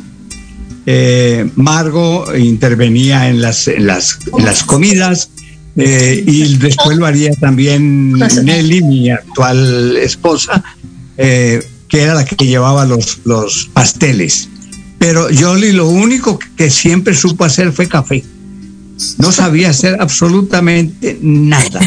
Margo 1.56 2.26
intervenía 2.36 3.28
en 3.28 3.40
las, 3.40 3.66
en 3.66 3.86
las, 3.86 4.18
en 4.38 4.44
las 4.44 4.62
comidas. 4.62 5.30
y 5.74 6.56
después 6.58 6.96
lo 6.96 7.06
haría 7.06 7.32
también 7.40 8.12
Nelly, 8.12 8.82
mi 8.82 9.10
actual 9.10 9.96
esposa, 9.96 10.62
que 11.16 11.60
era 11.92 12.14
la 12.14 12.24
que 12.24 12.46
llevaba 12.46 12.84
los, 12.86 13.18
los 13.24 13.68
pasteles. 13.72 14.48
Pero 14.98 15.28
Yoli 15.28 15.72
lo 15.72 15.88
único 15.88 16.38
que 16.56 16.70
siempre 16.70 17.14
supo 17.14 17.44
hacer 17.44 17.72
fue 17.72 17.88
café. 17.88 18.24
No 19.18 19.32
sabía 19.32 19.70
hacer 19.70 19.96
absolutamente 20.00 21.18
nada. 21.20 21.80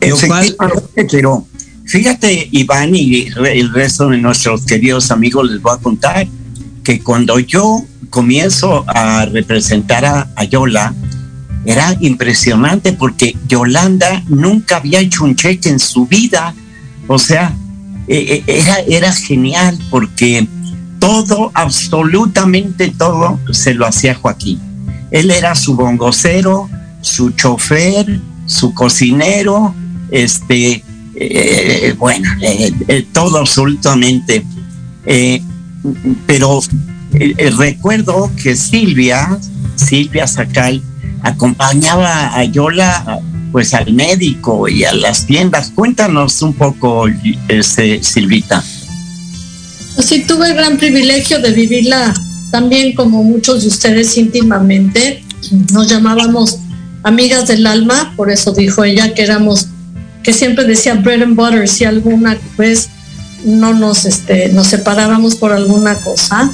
Lo 0.00 0.16
cual- 0.26 0.56
fíjate, 1.84 2.48
Iván 2.52 2.94
y 2.94 3.28
el 3.46 3.72
resto 3.72 4.08
de 4.08 4.18
nuestros 4.18 4.64
queridos 4.64 5.10
amigos, 5.10 5.50
les 5.50 5.60
voy 5.60 5.74
a 5.74 5.80
contar 5.80 6.26
que 6.84 7.00
cuando 7.00 7.38
yo 7.38 7.84
comienzo 8.10 8.84
a 8.88 9.24
representar 9.26 10.04
a, 10.04 10.44
Yola, 10.44 10.94
era 11.64 11.96
impresionante 12.00 12.92
porque 12.92 13.36
Yolanda 13.48 14.22
nunca 14.28 14.76
había 14.76 15.00
hecho 15.00 15.24
un 15.24 15.36
cheque 15.36 15.68
en 15.68 15.78
su 15.78 16.06
vida. 16.06 16.54
O 17.06 17.18
sea, 17.18 17.54
eh, 18.08 18.44
eh, 18.46 18.60
era, 18.60 18.80
era 18.80 19.12
genial 19.12 19.78
porque 19.90 20.46
todo, 20.98 21.50
absolutamente 21.54 22.90
todo, 22.90 23.38
se 23.52 23.74
lo 23.74 23.86
hacía 23.86 24.14
Joaquín. 24.14 24.60
Él 25.10 25.30
era 25.30 25.54
su 25.54 25.74
bongocero, 25.74 26.68
su 27.00 27.30
chofer, 27.30 28.20
su 28.46 28.74
cocinero, 28.74 29.74
este, 30.10 30.84
eh, 31.14 31.94
bueno, 31.98 32.28
eh, 32.40 32.72
eh, 32.88 33.06
todo 33.12 33.38
absolutamente. 33.38 34.44
Eh, 35.06 35.42
pero 36.26 36.60
eh, 37.14 37.34
eh, 37.36 37.50
recuerdo 37.50 38.30
que 38.42 38.56
Silvia, 38.56 39.38
Silvia 39.76 40.26
Sacal, 40.26 40.82
acompañaba 41.22 42.36
a 42.36 42.44
Yola 42.44 43.20
pues 43.52 43.74
al 43.74 43.92
médico 43.92 44.68
y 44.68 44.84
a 44.84 44.94
las 44.94 45.26
tiendas. 45.26 45.72
Cuéntanos 45.74 46.40
un 46.40 46.54
poco, 46.54 47.06
este, 47.48 48.02
Silvita. 48.02 48.64
Sí, 49.98 50.24
tuve 50.26 50.48
el 50.48 50.54
gran 50.54 50.78
privilegio 50.78 51.38
de 51.38 51.52
vivirla 51.52 52.14
también 52.50 52.94
como 52.94 53.22
muchos 53.22 53.62
de 53.62 53.68
ustedes 53.68 54.16
íntimamente. 54.16 55.22
Nos 55.72 55.88
llamábamos 55.88 56.58
amigas 57.02 57.46
del 57.46 57.66
alma, 57.66 58.14
por 58.16 58.30
eso 58.30 58.52
dijo 58.52 58.84
ella 58.84 59.12
que 59.12 59.22
éramos, 59.22 59.68
que 60.22 60.32
siempre 60.32 60.64
decía 60.64 60.94
bread 60.94 61.22
and 61.22 61.36
butter, 61.36 61.68
si 61.68 61.84
alguna 61.84 62.38
vez 62.56 62.88
no 63.44 63.74
nos, 63.74 64.04
este, 64.04 64.48
nos 64.50 64.68
separábamos 64.68 65.34
por 65.36 65.52
alguna 65.52 65.94
cosa. 65.96 66.50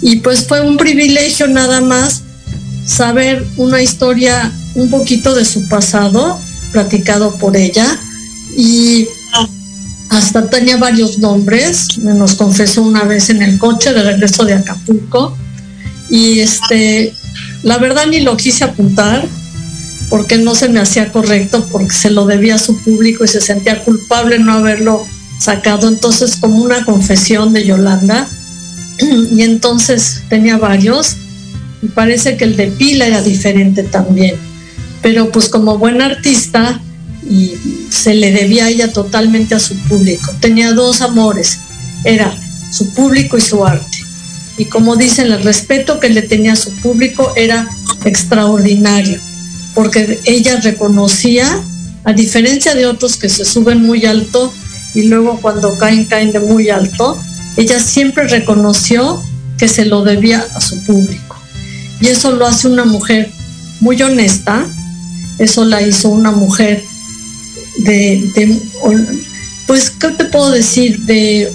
Y 0.00 0.16
pues 0.16 0.46
fue 0.46 0.60
un 0.60 0.76
privilegio 0.76 1.46
nada 1.46 1.80
más 1.80 2.22
saber 2.86 3.46
una 3.56 3.80
historia 3.82 4.52
un 4.74 4.90
poquito 4.90 5.34
de 5.34 5.44
su 5.44 5.68
pasado, 5.68 6.38
platicado 6.72 7.34
por 7.36 7.56
ella. 7.56 7.86
Y 8.56 9.06
hasta 10.10 10.48
tenía 10.48 10.76
varios 10.76 11.18
nombres, 11.18 11.98
me 11.98 12.14
nos 12.14 12.34
confesó 12.34 12.82
una 12.82 13.04
vez 13.04 13.30
en 13.30 13.42
el 13.42 13.58
coche 13.58 13.92
de 13.92 14.02
regreso 14.02 14.44
de 14.44 14.54
Acapulco 14.54 15.36
y 16.08 16.40
este, 16.40 17.12
la 17.62 17.78
verdad 17.78 18.06
ni 18.06 18.20
lo 18.20 18.36
quise 18.36 18.64
apuntar 18.64 19.26
porque 20.10 20.38
no 20.38 20.54
se 20.54 20.68
me 20.68 20.80
hacía 20.80 21.12
correcto, 21.12 21.66
porque 21.70 21.94
se 21.94 22.10
lo 22.10 22.26
debía 22.26 22.56
a 22.56 22.58
su 22.58 22.78
público 22.82 23.24
y 23.24 23.28
se 23.28 23.40
sentía 23.40 23.84
culpable 23.84 24.38
no 24.38 24.52
haberlo 24.52 25.04
sacado, 25.38 25.88
entonces 25.88 26.36
como 26.36 26.62
una 26.62 26.84
confesión 26.84 27.52
de 27.52 27.64
Yolanda 27.66 28.28
y 29.30 29.42
entonces 29.42 30.22
tenía 30.28 30.56
varios 30.56 31.16
y 31.82 31.88
parece 31.88 32.36
que 32.36 32.44
el 32.44 32.56
de 32.56 32.68
Pila 32.68 33.06
era 33.06 33.22
diferente 33.22 33.82
también, 33.82 34.36
pero 35.02 35.30
pues 35.30 35.48
como 35.48 35.78
buen 35.78 36.00
artista 36.00 36.80
y 37.28 37.52
se 37.90 38.14
le 38.14 38.32
debía 38.32 38.66
a 38.66 38.68
ella 38.68 38.92
totalmente 38.92 39.54
a 39.54 39.60
su 39.60 39.76
público. 39.88 40.30
Tenía 40.40 40.72
dos 40.72 41.00
amores, 41.00 41.58
era 42.04 42.34
su 42.70 42.92
público 42.92 43.38
y 43.38 43.40
su 43.40 43.64
arte. 43.64 43.98
Y 44.56 44.66
como 44.66 44.96
dicen, 44.96 45.32
el 45.32 45.42
respeto 45.42 46.00
que 46.00 46.10
le 46.10 46.22
tenía 46.22 46.52
a 46.52 46.56
su 46.56 46.70
público 46.76 47.32
era 47.36 47.68
extraordinario, 48.04 49.20
porque 49.74 50.20
ella 50.24 50.60
reconocía, 50.60 51.60
a 52.04 52.12
diferencia 52.12 52.74
de 52.74 52.86
otros 52.86 53.16
que 53.16 53.28
se 53.28 53.44
suben 53.44 53.82
muy 53.82 54.04
alto 54.04 54.52
y 54.94 55.04
luego 55.04 55.40
cuando 55.40 55.76
caen, 55.78 56.04
caen 56.04 56.32
de 56.32 56.40
muy 56.40 56.70
alto, 56.70 57.18
ella 57.56 57.80
siempre 57.80 58.28
reconoció 58.28 59.20
que 59.58 59.68
se 59.68 59.84
lo 59.84 60.04
debía 60.04 60.46
a 60.54 60.60
su 60.60 60.82
público. 60.84 61.36
Y 62.00 62.08
eso 62.08 62.32
lo 62.32 62.46
hace 62.46 62.68
una 62.68 62.84
mujer 62.84 63.30
muy 63.80 64.00
honesta, 64.02 64.66
eso 65.38 65.64
la 65.64 65.82
hizo 65.82 66.08
una 66.08 66.30
mujer 66.30 66.82
de, 67.84 68.60
pues, 69.66 69.90
¿qué 69.90 70.08
te 70.08 70.24
puedo 70.26 70.50
decir? 70.50 71.00
De 71.00 71.50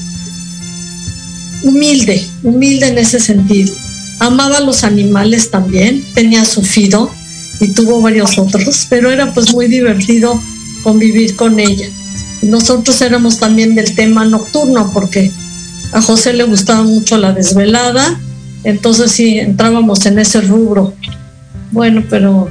humilde, 1.64 2.26
humilde 2.44 2.88
en 2.88 2.98
ese 2.98 3.20
sentido. 3.20 3.74
Amaba 4.20 4.58
a 4.58 4.62
los 4.62 4.84
animales 4.84 5.50
también, 5.52 6.04
tenía 6.14 6.44
su 6.44 6.62
fido 6.62 7.10
y 7.60 7.74
tuvo 7.74 8.02
varios 8.02 8.38
otros, 8.38 8.88
pero 8.90 9.12
era 9.12 9.34
pues 9.34 9.54
muy 9.54 9.68
divertido 9.68 10.42
convivir 10.84 11.36
con 11.36 11.60
ella. 11.60 11.88
Nosotros 12.42 13.02
éramos 13.02 13.38
también 13.38 13.76
del 13.76 13.96
tema 13.96 14.26
nocturno 14.26 14.92
porque 14.94 15.32
a 15.92 16.02
José 16.02 16.34
le 16.34 16.44
gustaba 16.44 16.84
mucho 16.84 17.18
la 17.18 17.34
desvelada, 17.34 18.20
entonces 18.64 19.12
sí, 19.12 19.40
entrábamos 19.40 20.06
en 20.06 20.20
ese 20.20 20.42
rubro. 20.42 20.94
Bueno, 21.72 22.04
pero 22.10 22.50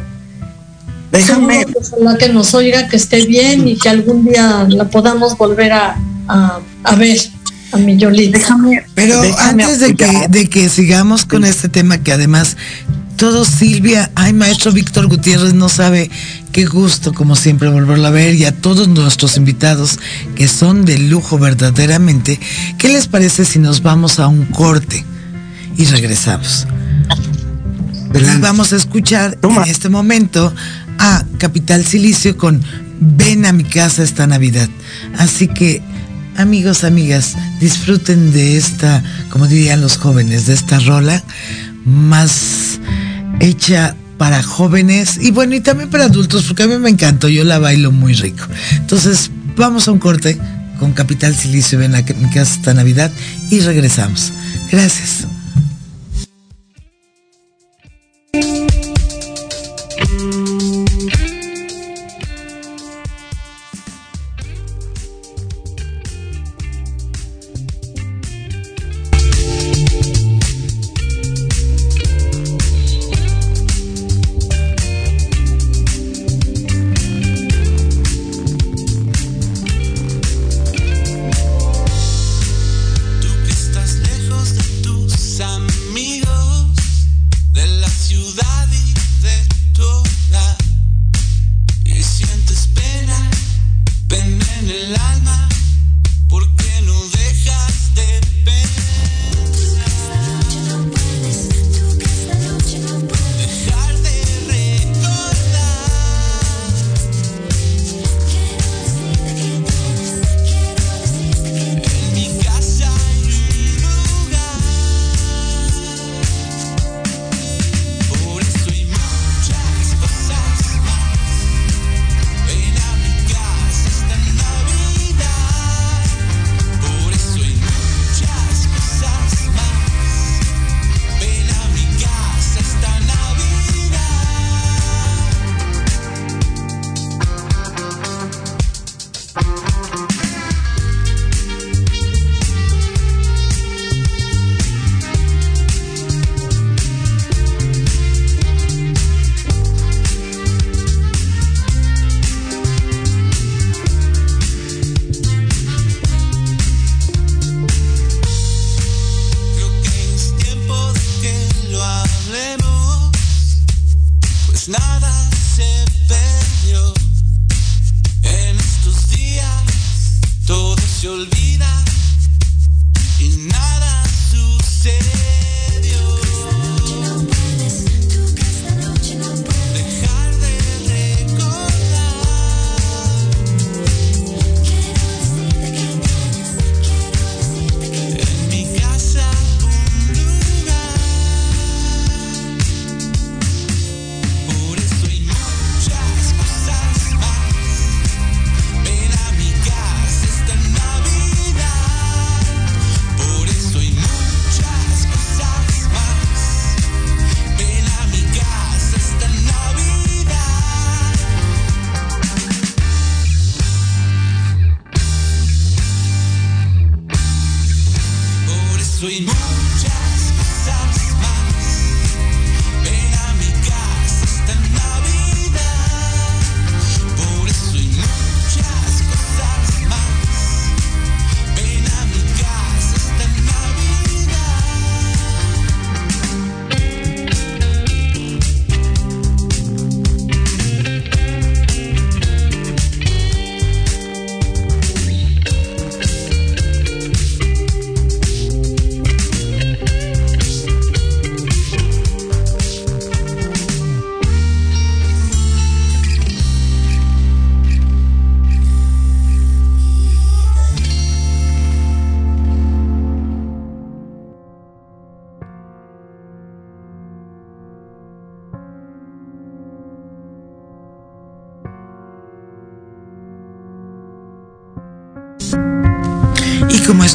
Déjame, 1.10 1.64
Ojalá 1.74 2.18
que 2.18 2.28
nos 2.28 2.54
oiga, 2.54 2.88
que 2.88 2.96
esté 2.96 3.24
bien 3.24 3.66
y 3.66 3.78
que 3.78 3.88
algún 3.88 4.26
día 4.26 4.66
la 4.68 4.84
podamos 4.84 5.38
volver 5.38 5.72
a, 5.72 5.96
a, 6.28 6.60
a 6.84 6.94
ver 6.96 7.18
a 7.72 7.78
mi 7.78 7.96
Yolita. 7.96 8.38
déjame, 8.38 8.84
Pero 8.94 9.20
déjame 9.20 9.64
antes 9.64 9.80
de 9.80 9.94
que, 9.94 10.28
de 10.28 10.48
que 10.48 10.68
sigamos 10.68 11.24
con 11.24 11.44
este 11.44 11.68
tema, 11.68 11.98
que 12.02 12.12
además 12.12 12.56
todo 13.18 13.44
Silvia, 13.44 14.12
ay 14.14 14.32
maestro 14.32 14.70
Víctor 14.70 15.08
Gutiérrez 15.08 15.52
no 15.52 15.68
sabe 15.68 16.08
qué 16.52 16.66
gusto 16.66 17.12
como 17.12 17.34
siempre 17.34 17.68
volverlo 17.68 18.06
a 18.06 18.10
ver 18.10 18.36
y 18.36 18.44
a 18.44 18.52
todos 18.52 18.86
nuestros 18.86 19.36
invitados 19.36 19.98
que 20.36 20.46
son 20.46 20.84
de 20.84 20.98
lujo 20.98 21.36
verdaderamente, 21.36 22.38
¿qué 22.78 22.88
les 22.88 23.08
parece 23.08 23.44
si 23.44 23.58
nos 23.58 23.82
vamos 23.82 24.20
a 24.20 24.28
un 24.28 24.46
corte 24.46 25.04
y 25.76 25.84
regresamos? 25.86 26.68
Y 28.14 28.40
vamos 28.40 28.72
a 28.72 28.76
escuchar 28.76 29.34
Toma. 29.34 29.64
en 29.64 29.70
este 29.70 29.88
momento 29.88 30.54
a 30.98 31.24
Capital 31.38 31.84
Silicio 31.84 32.36
con 32.36 32.62
Ven 33.00 33.46
a 33.46 33.52
mi 33.52 33.64
casa 33.64 34.04
esta 34.04 34.28
Navidad. 34.28 34.68
Así 35.18 35.48
que, 35.48 35.82
amigos, 36.36 36.84
amigas, 36.84 37.36
disfruten 37.58 38.32
de 38.32 38.56
esta, 38.56 39.02
como 39.28 39.48
dirían 39.48 39.80
los 39.80 39.96
jóvenes, 39.96 40.46
de 40.46 40.54
esta 40.54 40.78
rola 40.78 41.22
más 41.84 42.67
hecha 43.40 43.94
para 44.18 44.42
jóvenes 44.42 45.18
y 45.20 45.30
bueno, 45.30 45.54
y 45.54 45.60
también 45.60 45.90
para 45.90 46.04
adultos, 46.04 46.44
porque 46.44 46.64
a 46.64 46.66
mí 46.66 46.76
me 46.78 46.90
encantó, 46.90 47.28
yo 47.28 47.44
la 47.44 47.58
bailo 47.58 47.92
muy 47.92 48.14
rico. 48.14 48.44
Entonces, 48.72 49.30
vamos 49.56 49.88
a 49.88 49.92
un 49.92 49.98
corte 49.98 50.38
con 50.78 50.92
Capital 50.92 51.34
Silicio, 51.34 51.78
ven 51.78 51.94
a 51.94 52.02
mi 52.02 52.30
casa 52.30 52.54
esta 52.54 52.74
Navidad 52.74 53.10
y 53.50 53.60
regresamos. 53.60 54.32
Gracias. 54.70 55.37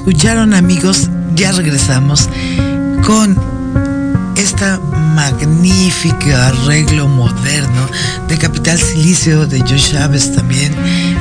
Escucharon 0.06 0.54
amigos, 0.54 1.10
ya 1.34 1.54
regresamos 1.54 2.28
con 3.06 3.38
esta 4.36 4.78
magnífica 5.16 6.50
arreglo 6.50 7.08
moderno 7.08 7.88
de 8.28 8.38
Capital 8.38 8.78
Silicio 8.78 9.48
de 9.48 9.62
Joe 9.62 9.80
Chávez 9.80 10.36
también, 10.36 10.76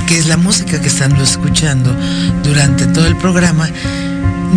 que 0.09 0.19
es 0.19 0.27
la 0.27 0.37
música 0.37 0.81
que 0.81 0.89
están 0.89 1.15
escuchando 1.19 1.95
durante 2.43 2.87
todo 2.89 3.07
el 3.07 3.17
programa. 3.19 3.69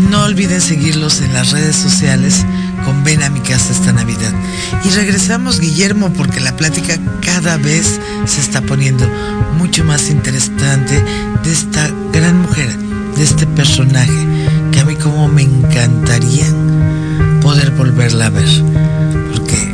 No 0.10 0.24
olviden 0.24 0.60
seguirlos 0.60 1.22
en 1.22 1.32
las 1.32 1.52
redes 1.52 1.76
sociales 1.76 2.44
con 2.84 3.04
Ven 3.04 3.22
a 3.22 3.30
mi 3.30 3.42
casa 3.42 3.74
esta 3.74 3.94
Navidad. 3.94 4.34
Y 4.86 4.90
regresamos, 4.90 5.60
Guillermo, 5.60 6.12
porque 6.14 6.40
la 6.40 6.58
plática 6.58 6.98
cada 7.24 7.58
vez 7.58 8.00
se 8.26 8.42
está 8.42 8.62
poniendo 8.62 9.08
mucho 9.60 9.84
más 9.84 10.10
interesante 10.10 11.00
de 11.44 11.52
esta 11.52 11.92
gran 12.12 12.42
mujer, 12.42 12.85
de 13.16 13.24
este 13.24 13.48
personaje, 13.48 14.12
que 14.72 14.80
a 14.80 14.86
mí 14.86 14.96
como 14.96 15.28
me 15.28 15.44
encantaría 15.44 16.46
poder 17.42 17.72
volverla 17.72 18.28
a 18.28 18.30
ver, 18.30 18.50
porque 19.32 19.74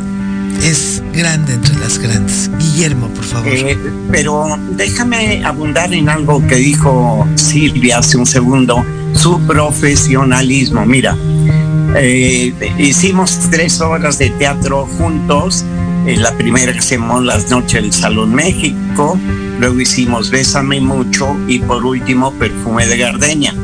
es 0.62 1.02
grande 1.12 1.54
entre 1.54 1.74
las 1.78 1.98
grandes. 1.98 2.50
Guillermo, 2.58 3.08
por 3.08 3.24
favor. 3.24 3.48
Eh, 3.48 3.76
pero 4.10 4.58
déjame 4.76 5.44
abundar 5.44 5.92
en 5.92 6.08
algo 6.08 6.46
que 6.46 6.56
dijo 6.56 7.26
Silvia 7.34 7.98
hace 7.98 8.16
un 8.16 8.26
segundo, 8.26 8.84
su 9.14 9.40
profesionalismo. 9.40 10.86
Mira, 10.86 11.16
eh, 11.96 12.54
hicimos 12.78 13.38
tres 13.50 13.80
horas 13.80 14.18
de 14.18 14.30
teatro 14.30 14.86
juntos. 14.98 15.64
Eh, 16.06 16.16
la 16.16 16.32
primera 16.36 16.72
hicimos 16.72 17.24
las 17.24 17.50
noches 17.50 17.82
del 17.82 17.92
Salón 17.92 18.34
México, 18.34 19.18
luego 19.62 19.80
hicimos 19.80 20.32
Bésame 20.32 20.80
mucho 20.80 21.36
y 21.46 21.60
por 21.60 21.86
último 21.86 22.32
Perfume 22.32 22.84
de 22.84 22.96
Gardenia. 22.96 23.54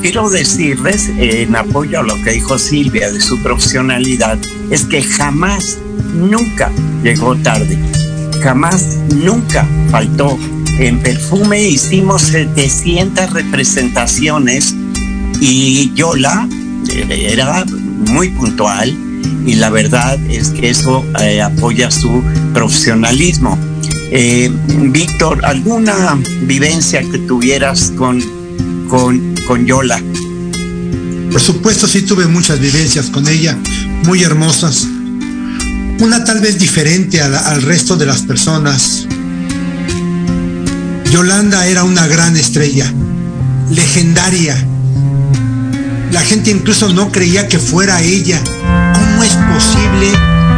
Quiero 0.00 0.30
decirles, 0.30 1.10
en 1.18 1.56
apoyo 1.56 1.98
a 1.98 2.02
lo 2.04 2.14
que 2.22 2.30
dijo 2.30 2.58
Silvia 2.58 3.10
de 3.10 3.20
su 3.20 3.42
profesionalidad, 3.42 4.38
es 4.70 4.84
que 4.84 5.02
jamás, 5.02 5.78
nunca 6.14 6.70
llegó 7.02 7.34
tarde, 7.34 7.76
jamás, 8.40 8.98
nunca 9.16 9.66
faltó. 9.90 10.38
En 10.78 11.00
Perfume 11.00 11.60
hicimos 11.60 12.22
700 12.22 13.32
representaciones 13.32 14.76
y 15.40 15.92
Yola 15.94 16.48
era 17.10 17.64
muy 18.12 18.28
puntual 18.28 18.96
y 19.44 19.56
la 19.56 19.70
verdad 19.70 20.20
es 20.30 20.50
que 20.50 20.70
eso 20.70 21.04
eh, 21.20 21.42
apoya 21.42 21.90
su 21.90 22.22
profesionalismo. 22.54 23.58
Eh, 24.14 24.50
Víctor, 24.90 25.42
¿alguna 25.42 26.20
vivencia 26.42 27.00
que 27.00 27.16
tuvieras 27.20 27.92
con, 27.96 28.20
con, 28.86 29.34
con 29.46 29.64
Yola? 29.64 29.98
Por 31.30 31.40
supuesto, 31.40 31.86
sí 31.86 32.02
tuve 32.02 32.26
muchas 32.26 32.60
vivencias 32.60 33.08
con 33.08 33.26
ella, 33.26 33.56
muy 34.04 34.22
hermosas. 34.22 34.86
Una 35.98 36.24
tal 36.24 36.42
vez 36.42 36.58
diferente 36.58 37.22
al 37.22 37.62
resto 37.62 37.96
de 37.96 38.04
las 38.04 38.20
personas. 38.20 39.06
Yolanda 41.10 41.66
era 41.66 41.82
una 41.84 42.06
gran 42.06 42.36
estrella, 42.36 42.92
legendaria. 43.70 44.62
La 46.10 46.20
gente 46.20 46.50
incluso 46.50 46.92
no 46.92 47.10
creía 47.10 47.48
que 47.48 47.58
fuera 47.58 48.02
ella. 48.02 48.42
¿Cómo 48.92 49.24
es 49.24 49.32
posible 49.32 50.10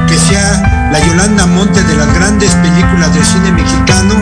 que 0.08 0.18
sea 0.18 0.83
la 0.94 1.00
Yolanda 1.00 1.44
Monte 1.46 1.82
de 1.82 1.96
las 1.96 2.14
grandes 2.14 2.54
películas 2.54 3.12
del 3.12 3.24
cine 3.24 3.50
mexicano 3.50 4.14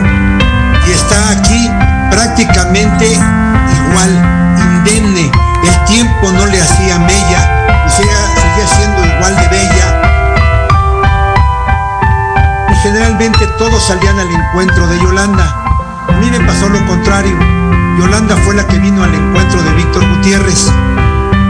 y 0.87 0.91
está 0.91 1.29
aquí 1.29 1.69
prácticamente 2.09 3.05
igual, 3.11 4.09
indemne? 4.57 5.31
El 5.63 5.85
tiempo 5.85 6.31
no 6.31 6.47
le 6.47 6.59
hacía 6.59 6.97
mella 6.97 7.85
y 7.85 7.91
seguía, 7.91 8.17
seguía 8.33 8.67
siendo 8.75 9.05
igual 9.05 9.35
de 9.35 9.47
bella. 9.49 9.87
Y 12.71 12.75
generalmente 12.77 13.45
todos 13.59 13.85
salían 13.85 14.17
al 14.17 14.31
encuentro 14.31 14.87
de 14.87 14.97
Yolanda. 14.97 15.55
A 16.09 16.13
mí 16.13 16.31
me 16.31 16.39
pasó 16.39 16.69
lo 16.69 16.83
contrario. 16.87 17.37
Yolanda 17.99 18.35
fue 18.37 18.55
la 18.55 18.65
que 18.65 18.79
vino 18.79 19.03
al 19.03 19.13
encuentro 19.13 19.61
de 19.61 19.73
Víctor 19.73 20.09
Gutiérrez. 20.09 20.71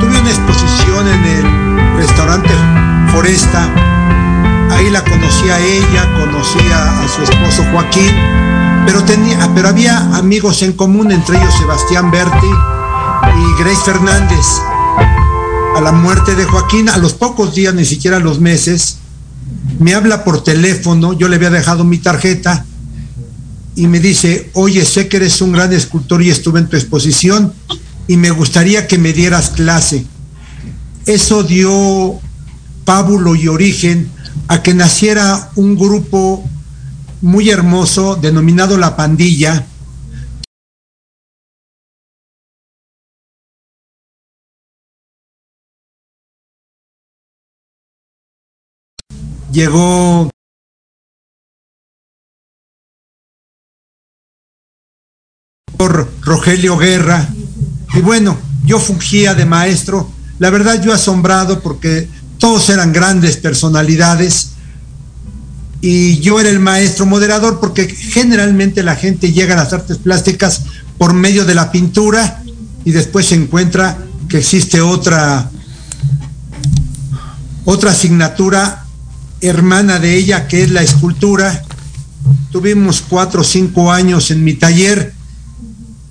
Tuve 0.02 0.20
una 0.20 0.30
exposición 0.30 1.08
en 1.08 1.26
el 1.26 1.96
restaurante 1.96 2.54
Foresta. 3.14 3.70
Ahí 4.84 4.90
la 4.90 5.02
conocí 5.06 5.50
a 5.50 5.60
ella, 5.62 6.14
conocía 6.14 7.04
a 7.04 7.08
su 7.08 7.24
esposo 7.24 7.64
Joaquín, 7.72 8.12
pero, 8.86 9.02
tenía, 9.06 9.50
pero 9.56 9.70
había 9.70 9.98
amigos 10.18 10.62
en 10.62 10.74
común, 10.74 11.10
entre 11.14 11.38
ellos 11.38 11.54
Sebastián 11.58 12.12
Berti 12.12 12.48
y 12.48 13.64
Grace 13.64 13.82
Fernández. 13.86 14.46
A 15.78 15.80
la 15.80 15.94
muerte 15.94 16.36
de 16.36 16.44
Joaquín, 16.44 16.90
a 16.90 16.98
los 16.98 17.14
pocos 17.14 17.56
días, 17.56 17.74
ni 17.74 17.86
siquiera 17.86 18.18
a 18.18 18.20
los 18.20 18.42
meses, 18.42 18.98
me 19.80 19.96
habla 19.96 20.26
por 20.26 20.44
teléfono, 20.44 21.14
yo 21.14 21.30
le 21.30 21.38
había 21.38 21.50
dejado 21.50 21.86
mi 21.86 22.00
tarjeta 22.00 22.66
y 23.78 23.88
me 23.88 24.02
dice, 24.02 24.50
oye, 24.52 24.84
sé 24.84 25.08
que 25.08 25.16
eres 25.16 25.40
un 25.42 25.54
gran 25.54 25.72
escultor 25.72 26.22
y 26.22 26.30
estuve 26.30 26.60
en 26.60 26.68
tu 26.68 26.76
exposición 26.76 27.54
y 28.10 28.18
me 28.18 28.32
gustaría 28.32 28.86
que 28.86 28.98
me 28.98 29.14
dieras 29.14 29.52
clase. 29.52 30.06
Eso 31.06 31.44
dio 31.44 32.20
pábulo 32.84 33.34
y 33.34 33.48
origen 33.48 34.12
a 34.48 34.62
que 34.62 34.74
naciera 34.74 35.52
un 35.56 35.76
grupo 35.76 36.44
muy 37.22 37.50
hermoso 37.50 38.16
denominado 38.16 38.78
La 38.78 38.96
Pandilla. 38.96 39.66
Llegó 49.52 50.30
por 55.78 56.10
Rogelio 56.22 56.78
Guerra. 56.78 57.28
Y 57.94 58.02
bueno, 58.02 58.38
yo 58.66 58.80
fungía 58.80 59.36
de 59.36 59.46
maestro. 59.46 60.10
La 60.40 60.50
verdad 60.50 60.82
yo 60.82 60.92
asombrado 60.92 61.60
porque 61.60 62.10
todos 62.44 62.68
eran 62.68 62.92
grandes 62.92 63.38
personalidades 63.38 64.50
y 65.80 66.20
yo 66.20 66.42
era 66.42 66.50
el 66.50 66.60
maestro 66.60 67.06
moderador 67.06 67.62
porque 67.62 67.88
generalmente 67.88 68.84
la 68.84 68.98
gente 68.98 69.32
llega 69.32 69.54
a 69.54 69.64
las 69.64 69.72
artes 69.72 69.98
plásticas 69.98 70.64
por 70.98 71.14
medio 71.14 71.46
de 71.46 71.56
la 71.56 71.72
pintura 71.72 72.44
y 72.84 72.92
después 72.92 73.28
se 73.28 73.36
encuentra 73.36 73.98
que 74.28 74.40
existe 74.40 74.82
otra 74.82 75.50
otra 77.64 77.92
asignatura 77.92 78.88
hermana 79.40 80.00
de 80.00 80.18
ella 80.18 80.46
que 80.50 80.64
es 80.64 80.72
la 80.72 80.82
escultura. 80.82 81.64
Tuvimos 82.52 83.02
cuatro 83.08 83.40
o 83.40 83.46
cinco 83.46 83.90
años 83.90 84.32
en 84.32 84.44
mi 84.44 84.54
taller. 84.56 85.14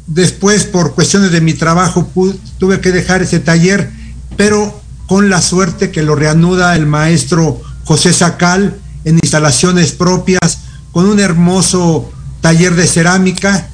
Después, 0.07 0.64
por 0.64 0.95
cuestiones 0.95 1.30
de 1.30 1.43
mi 1.43 1.53
trabajo, 1.53 2.11
tuve 2.57 2.80
que 2.80 2.91
dejar 2.91 3.20
ese 3.20 3.39
taller, 3.39 3.91
pero 4.39 4.82
con 5.13 5.29
la 5.29 5.43
suerte 5.43 5.91
que 5.91 6.03
lo 6.03 6.15
reanuda 6.15 6.75
el 6.75 6.87
maestro 6.87 7.61
José 7.85 8.15
Sacal 8.15 8.81
en 9.05 9.17
instalaciones 9.17 9.93
propias, 9.93 10.61
con 10.91 11.05
un 11.05 11.21
hermoso 11.21 12.11
taller 12.41 12.75
de 12.75 12.87
cerámica, 12.87 13.69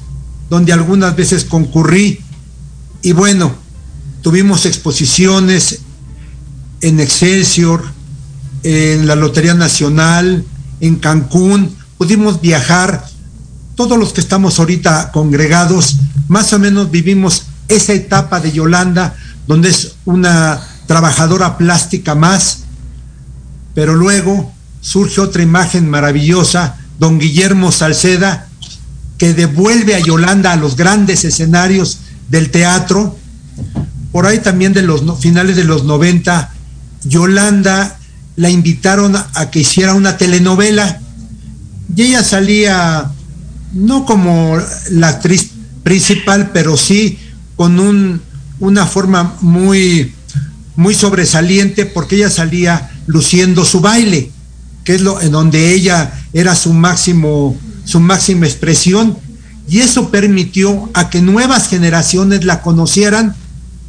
donde 0.49 0.73
algunas 0.73 1.15
veces 1.15 1.45
concurrí. 1.45 2.19
Y 3.01 3.13
bueno, 3.13 3.53
tuvimos 4.21 4.65
exposiciones 4.65 5.79
en 6.81 6.99
Excelsior, 6.99 7.85
en 8.63 9.07
la 9.07 9.15
Lotería 9.15 9.53
Nacional, 9.53 10.43
en 10.81 10.97
Cancún, 10.97 11.73
pudimos 11.97 12.41
viajar. 12.41 13.05
Todos 13.75 13.97
los 13.97 14.11
que 14.11 14.19
estamos 14.19 14.59
ahorita 14.59 15.11
congregados, 15.13 15.95
más 16.27 16.51
o 16.51 16.59
menos 16.59 16.91
vivimos 16.91 17.43
esa 17.69 17.93
etapa 17.93 18.41
de 18.41 18.51
Yolanda, 18.51 19.15
donde 19.47 19.69
es 19.69 19.93
una 20.03 20.61
trabajadora 20.89 21.55
plástica 21.55 22.15
más, 22.15 22.61
pero 23.75 23.93
luego 23.93 24.51
surge 24.81 25.21
otra 25.21 25.43
imagen 25.43 25.87
maravillosa, 25.87 26.77
don 26.97 27.19
Guillermo 27.19 27.71
Salceda, 27.71 28.47
que 29.19 29.35
devuelve 29.35 29.93
a 29.93 29.99
Yolanda 29.99 30.51
a 30.51 30.55
los 30.55 30.75
grandes 30.75 31.25
escenarios 31.25 31.99
del 32.29 32.49
teatro. 32.49 33.15
Por 34.11 34.25
ahí 34.25 34.39
también 34.39 34.73
de 34.73 34.81
los 34.81 35.03
finales 35.19 35.55
de 35.55 35.63
los 35.63 35.83
90, 35.83 36.51
Yolanda 37.03 37.99
la 38.35 38.49
invitaron 38.49 39.15
a 39.15 39.51
que 39.51 39.59
hiciera 39.59 39.93
una 39.93 40.17
telenovela 40.17 41.01
y 41.95 42.01
ella 42.01 42.23
salía 42.23 43.11
no 43.73 44.07
como 44.07 44.57
la 44.89 45.09
actriz 45.09 45.51
principal, 45.83 46.49
pero 46.51 46.77
sí 46.77 47.19
con 47.55 47.79
un, 47.79 48.23
una 48.59 48.87
forma 48.87 49.35
muy, 49.41 50.15
muy 50.79 50.95
sobresaliente 50.95 51.85
porque 51.85 52.15
ella 52.15 52.29
salía 52.29 52.89
luciendo 53.05 53.65
su 53.65 53.81
baile, 53.81 54.31
que 54.85 54.95
es 54.95 55.01
lo 55.01 55.19
en 55.19 55.33
donde 55.33 55.73
ella 55.73 56.13
era 56.31 56.55
su 56.55 56.71
máximo, 56.71 57.57
su 57.83 57.99
máxima 57.99 58.45
expresión, 58.45 59.17
y 59.67 59.79
eso 59.79 60.09
permitió 60.09 60.89
a 60.93 61.09
que 61.09 61.21
nuevas 61.21 61.67
generaciones 61.67 62.45
la 62.45 62.61
conocieran 62.61 63.35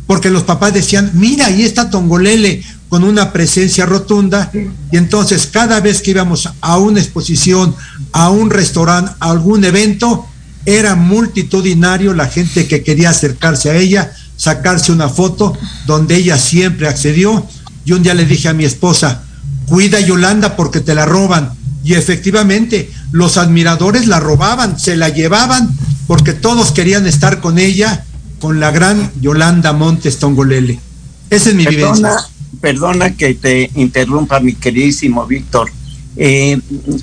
porque 0.08 0.30
los 0.30 0.42
papás 0.42 0.74
decían, 0.74 1.12
mira, 1.14 1.46
ahí 1.46 1.62
está 1.62 1.90
Tongolele 1.90 2.64
con 2.88 3.04
una 3.04 3.32
presencia 3.32 3.86
rotunda, 3.86 4.50
y 4.90 4.96
entonces 4.96 5.46
cada 5.46 5.78
vez 5.78 6.02
que 6.02 6.10
íbamos 6.10 6.48
a 6.60 6.78
una 6.78 6.98
exposición, 6.98 7.72
a 8.10 8.30
un 8.30 8.50
restaurante, 8.50 9.12
a 9.20 9.30
algún 9.30 9.64
evento, 9.64 10.26
era 10.66 10.96
multitudinario 10.96 12.14
la 12.14 12.26
gente 12.26 12.66
que 12.66 12.82
quería 12.82 13.10
acercarse 13.10 13.70
a 13.70 13.76
ella, 13.76 14.12
sacarse 14.40 14.90
una 14.90 15.10
foto, 15.10 15.52
donde 15.86 16.16
ella 16.16 16.38
siempre 16.38 16.88
accedió. 16.88 17.46
Y 17.84 17.92
un 17.92 18.02
día 18.02 18.14
le 18.14 18.24
dije 18.24 18.48
a 18.48 18.54
mi 18.54 18.64
esposa, 18.64 19.22
cuida 19.66 20.00
Yolanda 20.00 20.56
porque 20.56 20.80
te 20.80 20.94
la 20.94 21.04
roban. 21.04 21.52
Y 21.84 21.92
efectivamente, 21.92 22.90
los 23.12 23.36
admiradores 23.36 24.06
la 24.06 24.18
robaban, 24.18 24.80
se 24.80 24.96
la 24.96 25.10
llevaban, 25.10 25.68
porque 26.06 26.32
todos 26.32 26.72
querían 26.72 27.06
estar 27.06 27.42
con 27.42 27.58
ella, 27.58 28.06
con 28.40 28.60
la 28.60 28.70
gran 28.70 29.12
Yolanda 29.20 29.74
Montes 29.74 30.18
Tongolele. 30.18 30.80
Esa 31.28 31.50
es 31.50 31.54
mi 31.54 31.64
Perdona, 31.64 31.92
vivencia. 31.92 32.30
perdona 32.62 33.16
que 33.16 33.34
te 33.34 33.70
interrumpa, 33.74 34.40
mi 34.40 34.54
queridísimo 34.54 35.26
Víctor. 35.26 35.70
Eh, 36.16 36.58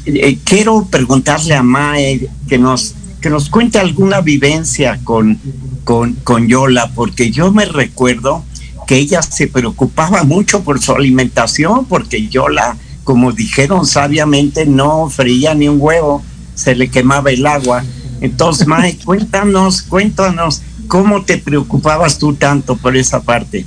eh, 0.06 0.40
quiero 0.44 0.88
preguntarle 0.90 1.54
a 1.54 1.62
Mae 1.62 2.28
que 2.48 2.58
nos, 2.58 2.96
que 3.28 3.32
nos 3.32 3.50
cuente 3.50 3.78
alguna 3.78 4.22
vivencia 4.22 5.02
con, 5.04 5.38
con, 5.84 6.14
con 6.14 6.48
Yola, 6.48 6.92
porque 6.96 7.30
yo 7.30 7.52
me 7.52 7.66
recuerdo 7.66 8.46
que 8.88 8.96
ella 8.96 9.22
se 9.22 9.48
preocupaba 9.48 10.24
mucho 10.24 10.64
por 10.64 10.82
su 10.82 10.94
alimentación, 10.94 11.84
porque 11.88 12.30
Yola, 12.30 12.78
como 13.04 13.34
dijeron 13.34 13.86
sabiamente, 13.86 14.66
no 14.66 15.10
freía 15.10 15.54
ni 15.56 15.68
un 15.68 15.76
huevo, 15.78 16.24
se 16.56 16.74
le 16.74 16.88
quemaba 16.88 17.30
el 17.32 17.46
agua. 17.46 17.84
Entonces, 18.22 18.66
Mae, 18.68 18.98
cuéntanos, 19.04 19.82
cuéntanos, 19.82 20.62
¿cómo 20.88 21.26
te 21.26 21.38
preocupabas 21.38 22.18
tú 22.18 22.34
tanto 22.34 22.78
por 22.78 22.96
esa 22.96 23.22
parte? 23.22 23.66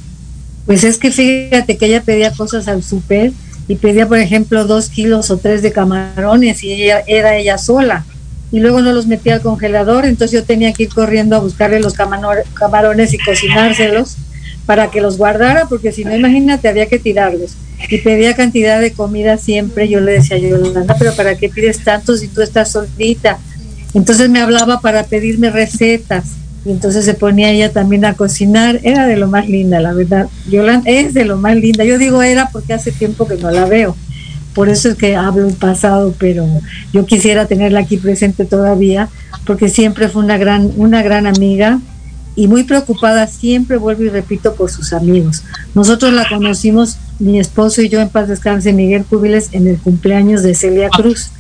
Pues 0.65 0.85
es 0.85 0.97
que 0.97 1.11
fíjate 1.11 1.77
que 1.77 1.85
ella 1.85 2.03
pedía 2.03 2.33
cosas 2.33 2.67
al 2.67 2.83
súper 2.83 3.33
y 3.69 3.77
pedía, 3.77 4.09
por 4.09 4.21
ejemplo, 4.21 4.67
dos 4.67 4.89
kilos 4.89 5.31
o 5.31 5.37
tres 5.37 5.61
de 5.61 5.71
camarones 5.71 6.65
y 6.65 6.73
ella 6.73 7.03
era 7.07 7.37
ella 7.37 7.59
sola. 7.59 8.07
Y 8.53 8.61
luego 8.61 8.81
no 8.81 8.93
los 8.93 9.07
metía 9.07 9.35
al 9.35 9.43
congelador, 9.43 10.07
entonces 10.07 10.41
yo 10.41 10.45
tenía 10.45 10.73
que 10.73 10.85
ir 10.85 10.89
corriendo 10.89 11.37
a 11.37 11.39
buscarle 11.39 11.81
los 11.81 11.95
camarones 11.95 13.15
y 13.15 13.19
cocinárselos 13.19 14.17
para 14.67 14.91
que 14.91 15.01
los 15.01 15.19
guardara, 15.19 15.67
porque 15.69 15.93
si 15.93 16.05
no, 16.05 16.15
imagínate, 16.15 16.69
había 16.69 16.87
que 16.87 16.99
tirarlos. 16.99 17.53
Y 17.89 17.99
pedía 17.99 18.35
cantidad 18.35 18.81
de 18.81 18.93
comida 18.93 19.37
siempre. 19.37 19.89
Yo 19.89 20.01
le 20.01 20.13
decía 20.13 20.37
a 20.37 20.41
Yolanda, 20.41 20.97
pero 20.99 21.15
¿para 21.15 21.35
qué 21.37 21.49
pides 21.49 21.83
tanto 21.83 22.17
si 22.17 22.29
tú 22.29 22.43
estás 22.43 22.73
solita? 22.73 23.39
Entonces 23.95 24.29
me 24.29 24.41
hablaba 24.41 24.81
para 24.81 25.05
pedirme 25.05 25.51
recetas. 25.51 26.25
Y 26.65 26.71
entonces 26.71 27.05
se 27.05 27.15
ponía 27.15 27.51
ella 27.51 27.73
también 27.73 28.05
a 28.05 28.15
cocinar. 28.15 28.81
Era 28.83 29.07
de 29.07 29.17
lo 29.17 29.29
más 29.29 29.49
linda, 29.49 29.81
la 29.81 29.95
verdad. 29.95 30.29
Yolanda 30.49 30.91
es 30.91 31.15
de 31.15 31.25
lo 31.25 31.37
más 31.37 31.57
linda. 31.57 31.85
Yo 31.85 31.99
digo 31.99 32.23
era 32.23 32.51
porque 32.51 32.75
hace 32.75 32.93
tiempo 32.93 33.27
que 33.27 33.37
no 33.37 33.51
la 33.51 33.65
veo. 33.65 33.97
Por 34.55 34.69
eso 34.69 34.89
es 34.89 34.95
que 34.97 35.17
hablo 35.17 35.49
en 35.49 35.55
pasado, 35.55 36.15
pero 36.19 36.47
yo 36.93 37.07
quisiera 37.07 37.47
tenerla 37.47 37.81
aquí 37.81 37.97
presente 37.97 38.45
todavía, 38.45 39.09
porque 39.47 39.69
siempre 39.69 40.09
fue 40.09 40.23
una 40.23 40.39
gran, 40.39 40.73
una 40.77 41.03
gran 41.03 41.27
amiga 41.27 41.81
y 42.37 42.49
muy 42.49 42.65
preocupada, 42.65 43.27
siempre 43.27 43.77
vuelvo 43.77 44.05
y 44.05 44.09
repito, 44.09 44.55
por 44.55 44.71
sus 44.71 44.93
amigos. 44.93 45.43
Nosotros 45.75 46.13
la 46.13 46.29
conocimos, 46.29 46.97
mi 47.19 47.39
esposo 47.39 47.83
y 47.83 47.89
yo, 47.89 48.01
en 48.01 48.09
paz 48.09 48.29
descanse, 48.29 48.73
Miguel 48.73 49.05
Cúbiles, 49.05 49.51
en 49.53 49.67
el 49.67 49.79
cumpleaños 49.79 50.43
de 50.43 50.55
Celia 50.55 50.89
Cruz. 50.89 51.31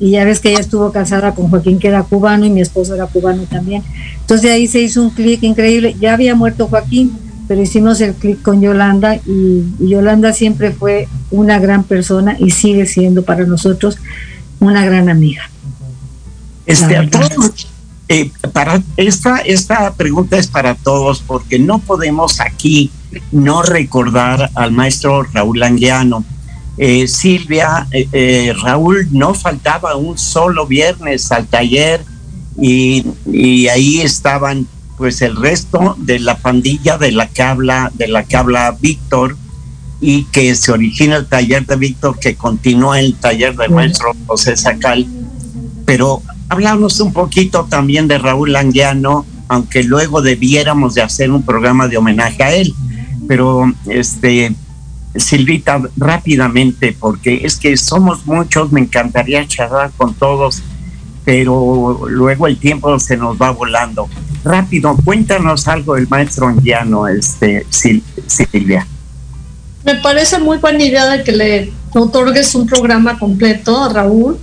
Y 0.00 0.12
ya 0.12 0.24
ves 0.24 0.40
que 0.40 0.50
ella 0.50 0.60
estuvo 0.60 0.92
casada 0.92 1.34
con 1.34 1.48
Joaquín, 1.48 1.78
que 1.78 1.88
era 1.88 2.02
cubano, 2.02 2.44
y 2.46 2.50
mi 2.50 2.60
esposo 2.60 2.94
era 2.94 3.06
cubano 3.06 3.42
también. 3.44 3.82
Entonces 4.20 4.42
de 4.42 4.52
ahí 4.52 4.66
se 4.66 4.80
hizo 4.80 5.02
un 5.02 5.10
clic 5.10 5.42
increíble. 5.42 5.96
Ya 6.00 6.14
había 6.14 6.34
muerto 6.34 6.68
Joaquín, 6.68 7.12
pero 7.48 7.62
hicimos 7.62 8.00
el 8.02 8.14
clic 8.14 8.42
con 8.42 8.60
Yolanda 8.60 9.16
y, 9.16 9.64
y 9.80 9.88
Yolanda 9.88 10.32
siempre 10.34 10.70
fue 10.70 11.08
una 11.30 11.58
gran 11.58 11.82
persona 11.82 12.36
y 12.38 12.50
sigue 12.50 12.86
siendo 12.86 13.24
para 13.24 13.44
nosotros 13.46 13.98
una 14.60 14.84
gran 14.84 15.08
amiga. 15.08 15.50
Este, 16.66 16.96
a 16.98 17.08
todos, 17.08 17.66
eh, 18.08 18.30
para 18.52 18.82
esta, 18.96 19.38
esta 19.38 19.94
pregunta 19.94 20.36
es 20.36 20.46
para 20.46 20.74
todos, 20.74 21.22
porque 21.26 21.58
no 21.58 21.78
podemos 21.78 22.40
aquí 22.40 22.90
no 23.32 23.62
recordar 23.62 24.50
al 24.54 24.72
maestro 24.72 25.22
Raúl 25.22 25.62
Anguiano. 25.62 26.24
Eh, 26.76 27.08
Silvia, 27.08 27.86
eh, 27.90 28.54
Raúl 28.62 29.08
no 29.10 29.34
faltaba 29.34 29.96
un 29.96 30.16
solo 30.16 30.66
viernes 30.66 31.32
al 31.32 31.46
taller 31.46 32.04
y, 32.60 33.04
y 33.26 33.68
ahí 33.68 34.00
estaban 34.00 34.66
pues 34.98 35.22
el 35.22 35.36
resto 35.36 35.96
de 35.98 36.18
la 36.18 36.36
pandilla 36.36 36.98
de 36.98 37.12
la 37.12 37.28
que 37.28 37.42
habla, 37.42 37.90
de 37.94 38.08
la 38.08 38.24
que 38.24 38.36
habla 38.36 38.76
Víctor 38.78 39.36
y 40.00 40.24
que 40.24 40.54
se 40.54 40.72
origina 40.72 41.16
el 41.16 41.26
taller 41.26 41.64
de 41.64 41.76
Víctor, 41.76 42.18
que 42.18 42.34
continúa 42.34 43.00
el 43.00 43.14
taller 43.14 43.56
del 43.56 43.70
maestro 43.70 44.14
José 44.26 44.56
Sacal 44.56 45.06
pero 45.88 46.20
hablamos 46.50 47.00
un 47.00 47.14
poquito 47.14 47.64
también 47.64 48.08
de 48.08 48.18
Raúl 48.18 48.54
Anguiano, 48.56 49.24
aunque 49.48 49.82
luego 49.82 50.20
debiéramos 50.20 50.92
de 50.92 51.00
hacer 51.00 51.30
un 51.30 51.42
programa 51.42 51.88
de 51.88 51.96
homenaje 51.96 52.42
a 52.42 52.54
él. 52.54 52.74
Pero, 53.26 53.72
este, 53.86 54.54
Silvita, 55.14 55.80
rápidamente, 55.96 56.94
porque 57.00 57.40
es 57.42 57.56
que 57.56 57.74
somos 57.78 58.26
muchos, 58.26 58.70
me 58.70 58.80
encantaría 58.80 59.48
charlar 59.48 59.90
con 59.96 60.12
todos, 60.12 60.62
pero 61.24 62.00
luego 62.06 62.46
el 62.46 62.58
tiempo 62.58 62.98
se 62.98 63.16
nos 63.16 63.40
va 63.40 63.50
volando. 63.52 64.10
Rápido, 64.48 64.96
cuéntanos 65.04 65.68
algo 65.68 65.96
del 65.96 66.08
maestro 66.08 66.46
Anguiano, 66.46 67.06
este, 67.06 67.66
Sil- 67.68 68.02
Silvia. 68.26 68.86
Me 69.84 69.96
parece 69.96 70.38
muy 70.38 70.56
buena 70.56 70.82
idea 70.82 71.06
de 71.06 71.22
que 71.22 71.32
le 71.32 71.72
otorgues 71.92 72.54
un 72.54 72.66
programa 72.66 73.18
completo 73.18 73.84
a 73.84 73.90
Raúl. 73.90 74.38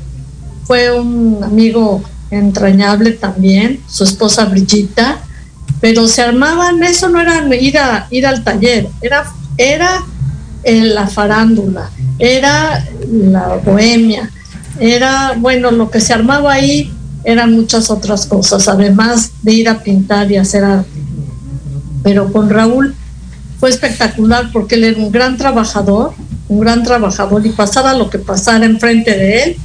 Fue 0.65 0.91
un 0.91 1.43
amigo 1.43 2.03
entrañable 2.29 3.11
también, 3.13 3.79
su 3.87 4.03
esposa 4.03 4.45
Brigitta, 4.45 5.17
pero 5.81 6.07
se 6.07 6.21
armaban, 6.21 6.83
eso 6.83 7.09
no 7.09 7.19
era 7.19 7.43
ir, 7.55 7.77
a, 7.79 8.07
ir 8.11 8.27
al 8.27 8.43
taller, 8.43 8.87
era, 9.01 9.25
era 9.57 10.03
eh, 10.63 10.81
la 10.81 11.07
farándula, 11.07 11.89
era 12.19 12.85
la 13.11 13.55
bohemia, 13.63 14.29
era, 14.79 15.33
bueno, 15.37 15.71
lo 15.71 15.89
que 15.89 15.99
se 15.99 16.13
armaba 16.13 16.53
ahí 16.53 16.91
eran 17.25 17.53
muchas 17.53 17.89
otras 17.89 18.25
cosas, 18.25 18.67
además 18.67 19.31
de 19.41 19.53
ir 19.53 19.67
a 19.67 19.81
pintar 19.81 20.31
y 20.31 20.37
hacer 20.37 20.63
arte. 20.63 20.89
Pero 22.03 22.31
con 22.31 22.49
Raúl 22.49 22.95
fue 23.59 23.69
espectacular 23.69 24.51
porque 24.53 24.75
él 24.75 24.83
era 24.83 24.99
un 24.99 25.11
gran 25.11 25.37
trabajador, 25.37 26.13
un 26.47 26.59
gran 26.59 26.83
trabajador 26.83 27.45
y 27.45 27.49
pasara 27.49 27.95
lo 27.95 28.09
que 28.09 28.19
pasara 28.19 28.65
enfrente 28.65 29.11
de 29.11 29.43
él, 29.43 29.57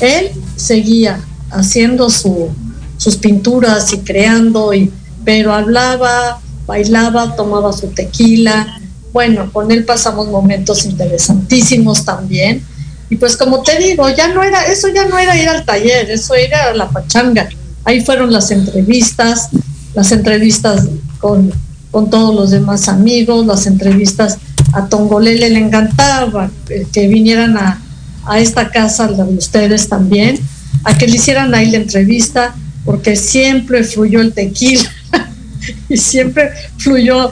él 0.00 0.30
seguía 0.56 1.20
haciendo 1.50 2.10
su, 2.10 2.50
sus 2.96 3.16
pinturas 3.16 3.92
y 3.92 3.98
creando, 3.98 4.74
y, 4.74 4.92
pero 5.24 5.52
hablaba, 5.52 6.40
bailaba, 6.66 7.36
tomaba 7.36 7.72
su 7.72 7.88
tequila. 7.88 8.80
Bueno, 9.12 9.50
con 9.52 9.70
él 9.70 9.84
pasamos 9.84 10.28
momentos 10.28 10.84
interesantísimos 10.84 12.04
también. 12.04 12.62
Y 13.08 13.16
pues 13.16 13.36
como 13.36 13.62
te 13.62 13.78
digo, 13.78 14.08
ya 14.10 14.28
no 14.28 14.42
era, 14.42 14.64
eso 14.66 14.88
ya 14.88 15.06
no 15.06 15.16
era 15.18 15.36
ir 15.40 15.48
al 15.48 15.64
taller, 15.64 16.10
eso 16.10 16.34
era 16.34 16.74
la 16.74 16.88
pachanga. 16.90 17.48
Ahí 17.84 18.00
fueron 18.04 18.32
las 18.32 18.50
entrevistas, 18.50 19.50
las 19.94 20.10
entrevistas 20.12 20.86
con, 21.20 21.52
con 21.92 22.10
todos 22.10 22.34
los 22.34 22.50
demás 22.50 22.88
amigos, 22.88 23.46
las 23.46 23.66
entrevistas 23.66 24.38
a 24.72 24.86
Tongolele 24.88 25.50
le 25.50 25.60
encantaba 25.60 26.50
que 26.92 27.06
vinieran 27.06 27.56
a, 27.56 27.80
a 28.26 28.40
esta 28.40 28.70
casa, 28.70 29.08
la 29.08 29.24
de 29.24 29.34
ustedes 29.36 29.88
también, 29.88 30.40
a 30.82 30.98
que 30.98 31.06
le 31.06 31.16
hicieran 31.16 31.54
ahí 31.54 31.70
la 31.70 31.78
entrevista, 31.78 32.54
porque 32.84 33.14
siempre 33.14 33.84
fluyó 33.84 34.20
el 34.20 34.32
tequila 34.32 34.90
y 35.88 35.96
siempre 35.96 36.50
fluyó 36.78 37.30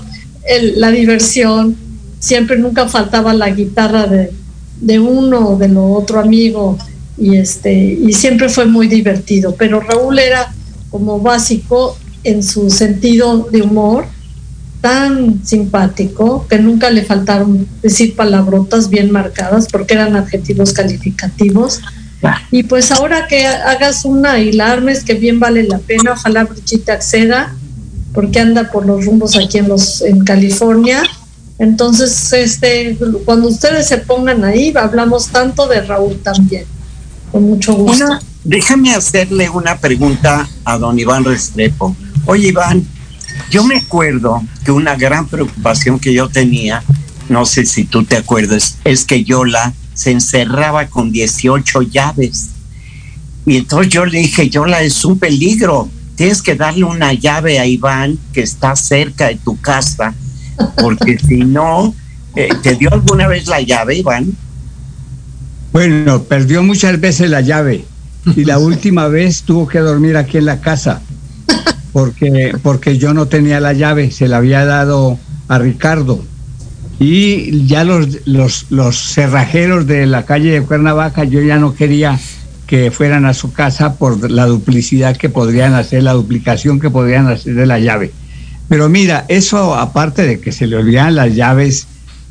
el- 0.49 0.81
la 0.81 0.91
diversión, 0.93 1.77
siempre 2.21 2.59
nunca 2.59 2.89
faltaba 2.89 3.35
la 3.35 3.51
guitarra 3.51 4.07
de, 4.07 4.33
de 4.85 4.99
uno 4.99 5.51
o 5.51 5.57
de 5.57 5.69
lo 5.69 5.87
otro 5.93 6.21
amigo 6.21 6.79
y 7.17 7.37
este 7.37 7.73
y 7.73 8.13
siempre 8.13 8.49
fue 8.49 8.67
muy 8.67 8.87
divertido, 8.87 9.55
pero 9.57 9.81
Raúl 9.81 10.19
era 10.19 10.53
como 10.91 11.21
básico 11.21 11.97
en 12.23 12.43
su 12.43 12.71
sentido 12.71 13.49
de 13.51 13.63
humor 13.63 14.07
tan 14.81 15.45
simpático 15.47 16.47
que 16.47 16.59
nunca 16.59 16.91
le 16.91 17.05
faltaron 17.05 17.67
decir 17.81 18.15
palabrotas 18.15 18.91
bien 18.91 19.11
marcadas 19.11 19.67
porque 19.73 19.95
eran 19.95 20.15
adjetivos 20.15 20.73
calificativos. 20.73 21.81
Y 22.51 22.63
pues 22.65 22.91
ahora 22.91 23.27
que 23.27 23.47
hagas 23.47 24.05
una 24.05 24.39
y 24.39 24.53
la 24.53 24.73
armes, 24.73 25.05
que 25.05 25.15
bien 25.15 25.41
vale 25.41 25.63
la 25.65 25.79
pena, 25.79 26.13
ojalá 26.13 26.45
Brigitte 26.45 26.91
acceda, 26.91 27.55
porque 28.15 28.41
anda 28.41 28.71
por 28.71 28.87
los 28.87 29.05
rumbos 29.05 29.37
aquí 29.37 29.59
en 29.59 29.69
los 29.69 30.01
en 30.03 30.25
California. 30.25 31.03
Entonces, 31.59 32.33
este, 32.33 32.97
cuando 33.25 33.49
ustedes 33.49 33.87
se 33.87 33.99
pongan 33.99 34.45
ahí, 34.45 34.73
hablamos 34.77 35.29
tanto 35.29 35.67
de 35.69 35.83
Raúl 35.83 36.19
también, 36.19 36.65
con 37.31 37.45
mucho 37.45 37.75
gusto. 37.75 38.19
Déjame 38.43 38.95
hacerle 38.95 39.49
una 39.49 39.79
pregunta 39.79 40.49
a 40.65 40.79
don 40.79 40.99
Iván 40.99 41.25
Restrepo. 41.25 41.97
Oye, 42.27 42.49
Iván, 42.49 42.87
Yo 43.51 43.65
me 43.65 43.77
acuerdo 43.77 44.43
que 44.65 44.73
una 44.73 44.97
gran 44.97 45.27
preocupación 45.27 45.99
que 45.99 46.13
yo 46.13 46.29
tenía, 46.29 46.83
no 47.29 47.47
sé 47.47 47.67
si 47.67 47.85
tú 47.85 48.05
te 48.05 48.17
acuerdas, 48.17 48.79
es 48.85 49.05
que 49.05 49.25
Yola 49.25 49.73
se 49.95 50.11
encerraba 50.11 50.87
con 50.89 51.13
18 51.13 51.83
llaves. 51.83 52.51
Y 53.47 53.57
entonces 53.59 53.93
yo 53.93 54.05
le 54.07 54.19
dije, 54.19 54.49
Yola, 54.49 54.83
es 54.83 55.05
un 55.05 55.19
peligro. 55.19 55.89
Tienes 56.17 56.43
que 56.43 56.55
darle 56.55 56.85
una 56.85 57.13
llave 57.13 57.59
a 57.59 57.67
Iván 57.67 58.19
que 58.33 58.43
está 58.43 58.77
cerca 58.77 59.29
de 59.29 59.37
tu 59.37 59.61
casa, 59.61 60.15
porque 60.77 61.19
si 61.19 61.39
no, 61.39 61.95
eh, 62.37 62.49
¿te 62.63 62.75
dio 62.75 62.93
alguna 62.93 63.29
vez 63.29 63.47
la 63.47 63.61
llave, 63.61 63.97
Iván? 63.97 64.33
Bueno, 65.73 66.23
perdió 66.23 66.63
muchas 66.63 67.01
veces 67.01 67.31
la 67.31 67.41
llave 67.41 67.85
y 68.37 68.45
la 68.45 68.59
última 68.61 69.09
vez 69.09 69.43
tuvo 69.43 69.67
que 69.67 69.81
dormir 69.81 70.17
aquí 70.17 70.39
en 70.39 70.47
la 70.47 70.61
casa 70.61 71.03
porque, 71.95 72.53
porque 72.61 72.99
yo 72.99 73.15
no 73.15 73.27
tenía 73.27 73.61
la 73.61 73.73
llave, 73.73 74.11
se 74.11 74.27
la 74.27 74.39
había 74.39 74.65
dado 74.65 75.17
a 75.47 75.59
Ricardo. 75.59 76.25
Y 76.99 77.67
ya 77.67 77.85
los, 77.85 78.27
los, 78.27 78.67
los 78.71 78.97
cerrajeros 78.97 79.87
de 79.87 80.05
la 80.07 80.25
calle 80.27 80.51
de 80.51 80.63
Cuernavaca, 80.63 81.23
yo 81.23 81.41
ya 81.41 81.57
no 81.59 81.75
quería 81.75 82.19
que 82.67 82.91
fueran 82.91 83.27
a 83.27 83.33
su 83.33 83.53
casa 83.53 83.95
por 83.95 84.29
la 84.29 84.47
duplicidad 84.47 85.17
que 85.17 85.29
podrían 85.29 85.75
hacer, 85.75 86.03
la 86.03 86.15
duplicación 86.15 86.81
que 86.81 86.91
podrían 86.91 87.29
hacer 87.29 87.55
de 87.55 87.67
la 87.67 87.79
llave. 87.79 88.13
Pero 88.69 88.89
mira, 88.89 89.25
eso 89.29 89.75
aparte 89.75 90.23
de 90.23 90.41
que 90.41 90.53
se 90.53 90.67
le 90.67 90.77
olvidan 90.77 91.15
las 91.15 91.35
llaves, 91.35 91.87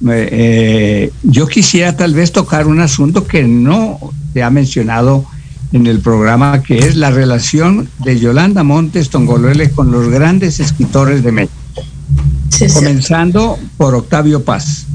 eh, 0.07 0.29
eh, 0.31 1.11
yo 1.23 1.47
quisiera 1.47 1.95
tal 1.95 2.13
vez 2.13 2.31
tocar 2.31 2.67
un 2.67 2.79
asunto 2.79 3.25
que 3.25 3.43
no 3.43 3.99
se 4.34 4.43
ha 4.43 4.49
mencionado 4.49 5.25
en 5.71 5.88
el 5.88 5.99
programa, 5.99 6.61
que 6.61 6.79
es 6.79 6.95
la 6.95 7.11
relación 7.11 7.89
de 8.03 8.19
Yolanda 8.19 8.63
Montes 8.63 9.09
Tongolele 9.09 9.71
con 9.71 9.91
los 9.91 10.09
grandes 10.09 10.59
escritores 10.59 11.23
de 11.23 11.31
México. 11.31 11.53
Comenzando 12.73 13.57
por 13.77 13.95
Octavio 13.95 14.43
Paz. 14.43 14.86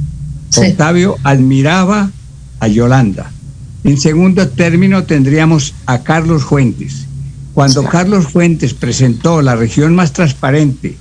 Octavio 0.56 1.16
admiraba 1.24 2.10
a 2.60 2.68
Yolanda. 2.68 3.30
En 3.84 3.98
segundo 3.98 4.48
término 4.48 5.04
tendríamos 5.04 5.74
a 5.86 6.02
Carlos 6.02 6.44
Fuentes. 6.44 7.06
Cuando 7.54 7.84
Carlos 7.84 8.28
Fuentes 8.28 8.74
presentó 8.74 9.42
La 9.42 9.56
región 9.56 9.94
más 9.94 10.12
transparente 10.12 10.96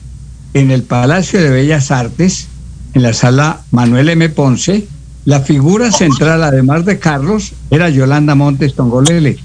en 0.53 0.71
el 0.71 0.83
Palacio 0.83 1.41
de 1.41 1.49
Bellas 1.49 1.91
Artes, 1.91 2.47
en 2.93 3.03
la 3.03 3.13
sala 3.13 3.61
Manuel 3.71 4.09
M. 4.09 4.29
Ponce, 4.29 4.87
la 5.25 5.41
figura 5.41 5.91
central, 5.91 6.43
además 6.43 6.85
de 6.85 6.99
Carlos, 6.99 7.53
era 7.69 7.89
Yolanda 7.89 8.33
Montes 8.33 8.75
Tongolele, 8.75 9.37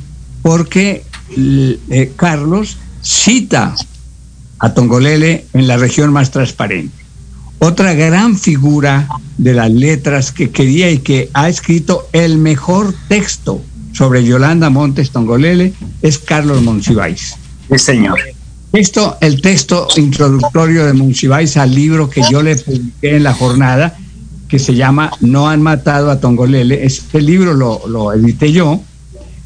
porque 0.42 1.04
eh, 1.36 2.12
Carlos 2.16 2.78
cita 3.02 3.74
a 4.58 4.74
Tongolele 4.74 5.46
en 5.52 5.66
la 5.66 5.76
región 5.76 6.12
más 6.12 6.30
transparente. 6.30 6.94
Otra 7.58 7.94
gran 7.94 8.36
figura 8.38 9.08
de 9.38 9.54
las 9.54 9.70
letras 9.70 10.32
que 10.32 10.50
quería 10.50 10.90
y 10.90 10.98
que 10.98 11.30
ha 11.34 11.48
escrito 11.48 12.08
el 12.12 12.38
mejor 12.38 12.94
texto 13.08 13.60
sobre 13.92 14.24
Yolanda 14.24 14.70
Montes 14.70 15.10
Tongolele 15.10 15.72
es 16.00 16.18
Carlos 16.18 16.62
Monsiváis. 16.62 17.36
Sí, 17.70 17.78
señor. 17.78 18.18
Esto, 18.72 19.18
el 19.20 19.42
texto 19.42 19.86
introductorio 19.96 20.86
de 20.86 20.94
Monsiváis 20.94 21.58
al 21.58 21.74
libro 21.74 22.08
que 22.08 22.22
yo 22.30 22.42
le 22.42 22.56
publiqué 22.56 23.16
en 23.16 23.22
la 23.22 23.34
jornada, 23.34 23.96
que 24.48 24.58
se 24.58 24.74
llama 24.74 25.10
No 25.20 25.48
han 25.48 25.60
matado 25.60 26.10
a 26.10 26.20
Tongolele. 26.20 26.84
Este 26.86 27.20
libro 27.20 27.52
lo, 27.52 27.82
lo 27.86 28.12
edité 28.14 28.50
yo. 28.50 28.80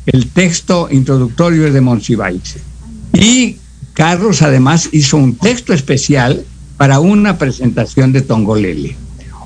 El 0.06 0.28
texto 0.28 0.88
introductorio 0.90 1.66
es 1.66 1.74
de 1.74 1.80
Monsiváis. 1.80 2.56
Y 3.12 3.56
Carlos 3.94 4.42
además 4.42 4.90
hizo 4.92 5.16
un 5.16 5.36
texto 5.36 5.72
especial 5.72 6.44
para 6.76 7.00
una 7.00 7.36
presentación 7.36 8.12
de 8.12 8.22
Tongolele. 8.22 8.96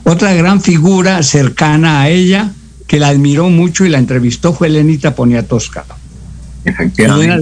Otra 0.04 0.34
gran 0.34 0.60
figura 0.60 1.22
cercana 1.22 2.02
a 2.02 2.10
ella, 2.10 2.52
que 2.86 2.98
la 2.98 3.08
admiró 3.08 3.48
mucho 3.48 3.86
y 3.86 3.88
la 3.88 3.98
entrevistó, 3.98 4.52
fue 4.52 4.68
Lenita 4.68 5.14
Poniatowska. 5.14 5.86
Elena 6.96 7.38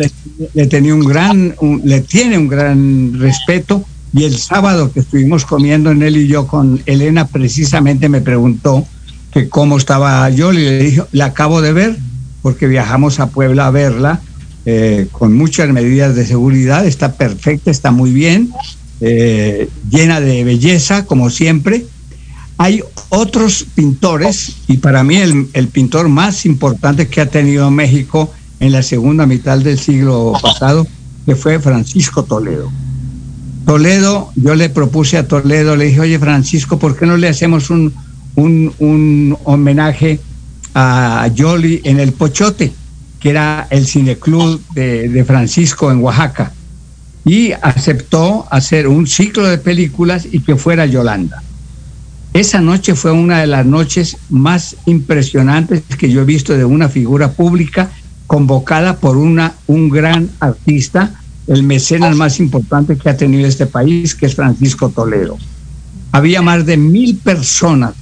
le, 0.54 0.66
tenía 0.66 0.94
un 0.94 1.04
gran, 1.04 1.54
le 1.84 2.00
tiene 2.00 2.38
un 2.38 2.48
gran 2.48 3.18
respeto 3.18 3.84
y 4.12 4.24
el 4.24 4.38
sábado 4.38 4.92
que 4.92 5.00
estuvimos 5.00 5.44
comiendo 5.44 5.90
en 5.90 6.02
él 6.02 6.16
y 6.16 6.28
yo 6.28 6.46
con 6.46 6.80
Elena 6.86 7.26
precisamente 7.26 8.08
me 8.08 8.20
preguntó 8.20 8.86
que 9.32 9.48
cómo 9.48 9.76
estaba 9.76 10.28
yo 10.30 10.52
y 10.52 10.58
le 10.58 10.78
dije, 10.78 11.02
la 11.12 11.26
acabo 11.26 11.60
de 11.60 11.72
ver 11.72 11.96
porque 12.40 12.66
viajamos 12.66 13.20
a 13.20 13.28
Puebla 13.28 13.66
a 13.66 13.70
verla 13.70 14.20
eh, 14.64 15.08
con 15.12 15.36
muchas 15.36 15.68
medidas 15.70 16.14
de 16.14 16.26
seguridad, 16.26 16.86
está 16.86 17.12
perfecta, 17.12 17.70
está 17.70 17.90
muy 17.90 18.12
bien, 18.12 18.50
eh, 19.00 19.68
llena 19.90 20.20
de 20.20 20.44
belleza 20.44 21.04
como 21.04 21.30
siempre. 21.30 21.86
Hay 22.60 22.82
otros 23.10 23.66
pintores 23.74 24.56
y 24.66 24.78
para 24.78 25.04
mí 25.04 25.16
el 25.16 25.68
pintor 25.68 26.08
más 26.08 26.44
importante 26.44 27.06
que 27.06 27.20
ha 27.20 27.26
tenido 27.26 27.70
México 27.70 28.32
en 28.60 28.72
la 28.72 28.82
segunda 28.82 29.26
mitad 29.26 29.58
del 29.58 29.78
siglo 29.78 30.32
pasado, 30.40 30.86
que 31.26 31.36
fue 31.36 31.60
Francisco 31.60 32.24
Toledo. 32.24 32.70
Toledo, 33.64 34.30
yo 34.34 34.54
le 34.54 34.70
propuse 34.70 35.18
a 35.18 35.28
Toledo, 35.28 35.76
le 35.76 35.86
dije, 35.86 36.00
oye 36.00 36.18
Francisco, 36.18 36.78
¿por 36.78 36.96
qué 36.96 37.06
no 37.06 37.16
le 37.16 37.28
hacemos 37.28 37.70
un, 37.70 37.92
un, 38.34 38.72
un 38.78 39.36
homenaje 39.44 40.20
a 40.74 41.28
Yoli 41.34 41.82
en 41.84 42.00
el 42.00 42.12
Pochote, 42.12 42.72
que 43.20 43.30
era 43.30 43.66
el 43.70 43.86
cineclub 43.86 44.60
de, 44.74 45.08
de 45.08 45.24
Francisco 45.24 45.92
en 45.92 46.02
Oaxaca? 46.02 46.52
Y 47.24 47.52
aceptó 47.52 48.46
hacer 48.50 48.88
un 48.88 49.06
ciclo 49.06 49.46
de 49.46 49.58
películas 49.58 50.26
y 50.30 50.40
que 50.40 50.56
fuera 50.56 50.86
Yolanda. 50.86 51.42
Esa 52.32 52.60
noche 52.60 52.94
fue 52.94 53.12
una 53.12 53.40
de 53.40 53.48
las 53.48 53.66
noches 53.66 54.16
más 54.30 54.76
impresionantes 54.86 55.82
que 55.98 56.10
yo 56.10 56.22
he 56.22 56.24
visto 56.24 56.56
de 56.56 56.64
una 56.64 56.88
figura 56.88 57.32
pública 57.32 57.90
convocada 58.28 58.98
por 58.98 59.16
una, 59.16 59.54
un 59.66 59.88
gran 59.88 60.30
artista, 60.38 61.20
el 61.48 61.64
mecenas 61.64 62.14
más 62.14 62.38
importante 62.38 62.96
que 62.96 63.08
ha 63.08 63.16
tenido 63.16 63.48
este 63.48 63.66
país, 63.66 64.14
que 64.14 64.26
es 64.26 64.36
Francisco 64.36 64.90
Toledo. 64.90 65.36
Había 66.12 66.42
más 66.42 66.64
de 66.64 66.76
mil 66.76 67.16
personas, 67.16 67.94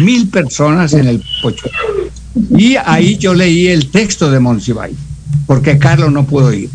mil 0.00 0.28
personas 0.28 0.94
en 0.94 1.08
el 1.08 1.22
Pocho. 1.42 1.68
Y 2.56 2.76
ahí 2.76 3.18
yo 3.18 3.34
leí 3.34 3.66
el 3.66 3.90
texto 3.90 4.30
de 4.30 4.40
Monsiváis, 4.40 4.96
porque 5.46 5.78
Carlos 5.78 6.12
no 6.12 6.24
pudo 6.24 6.52
ir. 6.54 6.70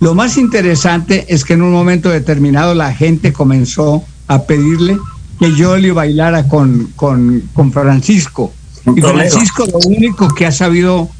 Lo 0.00 0.14
más 0.14 0.38
interesante 0.38 1.26
es 1.28 1.44
que 1.44 1.52
en 1.52 1.62
un 1.62 1.72
momento 1.72 2.08
determinado 2.08 2.74
la 2.74 2.92
gente 2.94 3.32
comenzó 3.34 4.02
a 4.28 4.44
pedirle 4.44 4.98
que 5.38 5.54
yo 5.54 5.76
le 5.76 5.92
bailara 5.92 6.48
con, 6.48 6.90
con, 6.96 7.42
con 7.52 7.70
Francisco. 7.70 8.52
Y 8.96 9.00
Francisco 9.02 9.66
lo 9.66 9.78
único 9.86 10.28
que 10.34 10.46
ha 10.46 10.52
sabido, 10.52 11.10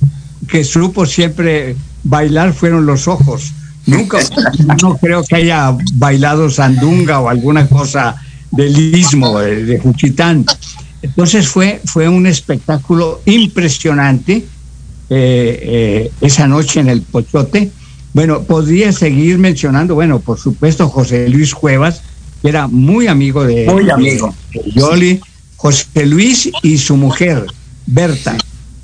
que 0.50 0.64
supo 0.64 1.06
siempre 1.06 1.76
bailar 2.04 2.52
fueron 2.52 2.86
los 2.86 3.08
ojos. 3.08 3.52
Nunca, 3.86 4.18
no 4.82 4.96
creo 4.98 5.22
que 5.24 5.36
haya 5.36 5.76
bailado 5.94 6.50
sandunga 6.50 7.20
o 7.20 7.28
alguna 7.28 7.66
cosa 7.66 8.16
del 8.50 8.94
istmo, 8.94 9.38
de, 9.38 9.78
Juchitán. 9.78 10.44
Entonces 11.02 11.48
fue, 11.48 11.80
fue 11.84 12.08
un 12.08 12.26
espectáculo 12.26 13.22
impresionante 13.24 14.44
eh, 15.08 15.60
eh, 15.62 16.12
esa 16.20 16.46
noche 16.46 16.80
en 16.80 16.88
el 16.88 17.02
Pochote. 17.02 17.70
Bueno, 18.12 18.42
podría 18.42 18.92
seguir 18.92 19.38
mencionando, 19.38 19.94
bueno, 19.94 20.18
por 20.18 20.38
supuesto, 20.38 20.88
José 20.88 21.28
Luis 21.28 21.54
Cuevas, 21.54 22.02
que 22.42 22.48
era 22.48 22.66
muy 22.66 23.06
amigo 23.06 23.44
de, 23.44 23.66
Muy 23.66 23.88
amigo. 23.88 24.34
de 24.52 24.70
Yoli, 24.72 25.20
José 25.56 26.06
Luis 26.06 26.50
y 26.62 26.76
su 26.78 26.96
mujer, 26.96 27.46
Berta. 27.86 28.36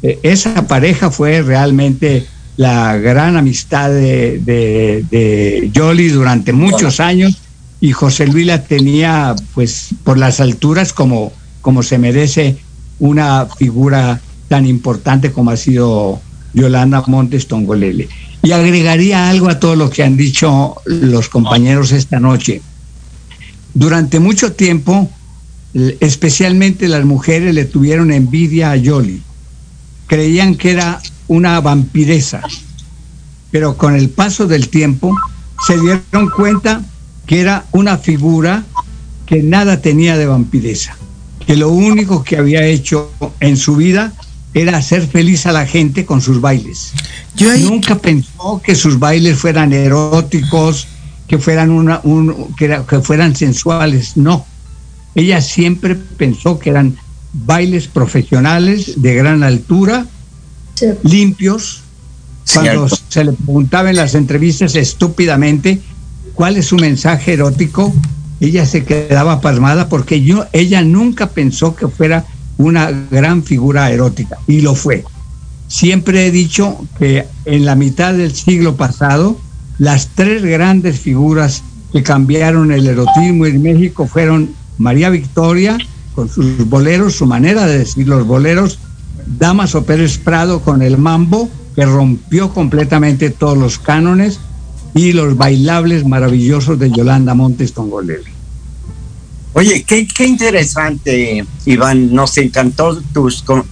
Eh, 0.03 0.19
esa 0.23 0.67
pareja 0.67 1.11
fue 1.11 1.43
realmente 1.43 2.27
la 2.57 2.97
gran 2.97 3.37
amistad 3.37 3.91
de, 3.91 4.39
de, 4.39 5.05
de 5.11 5.71
Yoli 5.73 6.09
durante 6.09 6.53
muchos 6.53 7.01
años 7.01 7.39
y 7.81 7.93
José 7.93 8.27
Luis 8.27 8.47
la 8.47 8.63
tenía 8.63 9.35
pues 9.55 9.89
por 10.05 10.19
las 10.19 10.41
alturas 10.41 10.93
como, 10.93 11.33
como 11.61 11.83
se 11.83 11.99
merece 11.99 12.57
una 12.99 13.47
figura 13.47 14.21
tan 14.49 14.67
importante 14.67 15.33
como 15.33 15.51
ha 15.51 15.57
sido 15.57 16.21
Yolanda 16.55 17.03
Montes 17.07 17.47
Tongolele. 17.47 18.09
Y 18.43 18.53
agregaría 18.53 19.29
algo 19.29 19.49
a 19.49 19.61
todo 19.61 19.77
lo 19.77 19.91
que 19.91 20.03
han 20.03 20.17
dicho 20.17 20.77
los 20.87 21.29
compañeros 21.29 21.93
esta 21.93 22.21
noche. 22.21 22.63
Durante 23.75 24.21
mucho 24.21 24.53
tiempo, 24.53 25.11
especialmente 26.01 26.89
las 26.89 27.05
mujeres 27.05 27.55
le 27.55 27.65
tuvieron 27.67 28.11
envidia 28.11 28.71
a 28.71 28.77
Yoli. 28.77 29.21
Creían 30.07 30.55
que 30.55 30.73
era 30.73 31.01
una 31.29 31.61
vampiresa. 31.61 32.43
Pero 33.51 33.77
con 33.77 33.95
el 33.95 34.09
paso 34.11 34.47
del 34.47 34.69
tiempo 34.69 35.17
se 35.67 35.79
dieron 35.81 36.31
cuenta 36.37 36.83
que 37.27 37.41
era 37.41 37.65
una 37.73 37.99
figura 37.99 38.65
que 39.25 39.43
nada 39.43 39.81
tenía 39.81 40.17
de 40.17 40.27
vampiresa. 40.27 40.97
Que 41.47 41.57
lo 41.57 41.71
único 41.71 42.23
que 42.25 42.37
había 42.37 42.65
hecho 42.67 43.11
en 43.41 43.57
su 43.57 43.77
vida 43.77 44.13
era 44.55 44.79
hacer 44.79 45.07
feliz 45.07 45.47
a 45.47 45.53
la 45.53 45.67
gente 45.67 46.05
con 46.07 46.21
sus 46.21 46.41
bailes. 46.41 46.93
Nunca 47.69 47.97
pensó 47.99 48.61
que 48.65 48.75
sus 48.75 48.99
bailes 48.99 49.39
fueran 49.39 49.73
eróticos, 49.73 50.87
que 51.29 51.39
fueran 51.39 51.71
una, 51.71 52.01
un, 52.05 52.55
que, 52.57 52.65
era- 52.67 52.87
que 52.87 53.01
fueran 53.01 53.35
sensuales, 53.37 54.17
no. 54.17 54.47
Ella 55.15 55.41
siempre 55.41 55.95
pensó 55.95 56.59
que 56.59 56.71
eran 56.71 56.97
bailes 57.45 57.89
profesionales 57.89 59.03
de 59.03 59.15
gran 59.15 59.43
altura, 59.43 60.07
limpios. 61.03 61.83
Cuando 62.53 62.89
Cierto. 62.89 63.05
se 63.09 63.25
le 63.25 63.33
preguntaba 63.33 63.91
en 63.91 63.97
las 63.97 64.15
entrevistas 64.15 64.77
estúpidamente 64.77 65.81
cuál 66.35 66.57
es 66.57 66.67
su 66.67 66.77
mensaje 66.77 67.33
erótico, 67.33 67.93
ella 68.41 68.67
se 68.67 68.85
quedaba 68.85 69.41
pasmada 69.41 69.89
porque 69.89 70.23
yo, 70.23 70.47
ella 70.53 70.83
nunca 70.83 71.31
pensó 71.31 71.75
que 71.75 71.89
fuera 71.89 72.25
una 72.59 72.91
gran 73.11 73.43
figura 73.43 73.91
erótica 73.91 74.39
y 74.47 74.61
lo 74.61 74.75
fue. 74.75 75.05
Siempre 75.69 76.27
he 76.27 76.31
dicho 76.31 76.87
que 76.99 77.27
en 77.45 77.65
la 77.65 77.75
mitad 77.75 78.15
del 78.15 78.33
siglo 78.33 78.77
pasado, 78.77 79.39
las 79.79 80.09
tres 80.15 80.43
grandes 80.43 81.01
figuras 81.01 81.63
que 81.93 82.03
cambiaron 82.03 82.71
el 82.71 82.87
erotismo 82.87 83.47
en 83.47 83.63
México 83.63 84.07
fueron 84.07 84.55
María 84.79 85.11
Victoria, 85.11 85.79
con 86.17 86.29
sus 86.29 86.69
boleros, 86.69 87.15
su 87.15 87.27
manera 87.27 87.67
de 87.67 87.79
decir 87.79 88.09
los 88.09 88.27
boleros, 88.27 88.81
Damaso 89.39 89.85
Pérez 89.85 90.19
Prado 90.19 90.61
con 90.63 90.83
el 90.83 90.99
mambo, 90.99 91.49
que 91.77 91.85
rompió 91.85 92.53
completamente 92.53 93.31
todos 93.31 93.57
los 93.57 93.79
cánones, 93.79 94.41
y 94.95 95.13
los 95.13 95.37
bailables 95.37 96.07
maravillosos 96.07 96.79
de 96.79 96.91
Yolanda 96.91 97.35
Montes 97.35 97.75
Tongolele. 97.75 98.33
Oye, 99.53 99.85
qué, 99.85 100.07
qué 100.07 100.27
interesante, 100.27 101.45
Iván. 101.67 102.15
Nos 102.15 102.39
encantó 102.39 102.99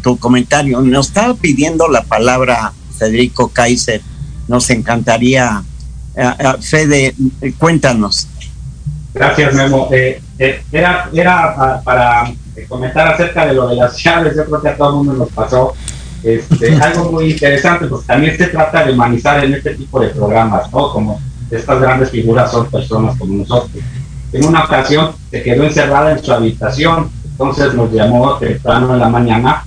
tu 0.03 0.19
comentario. 0.19 0.83
Nos 0.83 1.09
estaba 1.09 1.35
pidiendo 1.35 1.89
la 1.89 2.03
palabra 2.05 2.75
Federico 2.99 3.49
Kaiser. 3.49 4.03
Nos 4.49 4.69
encantaría. 4.69 5.63
eh, 6.15 6.31
eh, 6.39 6.53
Fede, 6.61 7.15
cuéntanos. 7.57 8.29
Gracias, 9.15 9.55
Memo. 9.55 9.89
Eh, 9.93 10.21
eh, 10.39 10.63
era 10.73 11.09
era 11.13 11.55
pa- 11.57 11.81
para 11.83 12.33
comentar 12.69 13.07
acerca 13.09 13.47
de 13.47 13.55
lo 13.55 13.69
de 13.69 13.77
las 13.77 13.97
llaves. 14.03 14.37
Yo 14.37 14.45
creo 14.45 14.61
que 14.61 14.69
a 14.71 14.77
todo 14.77 14.91
el 14.91 14.97
mundo 14.97 15.13
nos 15.15 15.29
pasó 15.31 15.73
este, 16.23 16.75
algo 16.83 17.13
muy 17.13 17.31
interesante, 17.33 17.87
pues 17.87 18.05
también 18.07 18.37
se 18.37 18.49
trata 18.49 18.85
de 18.85 18.93
humanizar 18.93 19.45
en 19.45 19.55
este 19.55 19.75
tipo 19.75 20.01
de 20.01 20.09
programas, 20.09 20.71
¿no? 20.73 20.91
Como 20.93 21.21
estas 21.51 21.81
grandes 21.81 22.11
figuras 22.11 22.51
son 22.51 22.67
personas 22.71 23.17
como 23.19 23.35
nosotros. 23.35 23.71
En 24.33 24.45
una 24.47 24.65
ocasión 24.65 25.13
se 25.31 25.43
quedó 25.43 25.63
encerrada 25.63 26.11
en 26.13 26.25
su 26.25 26.33
habitación, 26.33 27.09
entonces 27.25 27.73
nos 27.75 27.93
llamó 27.93 28.35
temprano 28.39 28.93
en 28.95 29.01
la 29.01 29.09
mañana 29.09 29.65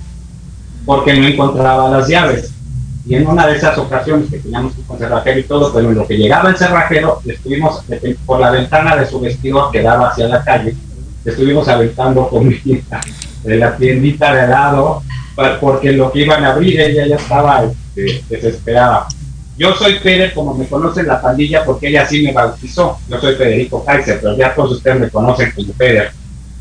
porque 0.84 1.14
no 1.14 1.26
encontraba 1.26 1.88
las 1.90 2.06
llaves. 2.08 2.52
Y 3.08 3.14
en 3.14 3.26
una 3.26 3.46
de 3.46 3.56
esas 3.56 3.78
ocasiones 3.78 4.28
que 4.30 4.38
teníamos 4.38 4.74
un 4.86 4.98
cerrajero 4.98 5.38
y 5.38 5.44
todo, 5.44 5.72
pero 5.72 5.88
en 5.88 5.94
lo 5.94 6.06
que 6.06 6.18
llegaba 6.18 6.50
el 6.50 6.58
cerrajero, 6.58 7.22
estuvimos 7.24 7.82
por 8.26 8.38
la 8.38 8.50
ventana 8.50 8.96
de 8.96 9.06
su 9.06 9.18
vestidor 9.18 9.72
que 9.72 9.80
daba 9.80 10.10
hacia 10.10 10.28
la 10.28 10.44
calle, 10.44 10.74
le 11.24 11.30
estuvimos 11.30 11.66
aventando 11.68 12.28
comida 12.28 13.00
de 13.44 13.56
la 13.56 13.74
tiendita 13.78 14.34
de 14.34 14.48
lado, 14.48 15.02
porque 15.58 15.92
lo 15.92 16.12
que 16.12 16.20
iban 16.20 16.44
a 16.44 16.52
abrir 16.52 16.78
ella 16.78 17.06
ya 17.06 17.16
estaba 17.16 17.64
este, 17.64 18.22
desesperada. 18.28 19.06
Yo 19.56 19.74
soy 19.74 19.98
Pérez, 20.00 20.34
como 20.34 20.52
me 20.52 20.66
conocen 20.66 21.06
la 21.06 21.22
pandilla, 21.22 21.64
porque 21.64 21.88
ella 21.88 22.06
sí 22.06 22.22
me 22.22 22.32
bautizó. 22.32 22.98
Yo 23.08 23.18
soy 23.18 23.36
Federico 23.36 23.82
Kaiser, 23.86 24.20
pero 24.20 24.36
ya 24.36 24.54
todos 24.54 24.72
ustedes 24.72 25.00
me 25.00 25.08
conocen 25.08 25.50
como 25.52 25.72
Pérez. 25.72 26.12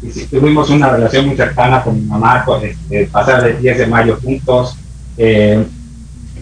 Y 0.02 0.12
sí, 0.12 0.28
tuvimos 0.28 0.70
una 0.70 0.92
relación 0.92 1.28
muy 1.28 1.36
cercana 1.36 1.84
con 1.84 1.96
mi 1.96 2.06
mamá, 2.06 2.46
con, 2.46 2.64
este, 2.64 3.08
pasar 3.08 3.46
el 3.46 3.62
10 3.62 3.80
de 3.80 3.88
mayo 3.88 4.18
juntos. 4.24 4.78
eh, 5.18 5.66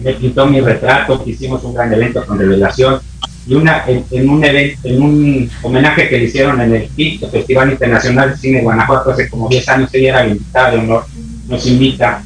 me 0.02 0.12
pintó 0.14 0.46
mi 0.46 0.60
retrato, 0.60 1.22
hicimos 1.26 1.62
un 1.64 1.74
gran 1.74 1.92
evento 1.92 2.24
con 2.24 2.38
revelación 2.38 3.00
y 3.46 3.54
una 3.54 3.84
en, 3.86 4.04
en 4.10 4.28
un 4.28 4.44
evento, 4.44 4.88
en 4.88 5.02
un 5.02 5.50
homenaje 5.62 6.08
que 6.08 6.18
le 6.18 6.24
hicieron 6.24 6.60
en 6.60 6.74
el 6.74 6.88
FIC, 6.88 7.30
Festival 7.30 7.70
Internacional 7.70 8.30
de 8.30 8.36
Cine 8.36 8.58
de 8.58 8.64
Guanajuato, 8.64 9.10
hace 9.10 9.28
como 9.28 9.48
10 9.48 9.68
años, 9.68 9.90
ella 9.94 10.08
era 10.08 10.26
invitada 10.26 10.72
de 10.72 10.78
honor, 10.78 11.04
nos 11.48 11.66
invita. 11.66 12.22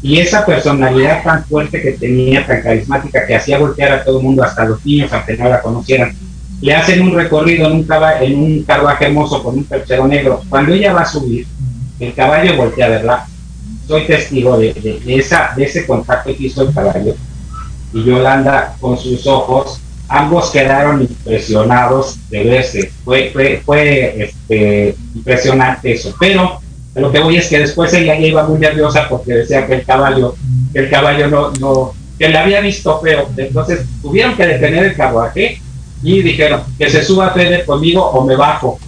Y 0.00 0.18
esa 0.18 0.46
personalidad 0.46 1.24
tan 1.24 1.44
fuerte 1.44 1.82
que 1.82 1.92
tenía, 1.92 2.46
tan 2.46 2.62
carismática, 2.62 3.26
que 3.26 3.34
hacía 3.34 3.58
voltear 3.58 3.92
a 3.92 4.04
todo 4.04 4.18
el 4.18 4.24
mundo, 4.24 4.44
hasta 4.44 4.64
los 4.64 4.84
niños, 4.84 5.12
aunque 5.12 5.36
no 5.36 5.48
la 5.48 5.60
conocieran, 5.60 6.14
le 6.60 6.74
hacen 6.74 7.02
un 7.02 7.14
recorrido 7.14 7.66
en 7.66 7.72
un, 7.72 7.86
en 8.20 8.38
un 8.38 8.62
carruaje 8.62 9.06
hermoso 9.06 9.42
con 9.42 9.56
un 9.56 9.64
perchero 9.64 10.06
negro. 10.06 10.42
Cuando 10.48 10.72
ella 10.72 10.92
va 10.92 11.02
a 11.02 11.06
subir, 11.06 11.46
el 11.98 12.14
caballo 12.14 12.56
voltea 12.56 12.86
a 12.86 12.90
verla. 12.90 13.26
Soy 13.88 14.06
testigo 14.06 14.58
de, 14.58 15.00
esa, 15.06 15.54
de 15.56 15.64
ese 15.64 15.86
contacto 15.86 16.36
que 16.36 16.46
hizo 16.46 16.62
el 16.62 16.74
caballo. 16.74 17.16
Y 17.94 18.04
Yolanda, 18.04 18.76
con 18.80 18.98
sus 18.98 19.26
ojos, 19.26 19.80
ambos 20.08 20.50
quedaron 20.50 21.00
impresionados 21.00 22.18
de 22.28 22.44
verse. 22.44 22.92
Fue, 23.02 23.32
fue, 23.64 24.24
este, 24.24 24.94
impresionante 25.14 25.92
eso. 25.92 26.14
Pero 26.20 26.60
lo 26.94 27.10
que 27.10 27.18
voy 27.18 27.38
es 27.38 27.48
que 27.48 27.60
después 27.60 27.92
ella 27.94 28.14
iba 28.18 28.46
muy 28.46 28.58
nerviosa 28.58 29.08
porque 29.08 29.32
decía 29.32 29.66
que 29.66 29.76
el 29.76 29.84
caballo, 29.84 30.34
el 30.74 30.90
caballo 30.90 31.28
no, 31.28 31.50
no, 31.52 31.94
que 32.18 32.28
la 32.28 32.42
había 32.42 32.60
visto 32.60 33.00
feo. 33.00 33.28
Entonces 33.38 33.86
tuvieron 34.02 34.36
que 34.36 34.46
detener 34.46 34.84
el 34.84 34.96
carruaje 34.96 35.62
y 36.02 36.22
dijeron 36.22 36.62
que 36.76 36.90
se 36.90 37.02
suba 37.02 37.30
Fede 37.30 37.64
conmigo 37.64 38.04
o 38.04 38.24
me 38.24 38.36
bajo. 38.36 38.78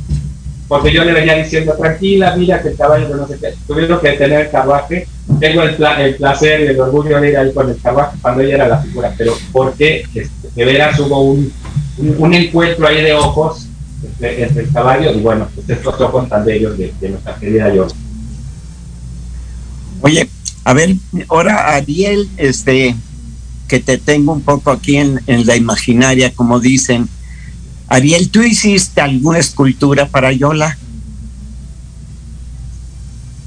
Porque 0.71 0.93
yo 0.93 1.05
le 1.05 1.13
venía 1.13 1.35
diciendo, 1.35 1.75
tranquila, 1.75 2.37
mira 2.37 2.63
que 2.63 2.69
el 2.69 2.77
caballo 2.77 3.09
no 3.17 3.27
sé 3.27 3.37
qué. 3.41 3.55
Tuvieron 3.67 3.99
que 4.01 4.11
detener 4.11 4.43
el 4.43 4.51
carruaje. 4.53 5.05
Tengo 5.41 5.63
el, 5.65 5.75
pla- 5.75 6.01
el 6.01 6.15
placer 6.15 6.61
y 6.61 6.67
el 6.69 6.81
orgullo 6.81 7.21
de 7.21 7.29
ir 7.31 7.37
ahí 7.37 7.53
con 7.53 7.69
el 7.69 7.77
carruaje 7.81 8.17
cuando 8.23 8.43
ella 8.43 8.55
era 8.55 8.69
la 8.69 8.79
figura. 8.79 9.13
Pero 9.19 9.37
porque 9.51 10.05
este, 10.15 10.31
de 10.55 10.65
veras 10.65 10.97
hubo 11.01 11.23
un, 11.23 11.53
un, 11.99 12.35
encuentro 12.35 12.87
ahí 12.87 13.03
de 13.03 13.13
ojos 13.15 13.67
entre, 14.05 14.45
entre 14.45 14.63
el 14.63 14.73
caballo 14.73 15.13
y 15.13 15.19
bueno, 15.19 15.49
pues 15.53 15.69
estos 15.69 16.01
ojos 16.01 16.29
tan 16.29 16.45
bellos 16.45 16.79
de, 16.79 16.95
de 17.01 17.09
nuestra 17.09 17.35
querida 17.35 17.75
Yola. 17.75 17.93
Oye, 20.03 20.31
a 20.63 20.73
ver, 20.73 20.95
ahora 21.29 21.75
Ariel, 21.75 22.29
este, 22.37 22.95
que 23.67 23.81
te 23.81 23.99
tengo 23.99 24.33
un 24.35 24.43
poco 24.43 24.71
aquí 24.71 24.99
en, 24.99 25.21
en 25.27 25.45
la 25.47 25.57
imaginaria, 25.57 26.33
como 26.33 26.61
dicen. 26.61 27.09
Ariel, 27.91 28.31
¿tú 28.31 28.41
hiciste 28.41 29.01
alguna 29.01 29.41
escultura 29.41 30.07
para 30.07 30.31
Yola? 30.33 30.79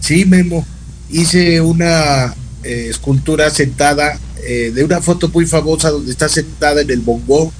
Sí, 0.01 0.25
Memo. 0.25 0.65
Hice 1.09 1.61
una 1.61 2.35
eh, 2.61 2.87
escultura 2.89 3.49
sentada 3.49 4.19
eh, 4.45 4.73
de 4.75 4.83
una 4.83 5.01
foto 5.01 5.29
muy 5.29 5.45
famosa 5.45 5.91
donde 5.91 6.11
está 6.11 6.27
sentada 6.27 6.81
en 6.81 6.91
el 6.91 6.99
bongo. 6.99 7.53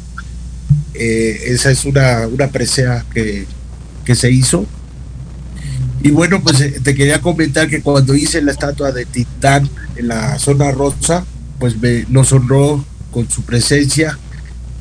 Eh, 0.94 1.44
esa 1.46 1.72
es 1.72 1.86
una, 1.86 2.28
una 2.28 2.50
presea 2.50 3.06
que, 3.14 3.48
que 4.04 4.14
se 4.14 4.30
hizo. 4.30 4.66
Y 6.02 6.12
bueno, 6.12 6.44
pues 6.44 6.84
te 6.84 6.96
quería 6.96 7.22
comentar 7.22 7.70
que 7.70 7.82
cuando 7.82 8.14
hice 8.14 8.42
la 8.42 8.52
estatua 8.52 8.92
de 8.92 9.06
Titán 9.06 9.70
en 9.96 10.10
la 10.10 10.38
zona 10.38 10.70
rosa, 10.72 11.26
pues 11.60 11.82
me, 11.82 12.06
nos 12.10 12.34
honró 12.34 12.84
con 13.10 13.30
su 13.30 13.44
presencia, 13.44 14.20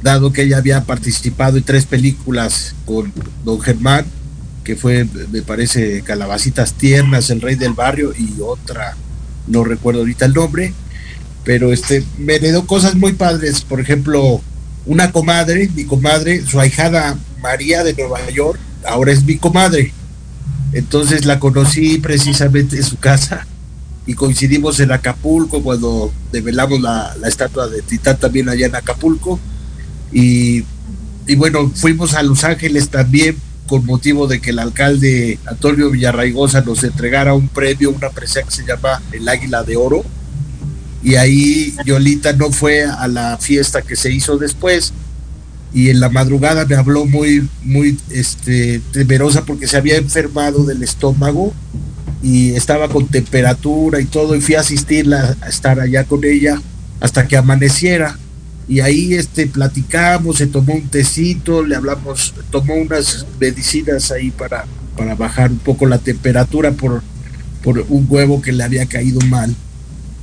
dado 0.02 0.32
que 0.32 0.42
ella 0.42 0.58
había 0.58 0.84
participado 0.84 1.56
en 1.56 1.62
tres 1.62 1.86
películas 1.86 2.74
con 2.84 3.12
Don 3.44 3.60
Germán, 3.60 4.04
que 4.64 4.76
fue, 4.76 5.06
me 5.30 5.42
parece, 5.42 6.02
Calabacitas 6.02 6.74
Tiernas, 6.74 7.30
El 7.30 7.40
Rey 7.40 7.54
del 7.54 7.72
Barrio 7.72 8.12
y 8.16 8.40
otra, 8.40 8.96
no 9.46 9.64
recuerdo 9.64 10.00
ahorita 10.00 10.26
el 10.26 10.34
nombre, 10.34 10.72
pero 11.44 11.72
este, 11.72 12.04
me 12.18 12.36
heredó 12.36 12.66
cosas 12.66 12.94
muy 12.94 13.12
padres, 13.12 13.62
por 13.62 13.80
ejemplo, 13.80 14.40
una 14.86 15.12
comadre, 15.12 15.68
mi 15.74 15.84
comadre, 15.84 16.44
su 16.46 16.60
ahijada 16.60 17.16
María 17.40 17.82
de 17.84 17.94
Nueva 17.94 18.28
York, 18.30 18.58
ahora 18.86 19.12
es 19.12 19.24
mi 19.24 19.36
comadre. 19.36 19.92
Entonces 20.72 21.24
la 21.24 21.38
conocí 21.38 21.98
precisamente 21.98 22.76
en 22.76 22.84
su 22.84 22.96
casa 22.98 23.46
y 24.06 24.14
coincidimos 24.14 24.80
en 24.80 24.90
Acapulco 24.90 25.62
cuando 25.62 26.12
develamos 26.32 26.80
la, 26.80 27.14
la 27.20 27.28
estatua 27.28 27.68
de 27.68 27.82
Titán 27.82 28.18
también 28.18 28.48
allá 28.48 28.66
en 28.66 28.74
Acapulco. 28.74 29.38
Y, 30.12 30.64
bueno, 31.36 31.70
fuimos 31.74 32.14
a 32.14 32.22
Los 32.22 32.44
Ángeles 32.44 32.88
también 32.88 33.36
con 33.66 33.86
motivo 33.86 34.26
de 34.26 34.40
que 34.40 34.50
el 34.50 34.58
alcalde 34.58 35.38
Antonio 35.46 35.90
Villarraigosa 35.90 36.60
nos 36.60 36.84
entregara 36.84 37.32
un 37.32 37.48
premio, 37.48 37.90
una 37.90 38.10
presea 38.10 38.42
que 38.42 38.50
se 38.50 38.66
llama 38.66 39.00
el 39.12 39.28
Águila 39.28 39.62
de 39.62 39.76
Oro. 39.76 40.04
Y 41.02 41.14
ahí 41.14 41.74
Yolita 41.84 42.32
no 42.32 42.50
fue 42.50 42.84
a 42.84 43.08
la 43.08 43.38
fiesta 43.38 43.82
que 43.82 43.96
se 43.96 44.12
hizo 44.12 44.36
después, 44.36 44.92
y 45.74 45.88
en 45.88 46.00
la 46.00 46.10
madrugada 46.10 46.66
me 46.66 46.74
habló 46.74 47.06
muy, 47.06 47.48
muy 47.64 47.98
este, 48.10 48.80
temerosa 48.92 49.44
porque 49.44 49.66
se 49.66 49.76
había 49.76 49.96
enfermado 49.96 50.64
del 50.64 50.82
estómago 50.82 51.54
y 52.22 52.50
estaba 52.50 52.88
con 52.88 53.08
temperatura 53.08 54.00
y 54.00 54.04
todo, 54.04 54.36
y 54.36 54.40
fui 54.40 54.54
a 54.54 54.60
asistirla 54.60 55.36
a 55.40 55.48
estar 55.48 55.80
allá 55.80 56.04
con 56.04 56.24
ella 56.24 56.60
hasta 57.00 57.26
que 57.26 57.36
amaneciera. 57.36 58.18
Y 58.72 58.80
ahí 58.80 59.12
este, 59.12 59.46
platicamos, 59.48 60.38
se 60.38 60.46
tomó 60.46 60.72
un 60.72 60.88
tecito, 60.88 61.62
le 61.62 61.76
hablamos, 61.76 62.32
tomó 62.50 62.72
unas 62.72 63.26
medicinas 63.38 64.10
ahí 64.10 64.30
para, 64.30 64.64
para 64.96 65.14
bajar 65.14 65.50
un 65.50 65.58
poco 65.58 65.84
la 65.84 65.98
temperatura 65.98 66.72
por, 66.72 67.02
por 67.62 67.84
un 67.90 68.06
huevo 68.08 68.40
que 68.40 68.50
le 68.50 68.64
había 68.64 68.86
caído 68.86 69.20
mal. 69.26 69.54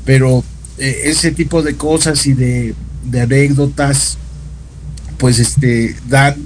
Pero 0.03 0.43
eh, 0.79 1.01
ese 1.03 1.29
tipo 1.31 1.61
de 1.61 1.75
cosas 1.75 2.25
y 2.25 2.33
de, 2.33 2.73
de 3.03 3.21
anécdotas 3.21 4.17
pues 5.19 5.37
este 5.37 5.95
dan 6.07 6.37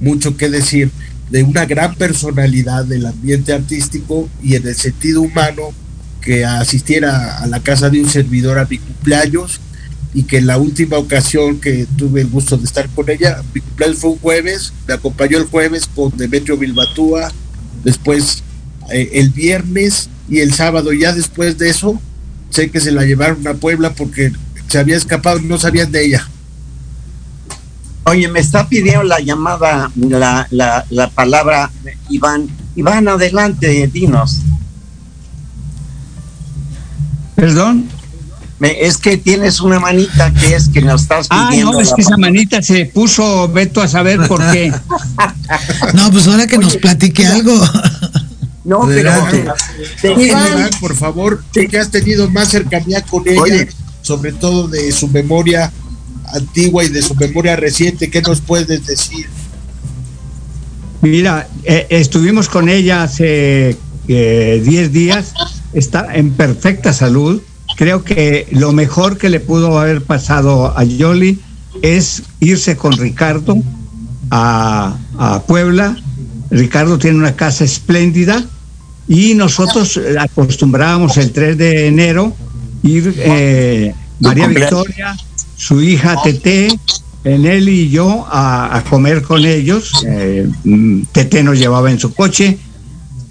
mucho 0.00 0.36
que 0.36 0.50
decir 0.50 0.90
de 1.30 1.44
una 1.44 1.64
gran 1.64 1.94
personalidad 1.94 2.86
del 2.86 3.06
ambiente 3.06 3.52
artístico 3.52 4.28
y 4.42 4.56
en 4.56 4.66
el 4.66 4.74
sentido 4.74 5.22
humano 5.22 5.70
que 6.20 6.44
asistiera 6.44 7.38
a 7.38 7.46
la 7.46 7.62
casa 7.62 7.88
de 7.88 8.00
un 8.00 8.10
servidor 8.10 8.58
a 8.58 8.66
mi 8.66 8.78
cumpleaños 8.78 9.60
y 10.14 10.24
que 10.24 10.38
en 10.38 10.46
la 10.46 10.58
última 10.58 10.98
ocasión 10.98 11.58
que 11.58 11.86
tuve 11.96 12.20
el 12.20 12.28
gusto 12.28 12.56
de 12.56 12.64
estar 12.64 12.88
con 12.90 13.08
ella, 13.08 13.42
mi 13.54 13.60
cumpleaños 13.60 13.98
fue 13.98 14.10
un 14.10 14.18
jueves, 14.18 14.72
me 14.86 14.94
acompañó 14.94 15.38
el 15.38 15.46
jueves 15.46 15.88
con 15.94 16.16
Demetrio 16.16 16.58
Bilbatúa, 16.58 17.32
después 17.82 18.42
eh, 18.90 19.10
el 19.14 19.30
viernes 19.30 20.10
y 20.28 20.40
el 20.40 20.52
sábado, 20.52 20.92
ya 20.92 21.12
después 21.12 21.56
de 21.58 21.70
eso, 21.70 22.00
sé 22.50 22.70
que 22.70 22.80
se 22.80 22.92
la 22.92 23.04
llevaron 23.04 23.46
a 23.48 23.54
Puebla 23.54 23.94
porque 23.94 24.32
se 24.68 24.78
había 24.78 24.96
escapado, 24.96 25.40
no 25.40 25.58
sabían 25.58 25.90
de 25.90 26.04
ella. 26.04 26.28
Oye, 28.04 28.28
me 28.28 28.40
está 28.40 28.68
pidiendo 28.68 29.04
la 29.04 29.20
llamada, 29.20 29.90
la, 29.96 30.46
la, 30.50 30.84
la 30.90 31.08
palabra 31.08 31.70
Iván. 32.08 32.48
Iván, 32.74 33.06
adelante, 33.06 33.88
dinos. 33.92 34.40
Perdón. 37.36 37.88
Me- 38.62 38.80
es 38.86 38.96
que 38.96 39.16
tienes 39.16 39.60
una 39.60 39.80
manita 39.80 40.32
que 40.32 40.54
es 40.54 40.68
que 40.68 40.80
nos 40.82 41.02
estás 41.02 41.26
Ah, 41.30 41.48
pidiendo. 41.50 41.72
no, 41.72 41.80
es 41.80 41.92
que 41.92 42.02
esa 42.02 42.16
manita 42.16 42.62
se 42.62 42.86
puso, 42.86 43.48
Beto, 43.48 43.82
a 43.82 43.88
saber 43.88 44.28
por 44.28 44.38
qué. 44.52 44.72
No, 45.94 46.12
pues 46.12 46.28
ahora 46.28 46.46
que 46.46 46.58
nos 46.58 46.76
platique 46.76 47.26
algo. 47.26 47.52
No, 48.64 48.82
pero 48.86 49.10
Adelante. 49.10 49.50
de- 50.00 50.24
Iván, 50.26 50.70
por 50.80 50.94
favor, 50.94 51.42
tú 51.52 51.62
que 51.68 51.76
has 51.80 51.90
tenido 51.90 52.30
más 52.30 52.50
cercanía 52.50 53.02
con 53.02 53.26
ella, 53.26 53.42
Oye. 53.42 53.68
sobre 54.02 54.30
todo 54.30 54.68
de 54.68 54.92
su 54.92 55.08
memoria 55.08 55.72
antigua 56.32 56.84
y 56.84 56.88
de 56.88 57.02
su 57.02 57.16
memoria 57.16 57.56
reciente, 57.56 58.08
¿qué 58.08 58.22
nos 58.22 58.40
puedes 58.40 58.86
decir? 58.86 59.26
Mira, 61.00 61.48
eh, 61.64 61.88
estuvimos 61.90 62.48
con 62.48 62.68
ella 62.68 63.02
hace 63.02 63.76
eh, 64.06 64.62
10 64.64 64.92
días, 64.92 65.32
está 65.72 66.14
en 66.14 66.30
perfecta 66.32 66.92
salud. 66.92 67.42
Creo 67.76 68.04
que 68.04 68.46
lo 68.50 68.72
mejor 68.72 69.18
que 69.18 69.28
le 69.28 69.40
pudo 69.40 69.78
haber 69.78 70.02
pasado 70.02 70.76
a 70.76 70.84
Yoli 70.84 71.38
es 71.82 72.22
irse 72.40 72.76
con 72.76 72.92
Ricardo 72.92 73.56
a, 74.30 74.96
a 75.18 75.42
Puebla. 75.42 75.96
Ricardo 76.50 76.98
tiene 76.98 77.18
una 77.18 77.34
casa 77.34 77.64
espléndida 77.64 78.44
y 79.08 79.34
nosotros 79.34 80.00
acostumbrábamos 80.18 81.16
el 81.16 81.32
3 81.32 81.58
de 81.58 81.86
enero 81.86 82.34
ir 82.82 83.14
eh, 83.18 83.94
María. 84.20 84.48
Victoria, 84.48 85.16
su 85.56 85.80
hija 85.80 86.16
Tete, 86.22 86.68
Nelly 87.24 87.80
y 87.80 87.90
yo 87.90 88.26
a, 88.30 88.76
a 88.76 88.84
comer 88.84 89.22
con 89.22 89.44
ellos. 89.44 89.92
Eh, 90.06 90.48
mm, 90.64 91.02
Tete 91.12 91.42
nos 91.42 91.58
llevaba 91.58 91.90
en 91.90 91.98
su 91.98 92.12
coche 92.14 92.58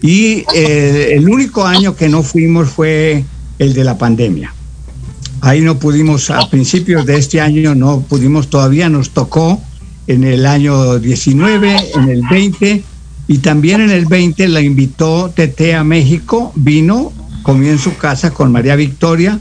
y 0.01 0.43
eh, 0.55 1.13
el 1.13 1.29
único 1.29 1.65
año 1.65 1.95
que 1.95 2.09
no 2.09 2.23
fuimos 2.23 2.69
fue 2.69 3.23
el 3.61 3.75
de 3.75 3.83
la 3.83 3.95
pandemia. 3.95 4.53
Ahí 5.39 5.61
no 5.61 5.77
pudimos, 5.77 6.31
a 6.31 6.49
principios 6.49 7.05
de 7.05 7.17
este 7.17 7.39
año 7.39 7.75
no 7.75 8.01
pudimos, 8.01 8.49
todavía 8.49 8.89
nos 8.89 9.11
tocó 9.11 9.61
en 10.07 10.23
el 10.23 10.47
año 10.47 10.97
19, 10.97 11.75
en 11.95 12.09
el 12.09 12.23
20 12.27 12.83
y 13.27 13.37
también 13.37 13.81
en 13.81 13.91
el 13.91 14.07
20 14.07 14.47
la 14.47 14.61
invitó 14.61 15.31
Tete 15.35 15.75
a 15.75 15.83
México, 15.83 16.51
vino, 16.55 17.13
comió 17.43 17.71
en 17.71 17.77
su 17.77 17.95
casa 17.97 18.31
con 18.31 18.51
María 18.51 18.75
Victoria, 18.75 19.39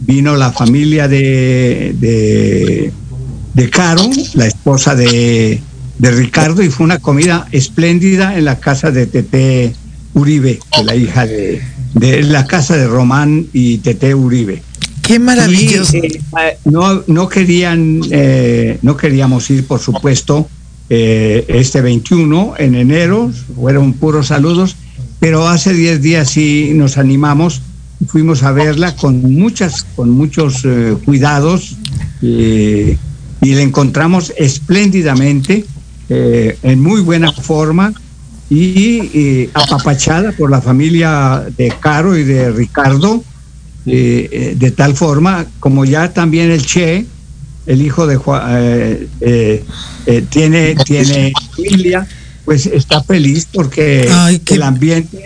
vino 0.00 0.34
la 0.34 0.50
familia 0.50 1.06
de, 1.06 1.94
de, 2.00 2.92
de 3.54 3.70
Caro, 3.70 4.10
la 4.34 4.46
esposa 4.48 4.96
de, 4.96 5.62
de 5.98 6.10
Ricardo, 6.10 6.64
y 6.64 6.68
fue 6.68 6.84
una 6.84 6.98
comida 6.98 7.46
espléndida 7.52 8.36
en 8.36 8.44
la 8.44 8.58
casa 8.58 8.90
de 8.90 9.06
Tete 9.06 9.72
Uribe, 10.14 10.58
de 10.76 10.84
la 10.84 10.94
hija 10.94 11.26
de, 11.26 11.62
de 11.94 12.22
la 12.22 12.46
casa 12.46 12.76
de 12.76 12.86
Román 12.86 13.46
y 13.52 13.78
Tete 13.78 14.14
Uribe. 14.14 14.62
Qué 15.02 15.18
maravilloso. 15.18 15.96
Y, 15.96 16.20
eh, 16.40 16.58
no, 16.64 17.02
no 17.06 17.28
querían, 17.28 18.00
eh, 18.10 18.78
no 18.82 18.96
queríamos 18.96 19.50
ir, 19.50 19.66
por 19.66 19.80
supuesto, 19.80 20.48
eh, 20.88 21.44
este 21.48 21.80
21 21.80 22.54
en 22.58 22.74
enero, 22.74 23.30
fueron 23.54 23.94
puros 23.94 24.28
saludos, 24.28 24.76
pero 25.20 25.48
hace 25.48 25.72
10 25.72 26.02
días 26.02 26.30
sí 26.30 26.72
nos 26.74 26.98
animamos, 26.98 27.62
fuimos 28.08 28.42
a 28.42 28.52
verla 28.52 28.94
con 28.96 29.22
muchas, 29.32 29.84
con 29.96 30.10
muchos 30.10 30.64
eh, 30.64 30.96
cuidados 31.04 31.76
eh, 32.22 32.98
y 33.40 33.54
la 33.54 33.62
encontramos 33.62 34.32
espléndidamente, 34.36 35.64
eh, 36.08 36.58
en 36.62 36.80
muy 36.80 37.00
buena 37.00 37.32
forma 37.32 37.94
y 38.54 39.10
eh, 39.14 39.50
apapachada 39.54 40.32
por 40.32 40.50
la 40.50 40.60
familia 40.60 41.42
de 41.56 41.72
Caro 41.80 42.18
y 42.18 42.22
de 42.24 42.50
Ricardo, 42.50 43.24
eh, 43.86 44.28
eh, 44.30 44.54
de 44.58 44.70
tal 44.72 44.94
forma 44.94 45.46
como 45.58 45.86
ya 45.86 46.12
también 46.12 46.50
el 46.50 46.64
Che, 46.66 47.06
el 47.64 47.80
hijo 47.80 48.06
de 48.06 48.16
Juan, 48.16 49.08
tiene, 50.28 50.74
tiene 50.84 51.32
familia, 51.56 52.06
pues 52.44 52.66
está 52.66 53.02
feliz 53.02 53.48
porque 53.50 54.08
Ay, 54.12 54.40
qué- 54.40 54.54
el 54.54 54.62
ambiente 54.64 55.24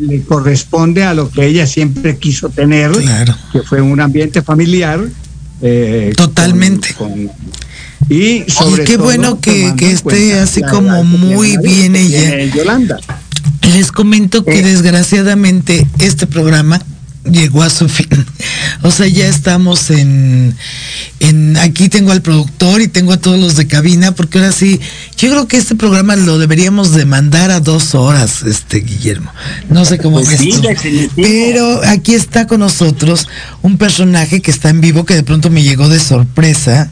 le 0.00 0.22
corresponde 0.22 1.04
a 1.04 1.14
lo 1.14 1.30
que 1.30 1.46
ella 1.46 1.66
siempre 1.66 2.16
quiso 2.18 2.48
tener, 2.48 2.90
Claro. 2.90 3.36
que 3.52 3.62
fue 3.62 3.80
un 3.80 4.00
ambiente 4.00 4.42
familiar. 4.42 5.00
eh, 5.62 6.12
Totalmente. 6.16 6.92
con- 6.94 7.10
con- 7.28 7.30
y 8.08 8.44
sobre 8.50 8.84
qué 8.84 8.94
todo 8.96 9.04
bueno 9.04 9.40
que- 9.40 9.74
que 9.76 9.90
esté 9.92 10.38
así 10.38 10.60
la 10.60 10.68
como 10.70 11.04
muy 11.04 11.56
bien 11.58 11.96
ella. 11.96 12.44
Yolanda. 12.54 12.98
Les 13.74 13.90
comento 13.92 14.44
que 14.44 14.58
Eh. 14.60 14.62
desgraciadamente 14.62 15.86
este 15.98 16.26
programa 16.26 16.80
llegó 17.30 17.62
a 17.62 17.70
su 17.70 17.88
fin. 17.88 18.08
O 18.82 18.90
sea, 18.90 19.06
ya 19.08 19.26
estamos 19.26 19.88
en, 19.90 20.54
en 21.20 21.56
aquí 21.56 21.88
tengo 21.88 22.12
al 22.12 22.20
productor 22.20 22.82
y 22.82 22.88
tengo 22.88 23.14
a 23.14 23.16
todos 23.16 23.40
los 23.40 23.56
de 23.56 23.66
cabina, 23.66 24.12
porque 24.14 24.38
ahora 24.38 24.52
sí, 24.52 24.78
yo 25.16 25.30
creo 25.30 25.48
que 25.48 25.56
este 25.56 25.74
programa 25.74 26.16
lo 26.16 26.38
deberíamos 26.38 26.92
de 26.92 27.06
mandar 27.06 27.50
a 27.50 27.60
dos 27.60 27.94
horas, 27.94 28.42
este 28.42 28.80
Guillermo. 28.80 29.32
No 29.70 29.86
sé 29.86 29.96
cómo 29.96 30.16
Pues 30.18 30.28
ves 30.28 30.40
sí, 30.40 30.50
tú. 30.50 30.60
definitivo. 30.60 31.12
Pero 31.16 31.80
aquí 31.86 32.14
está 32.14 32.46
con 32.46 32.60
nosotros 32.60 33.26
un 33.62 33.78
personaje 33.78 34.42
que 34.42 34.50
está 34.50 34.68
en 34.68 34.82
vivo 34.82 35.06
que 35.06 35.14
de 35.14 35.22
pronto 35.22 35.48
me 35.48 35.62
llegó 35.62 35.88
de 35.88 36.00
sorpresa 36.00 36.90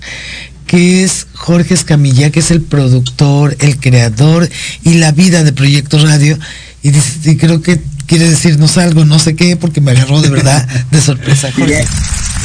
que 0.66 1.04
es 1.04 1.26
Jorge 1.34 1.74
Escamilla, 1.74 2.30
que 2.30 2.40
es 2.40 2.50
el 2.50 2.62
productor, 2.62 3.56
el 3.60 3.78
creador 3.78 4.48
y 4.84 4.94
la 4.94 5.12
vida 5.12 5.44
de 5.44 5.52
Proyecto 5.52 5.98
Radio. 6.04 6.38
Y, 6.82 6.90
dice- 6.90 7.30
y 7.30 7.36
creo 7.36 7.62
que 7.62 7.80
quiere 8.06 8.28
decirnos 8.28 8.76
algo, 8.78 9.04
no 9.04 9.18
sé 9.18 9.36
qué, 9.36 9.56
porque 9.56 9.80
me 9.80 9.92
agarró 9.92 10.20
de 10.20 10.30
verdad 10.30 10.66
de 10.90 11.00
sorpresa. 11.00 11.50
Jorge. 11.52 11.66
Bien. 11.74 11.84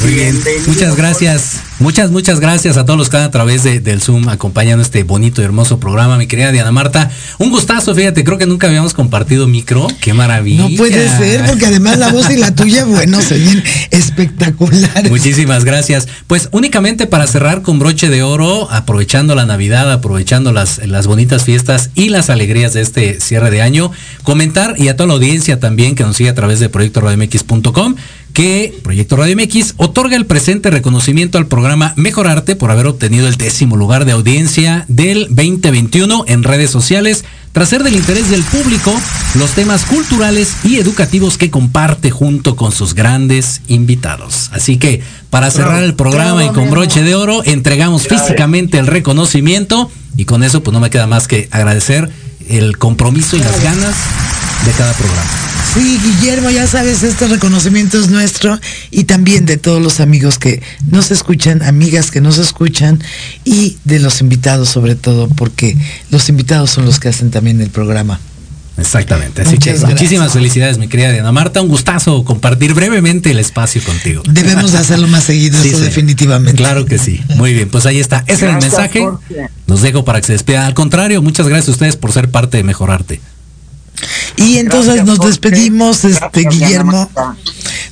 Muy 0.04 0.14
bien. 0.14 0.34
Bienvenido, 0.36 0.68
Muchas 0.74 0.96
gracias. 0.96 1.42
Muchas, 1.80 2.10
muchas 2.10 2.40
gracias 2.40 2.76
a 2.78 2.86
todos 2.86 2.98
los 2.98 3.08
que 3.10 3.18
están 3.18 3.28
a 3.28 3.32
través 3.32 3.64
de- 3.64 3.80
del 3.80 4.02
Zoom 4.02 4.30
acompañando 4.30 4.82
este 4.82 5.04
bonito 5.04 5.42
y 5.42 5.46
hermoso 5.46 5.80
programa, 5.80 6.18
mi 6.18 6.26
querida 6.26 6.52
Diana 6.52 6.72
Marta. 6.72 7.12
Un 7.38 7.52
gustazo, 7.52 7.94
fíjate, 7.94 8.24
creo 8.24 8.40
que 8.40 8.48
nunca 8.48 8.66
habíamos 8.68 8.94
compartido 8.96 9.48
micro. 9.48 9.88
Qué 10.02 10.14
maravilla. 10.14 10.68
No 10.70 10.76
puede 10.76 11.08
ser, 11.18 11.46
porque 11.46 11.68
además 11.68 12.00
la 12.00 12.12
voz 12.12 12.30
y 12.32 12.38
la 12.38 12.56
tuya, 12.56 12.84
bueno, 12.86 13.22
se 13.22 13.38
ven 13.38 13.64
espectaculares. 13.92 15.12
Muchísimas 15.12 15.66
gracias. 15.66 16.08
Pues 16.26 16.50
únicamente 16.52 17.06
para 17.06 17.28
cerrar 17.28 17.62
con 17.62 17.78
broche 17.78 18.10
de 18.10 18.24
oro, 18.24 18.70
aprovechando 18.72 19.36
la 19.36 19.46
Navidad, 19.46 19.92
aprovechando 19.92 20.52
las, 20.52 20.80
las 20.88 21.06
bonitas 21.06 21.44
fiestas 21.44 21.92
y 21.94 22.10
las 22.10 22.30
alegrías 22.32 22.74
de 22.74 22.82
este 22.82 23.20
cierre 23.22 23.52
de 23.52 23.62
año, 23.62 23.92
comentar 24.24 24.74
y 24.80 24.88
a 24.88 24.96
toda 24.98 25.08
la 25.08 25.14
audiencia 25.14 25.60
también 25.60 25.94
que 25.96 26.04
nos 26.04 26.18
sigue 26.18 26.30
a 26.30 26.36
través 26.36 26.60
de 26.60 26.70
proyectoradiomx.com 26.70 27.96
que 28.38 28.72
Proyecto 28.84 29.16
Radio 29.16 29.36
MX 29.36 29.74
otorga 29.78 30.16
el 30.16 30.28
presente 30.28 30.70
reconocimiento 30.70 31.40
al 31.40 31.48
programa 31.48 31.94
Mejorarte 31.96 32.56
por 32.56 32.70
haber 32.70 32.86
obtenido 32.86 33.28
el 33.28 33.36
décimo 33.36 33.76
lugar 33.76 34.06
de 34.06 34.12
audiencia 34.12 34.86
del 34.88 35.26
2021 35.30 36.26
en 36.28 36.44
redes 36.44 36.70
sociales 36.70 37.26
tras 37.52 37.70
ser 37.70 37.82
del 37.82 37.96
interés 37.96 38.30
del 38.30 38.44
público 38.44 38.94
los 39.34 39.50
temas 39.54 39.86
culturales 39.86 40.58
y 40.64 40.76
educativos 40.78 41.40
que 41.40 41.50
comparte 41.50 42.12
junto 42.12 42.56
con 42.56 42.72
sus 42.72 42.94
grandes 42.94 43.62
invitados. 43.70 44.52
Así 44.54 44.78
que 44.78 45.02
para 45.32 45.50
cerrar 45.50 45.82
el 45.82 45.96
programa 45.96 46.46
y 46.46 46.50
con 46.50 46.70
broche 46.70 47.02
de 47.02 47.16
oro 47.16 47.42
entregamos 47.44 48.08
físicamente 48.08 48.78
el 48.78 48.86
reconocimiento 48.86 49.90
y 50.16 50.26
con 50.26 50.44
eso 50.44 50.62
pues 50.62 50.76
no 50.76 50.80
me 50.80 50.92
queda 50.92 51.08
más 51.08 51.28
que 51.28 51.50
agradecer 51.50 52.12
el 52.48 52.78
compromiso 52.78 53.36
y 53.36 53.40
las 53.40 53.64
ganas 53.64 53.96
de 54.64 54.72
cada 54.74 54.94
programa. 54.94 55.57
Sí, 55.78 56.00
Guillermo, 56.04 56.50
ya 56.50 56.66
sabes, 56.66 57.04
este 57.04 57.28
reconocimiento 57.28 58.00
es 58.00 58.10
nuestro 58.10 58.60
y 58.90 59.04
también 59.04 59.46
de 59.46 59.58
todos 59.58 59.82
los 59.82 60.00
amigos 60.00 60.40
que 60.40 60.62
nos 60.90 61.12
escuchan, 61.12 61.62
amigas 61.62 62.10
que 62.10 62.20
nos 62.20 62.40
escuchan 62.40 63.02
y 63.46 63.78
de 63.84 64.00
los 64.00 64.22
invitados 64.22 64.70
sobre 64.70 64.96
todo, 64.96 65.28
porque 65.30 65.78
los 66.10 66.30
invitados 66.30 66.72
son 66.72 66.86
los 66.86 67.00
que 67.00 67.10
hacen 67.10 67.30
también 67.30 67.62
el 67.62 67.70
programa. 67.70 68.20
Exactamente. 68.80 69.42
Así 69.42 69.52
Muchas 69.52 69.64
que 69.64 69.70
gracias. 69.80 69.92
muchísimas 69.92 70.34
felicidades, 70.34 70.78
mi 70.78 70.88
querida 70.88 71.12
Diana 71.12 71.32
Marta. 71.32 71.62
Un 71.62 71.68
gustazo 71.68 72.24
compartir 72.24 72.74
brevemente 72.76 73.32
el 73.32 73.40
espacio 73.40 73.82
contigo. 73.84 74.22
Debemos 74.30 74.72
de 74.72 74.78
hacerlo 74.80 75.08
más 75.08 75.24
seguido, 75.24 75.60
Sí, 75.64 75.70
eso 75.70 75.80
sí. 75.80 75.84
definitivamente. 75.84 76.56
Claro 76.58 76.86
que 76.86 76.98
sí. 77.00 77.20
Muy 77.36 77.54
bien, 77.54 77.70
pues 77.70 77.86
ahí 77.88 78.00
está. 78.00 78.24
Ese 78.28 78.46
era 78.46 78.56
el 78.56 78.62
mensaje. 78.62 79.04
Los 79.66 79.82
dejo 79.82 80.06
para 80.06 80.22
que 80.22 80.28
se 80.28 80.34
despidan. 80.34 80.66
Al 80.66 80.74
contrario, 80.76 81.22
muchas 81.24 81.48
gracias 81.48 81.70
a 81.70 81.72
ustedes 81.72 81.96
por 81.96 82.12
ser 82.12 82.30
parte 82.30 82.58
de 82.58 82.64
Mejorarte. 82.64 83.20
Y 84.36 84.58
entonces 84.58 84.96
Gracias, 84.96 85.06
nos 85.08 85.18
Jorge. 85.18 85.30
despedimos, 85.32 86.06
este 86.06 86.20
Gracias, 86.44 86.54
Guillermo. 86.54 87.10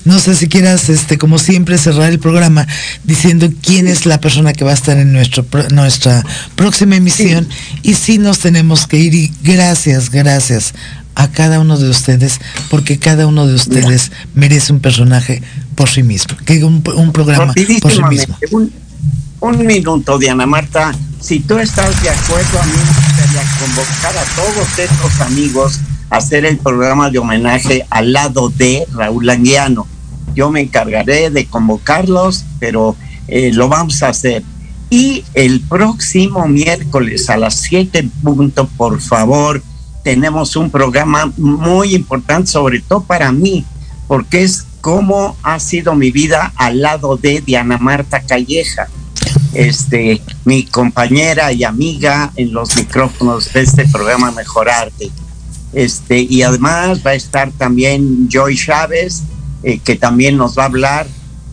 No 0.03 0.19
sé 0.19 0.35
si 0.35 0.47
quieras, 0.47 0.89
este, 0.89 1.17
como 1.17 1.39
siempre, 1.39 1.77
cerrar 1.79 2.11
el 2.11 2.19
programa 2.19 2.67
diciendo 3.03 3.49
quién 3.61 3.87
es 3.87 4.05
la 4.05 4.19
persona 4.19 4.53
que 4.53 4.63
va 4.63 4.71
a 4.71 4.75
estar 4.75 4.97
en 4.97 5.11
nuestro, 5.11 5.45
nuestra 5.71 6.23
próxima 6.55 6.95
emisión 6.95 7.47
y 7.81 7.95
si 7.95 8.19
nos 8.19 8.39
tenemos 8.39 8.85
que 8.85 8.97
ir. 8.97 9.15
Y 9.15 9.33
gracias, 9.43 10.11
gracias 10.11 10.73
a 11.15 11.29
cada 11.31 11.59
uno 11.59 11.77
de 11.77 11.89
ustedes, 11.89 12.39
porque 12.69 12.99
cada 12.99 13.25
uno 13.25 13.47
de 13.47 13.55
ustedes 13.55 14.11
merece 14.35 14.73
un 14.73 14.79
personaje 14.79 15.41
por 15.73 15.89
sí 15.89 16.03
mismo, 16.03 16.37
que 16.45 16.63
un, 16.63 16.83
un 16.95 17.11
programa 17.11 17.53
por 17.81 17.91
sí 17.91 18.03
mismo. 18.03 18.37
un, 18.51 18.71
un 19.39 19.65
minuto, 19.65 20.19
Diana 20.19 20.45
Marta. 20.45 20.93
Si 21.19 21.39
tú 21.39 21.57
estás 21.57 21.99
de 22.03 22.09
acuerdo, 22.09 22.61
a 22.61 22.65
mí 22.65 22.73
me 22.73 22.85
gustaría 22.85 23.41
convocar 23.59 24.15
a 24.17 24.23
todos 24.35 24.77
estos 24.77 25.21
amigos 25.21 25.79
hacer 26.09 26.45
el 26.45 26.57
programa 26.57 27.09
de 27.09 27.19
homenaje 27.19 27.85
al 27.89 28.13
lado 28.13 28.49
de 28.49 28.85
Raúl 28.93 29.29
Anguiano. 29.29 29.87
Yo 30.35 30.51
me 30.51 30.61
encargaré 30.61 31.29
de 31.29 31.45
convocarlos, 31.45 32.45
pero 32.59 32.95
eh, 33.27 33.51
lo 33.53 33.69
vamos 33.69 34.03
a 34.03 34.09
hacer. 34.09 34.43
Y 34.89 35.23
el 35.33 35.61
próximo 35.61 36.47
miércoles 36.47 37.29
a 37.29 37.37
las 37.37 37.55
7 37.55 38.07
punto, 38.23 38.67
por 38.77 39.01
favor, 39.01 39.61
tenemos 40.03 40.55
un 40.55 40.69
programa 40.69 41.31
muy 41.37 41.95
importante, 41.95 42.51
sobre 42.51 42.79
todo 42.79 43.01
para 43.01 43.31
mí, 43.31 43.65
porque 44.07 44.43
es 44.43 44.65
cómo 44.81 45.35
ha 45.41 45.59
sido 45.59 45.95
mi 45.95 46.11
vida 46.11 46.53
al 46.57 46.81
lado 46.81 47.17
de 47.17 47.41
Diana 47.41 47.79
Marta 47.79 48.21
Calleja, 48.21 48.87
este, 49.53 50.21
mi 50.43 50.63
compañera 50.65 51.51
y 51.51 51.63
amiga 51.63 52.31
en 52.35 52.53
los 52.53 52.75
micrófonos 52.75 53.51
de 53.51 53.61
este 53.61 53.87
programa 53.87 54.31
Mejorarte. 54.31 55.09
Este, 55.75 56.19
y 56.21 56.41
además 56.41 57.01
va 57.05 57.11
a 57.11 57.15
estar 57.15 57.51
también 57.51 58.29
Joy 58.29 58.55
Chávez, 58.55 59.23
eh, 59.61 59.79
que 59.83 59.97
también 59.97 60.37
nos 60.37 60.57
va 60.57 60.63
a 60.63 60.67
hablar 60.67 61.05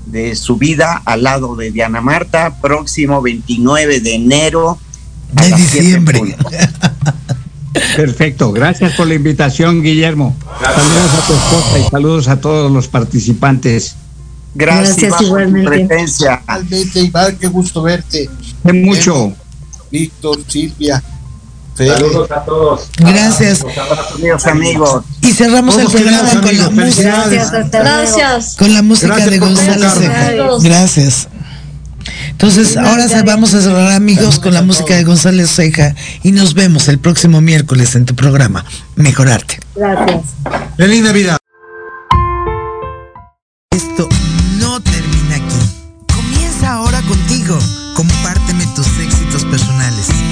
de 0.07 0.37
su 0.37 0.57
vida 0.57 1.03
al 1.05 1.25
lado 1.25 1.57
de 1.57 1.73
Diana 1.73 2.01
Marta, 2.01 2.57
próximo 2.61 3.21
29 3.21 3.99
de 4.01 4.15
enero. 4.15 4.79
a 5.35 5.43
De 5.43 5.51
las 5.51 5.59
diciembre. 5.59 6.37
Perfecto, 7.97 8.53
gracias 8.53 8.93
por 8.93 9.09
la 9.09 9.15
invitación, 9.15 9.83
Guillermo. 9.83 10.37
Saludos 10.61 11.11
a 11.15 11.27
tu 11.27 11.33
esposa 11.33 11.79
y 11.79 11.91
saludos 11.91 12.29
a 12.29 12.41
todos 12.41 12.71
los 12.71 12.87
participantes. 12.87 13.97
Gracias, 14.55 14.99
Gracias, 14.99 15.23
igualmente. 15.23 15.69
presencia. 15.69 16.43
Iván, 16.95 17.37
qué 17.39 17.49
gusto 17.49 17.83
verte. 17.83 18.31
De 18.63 18.73
mucho. 18.73 19.33
Víctor, 19.91 20.39
Silvia, 20.47 21.03
Saludos 21.75 22.31
a 22.31 22.45
todos. 22.45 22.91
Gracias. 22.99 23.65
Adiós, 24.15 24.47
amigos. 24.47 25.05
Y 25.23 25.33
cerramos 25.33 25.79
el 25.79 25.89
programa 25.89 26.29
con 26.41 26.59
la 26.59 26.71
música, 26.71 27.25
Gracias, 27.73 28.57
con 28.57 28.75
la 28.75 28.83
música 28.83 29.15
Gracias 29.15 29.31
de 29.31 29.39
Gonzalo 29.39 29.89
convocarme. 29.89 30.07
Ceja. 30.07 30.59
Gracias. 30.61 31.29
Entonces, 32.31 32.77
ahora 32.77 33.07
vamos 33.25 33.55
a 33.55 33.63
cerrar 33.63 33.93
amigos 33.93 34.41
con 34.41 34.53
la 34.53 34.63
música 34.63 34.97
de 34.97 35.05
González 35.05 35.51
Ceja 35.55 35.95
y 36.23 36.33
nos 36.33 36.55
vemos 36.55 36.89
el 36.89 36.99
próximo 36.99 37.41
miércoles 37.41 37.95
en 37.95 38.05
tu 38.05 38.17
programa 38.17 38.65
Mejorarte. 38.97 39.61
Gracias. 39.77 40.23
Feliz 40.77 41.03
Navidad. 41.03 41.39
Esto 43.71 44.09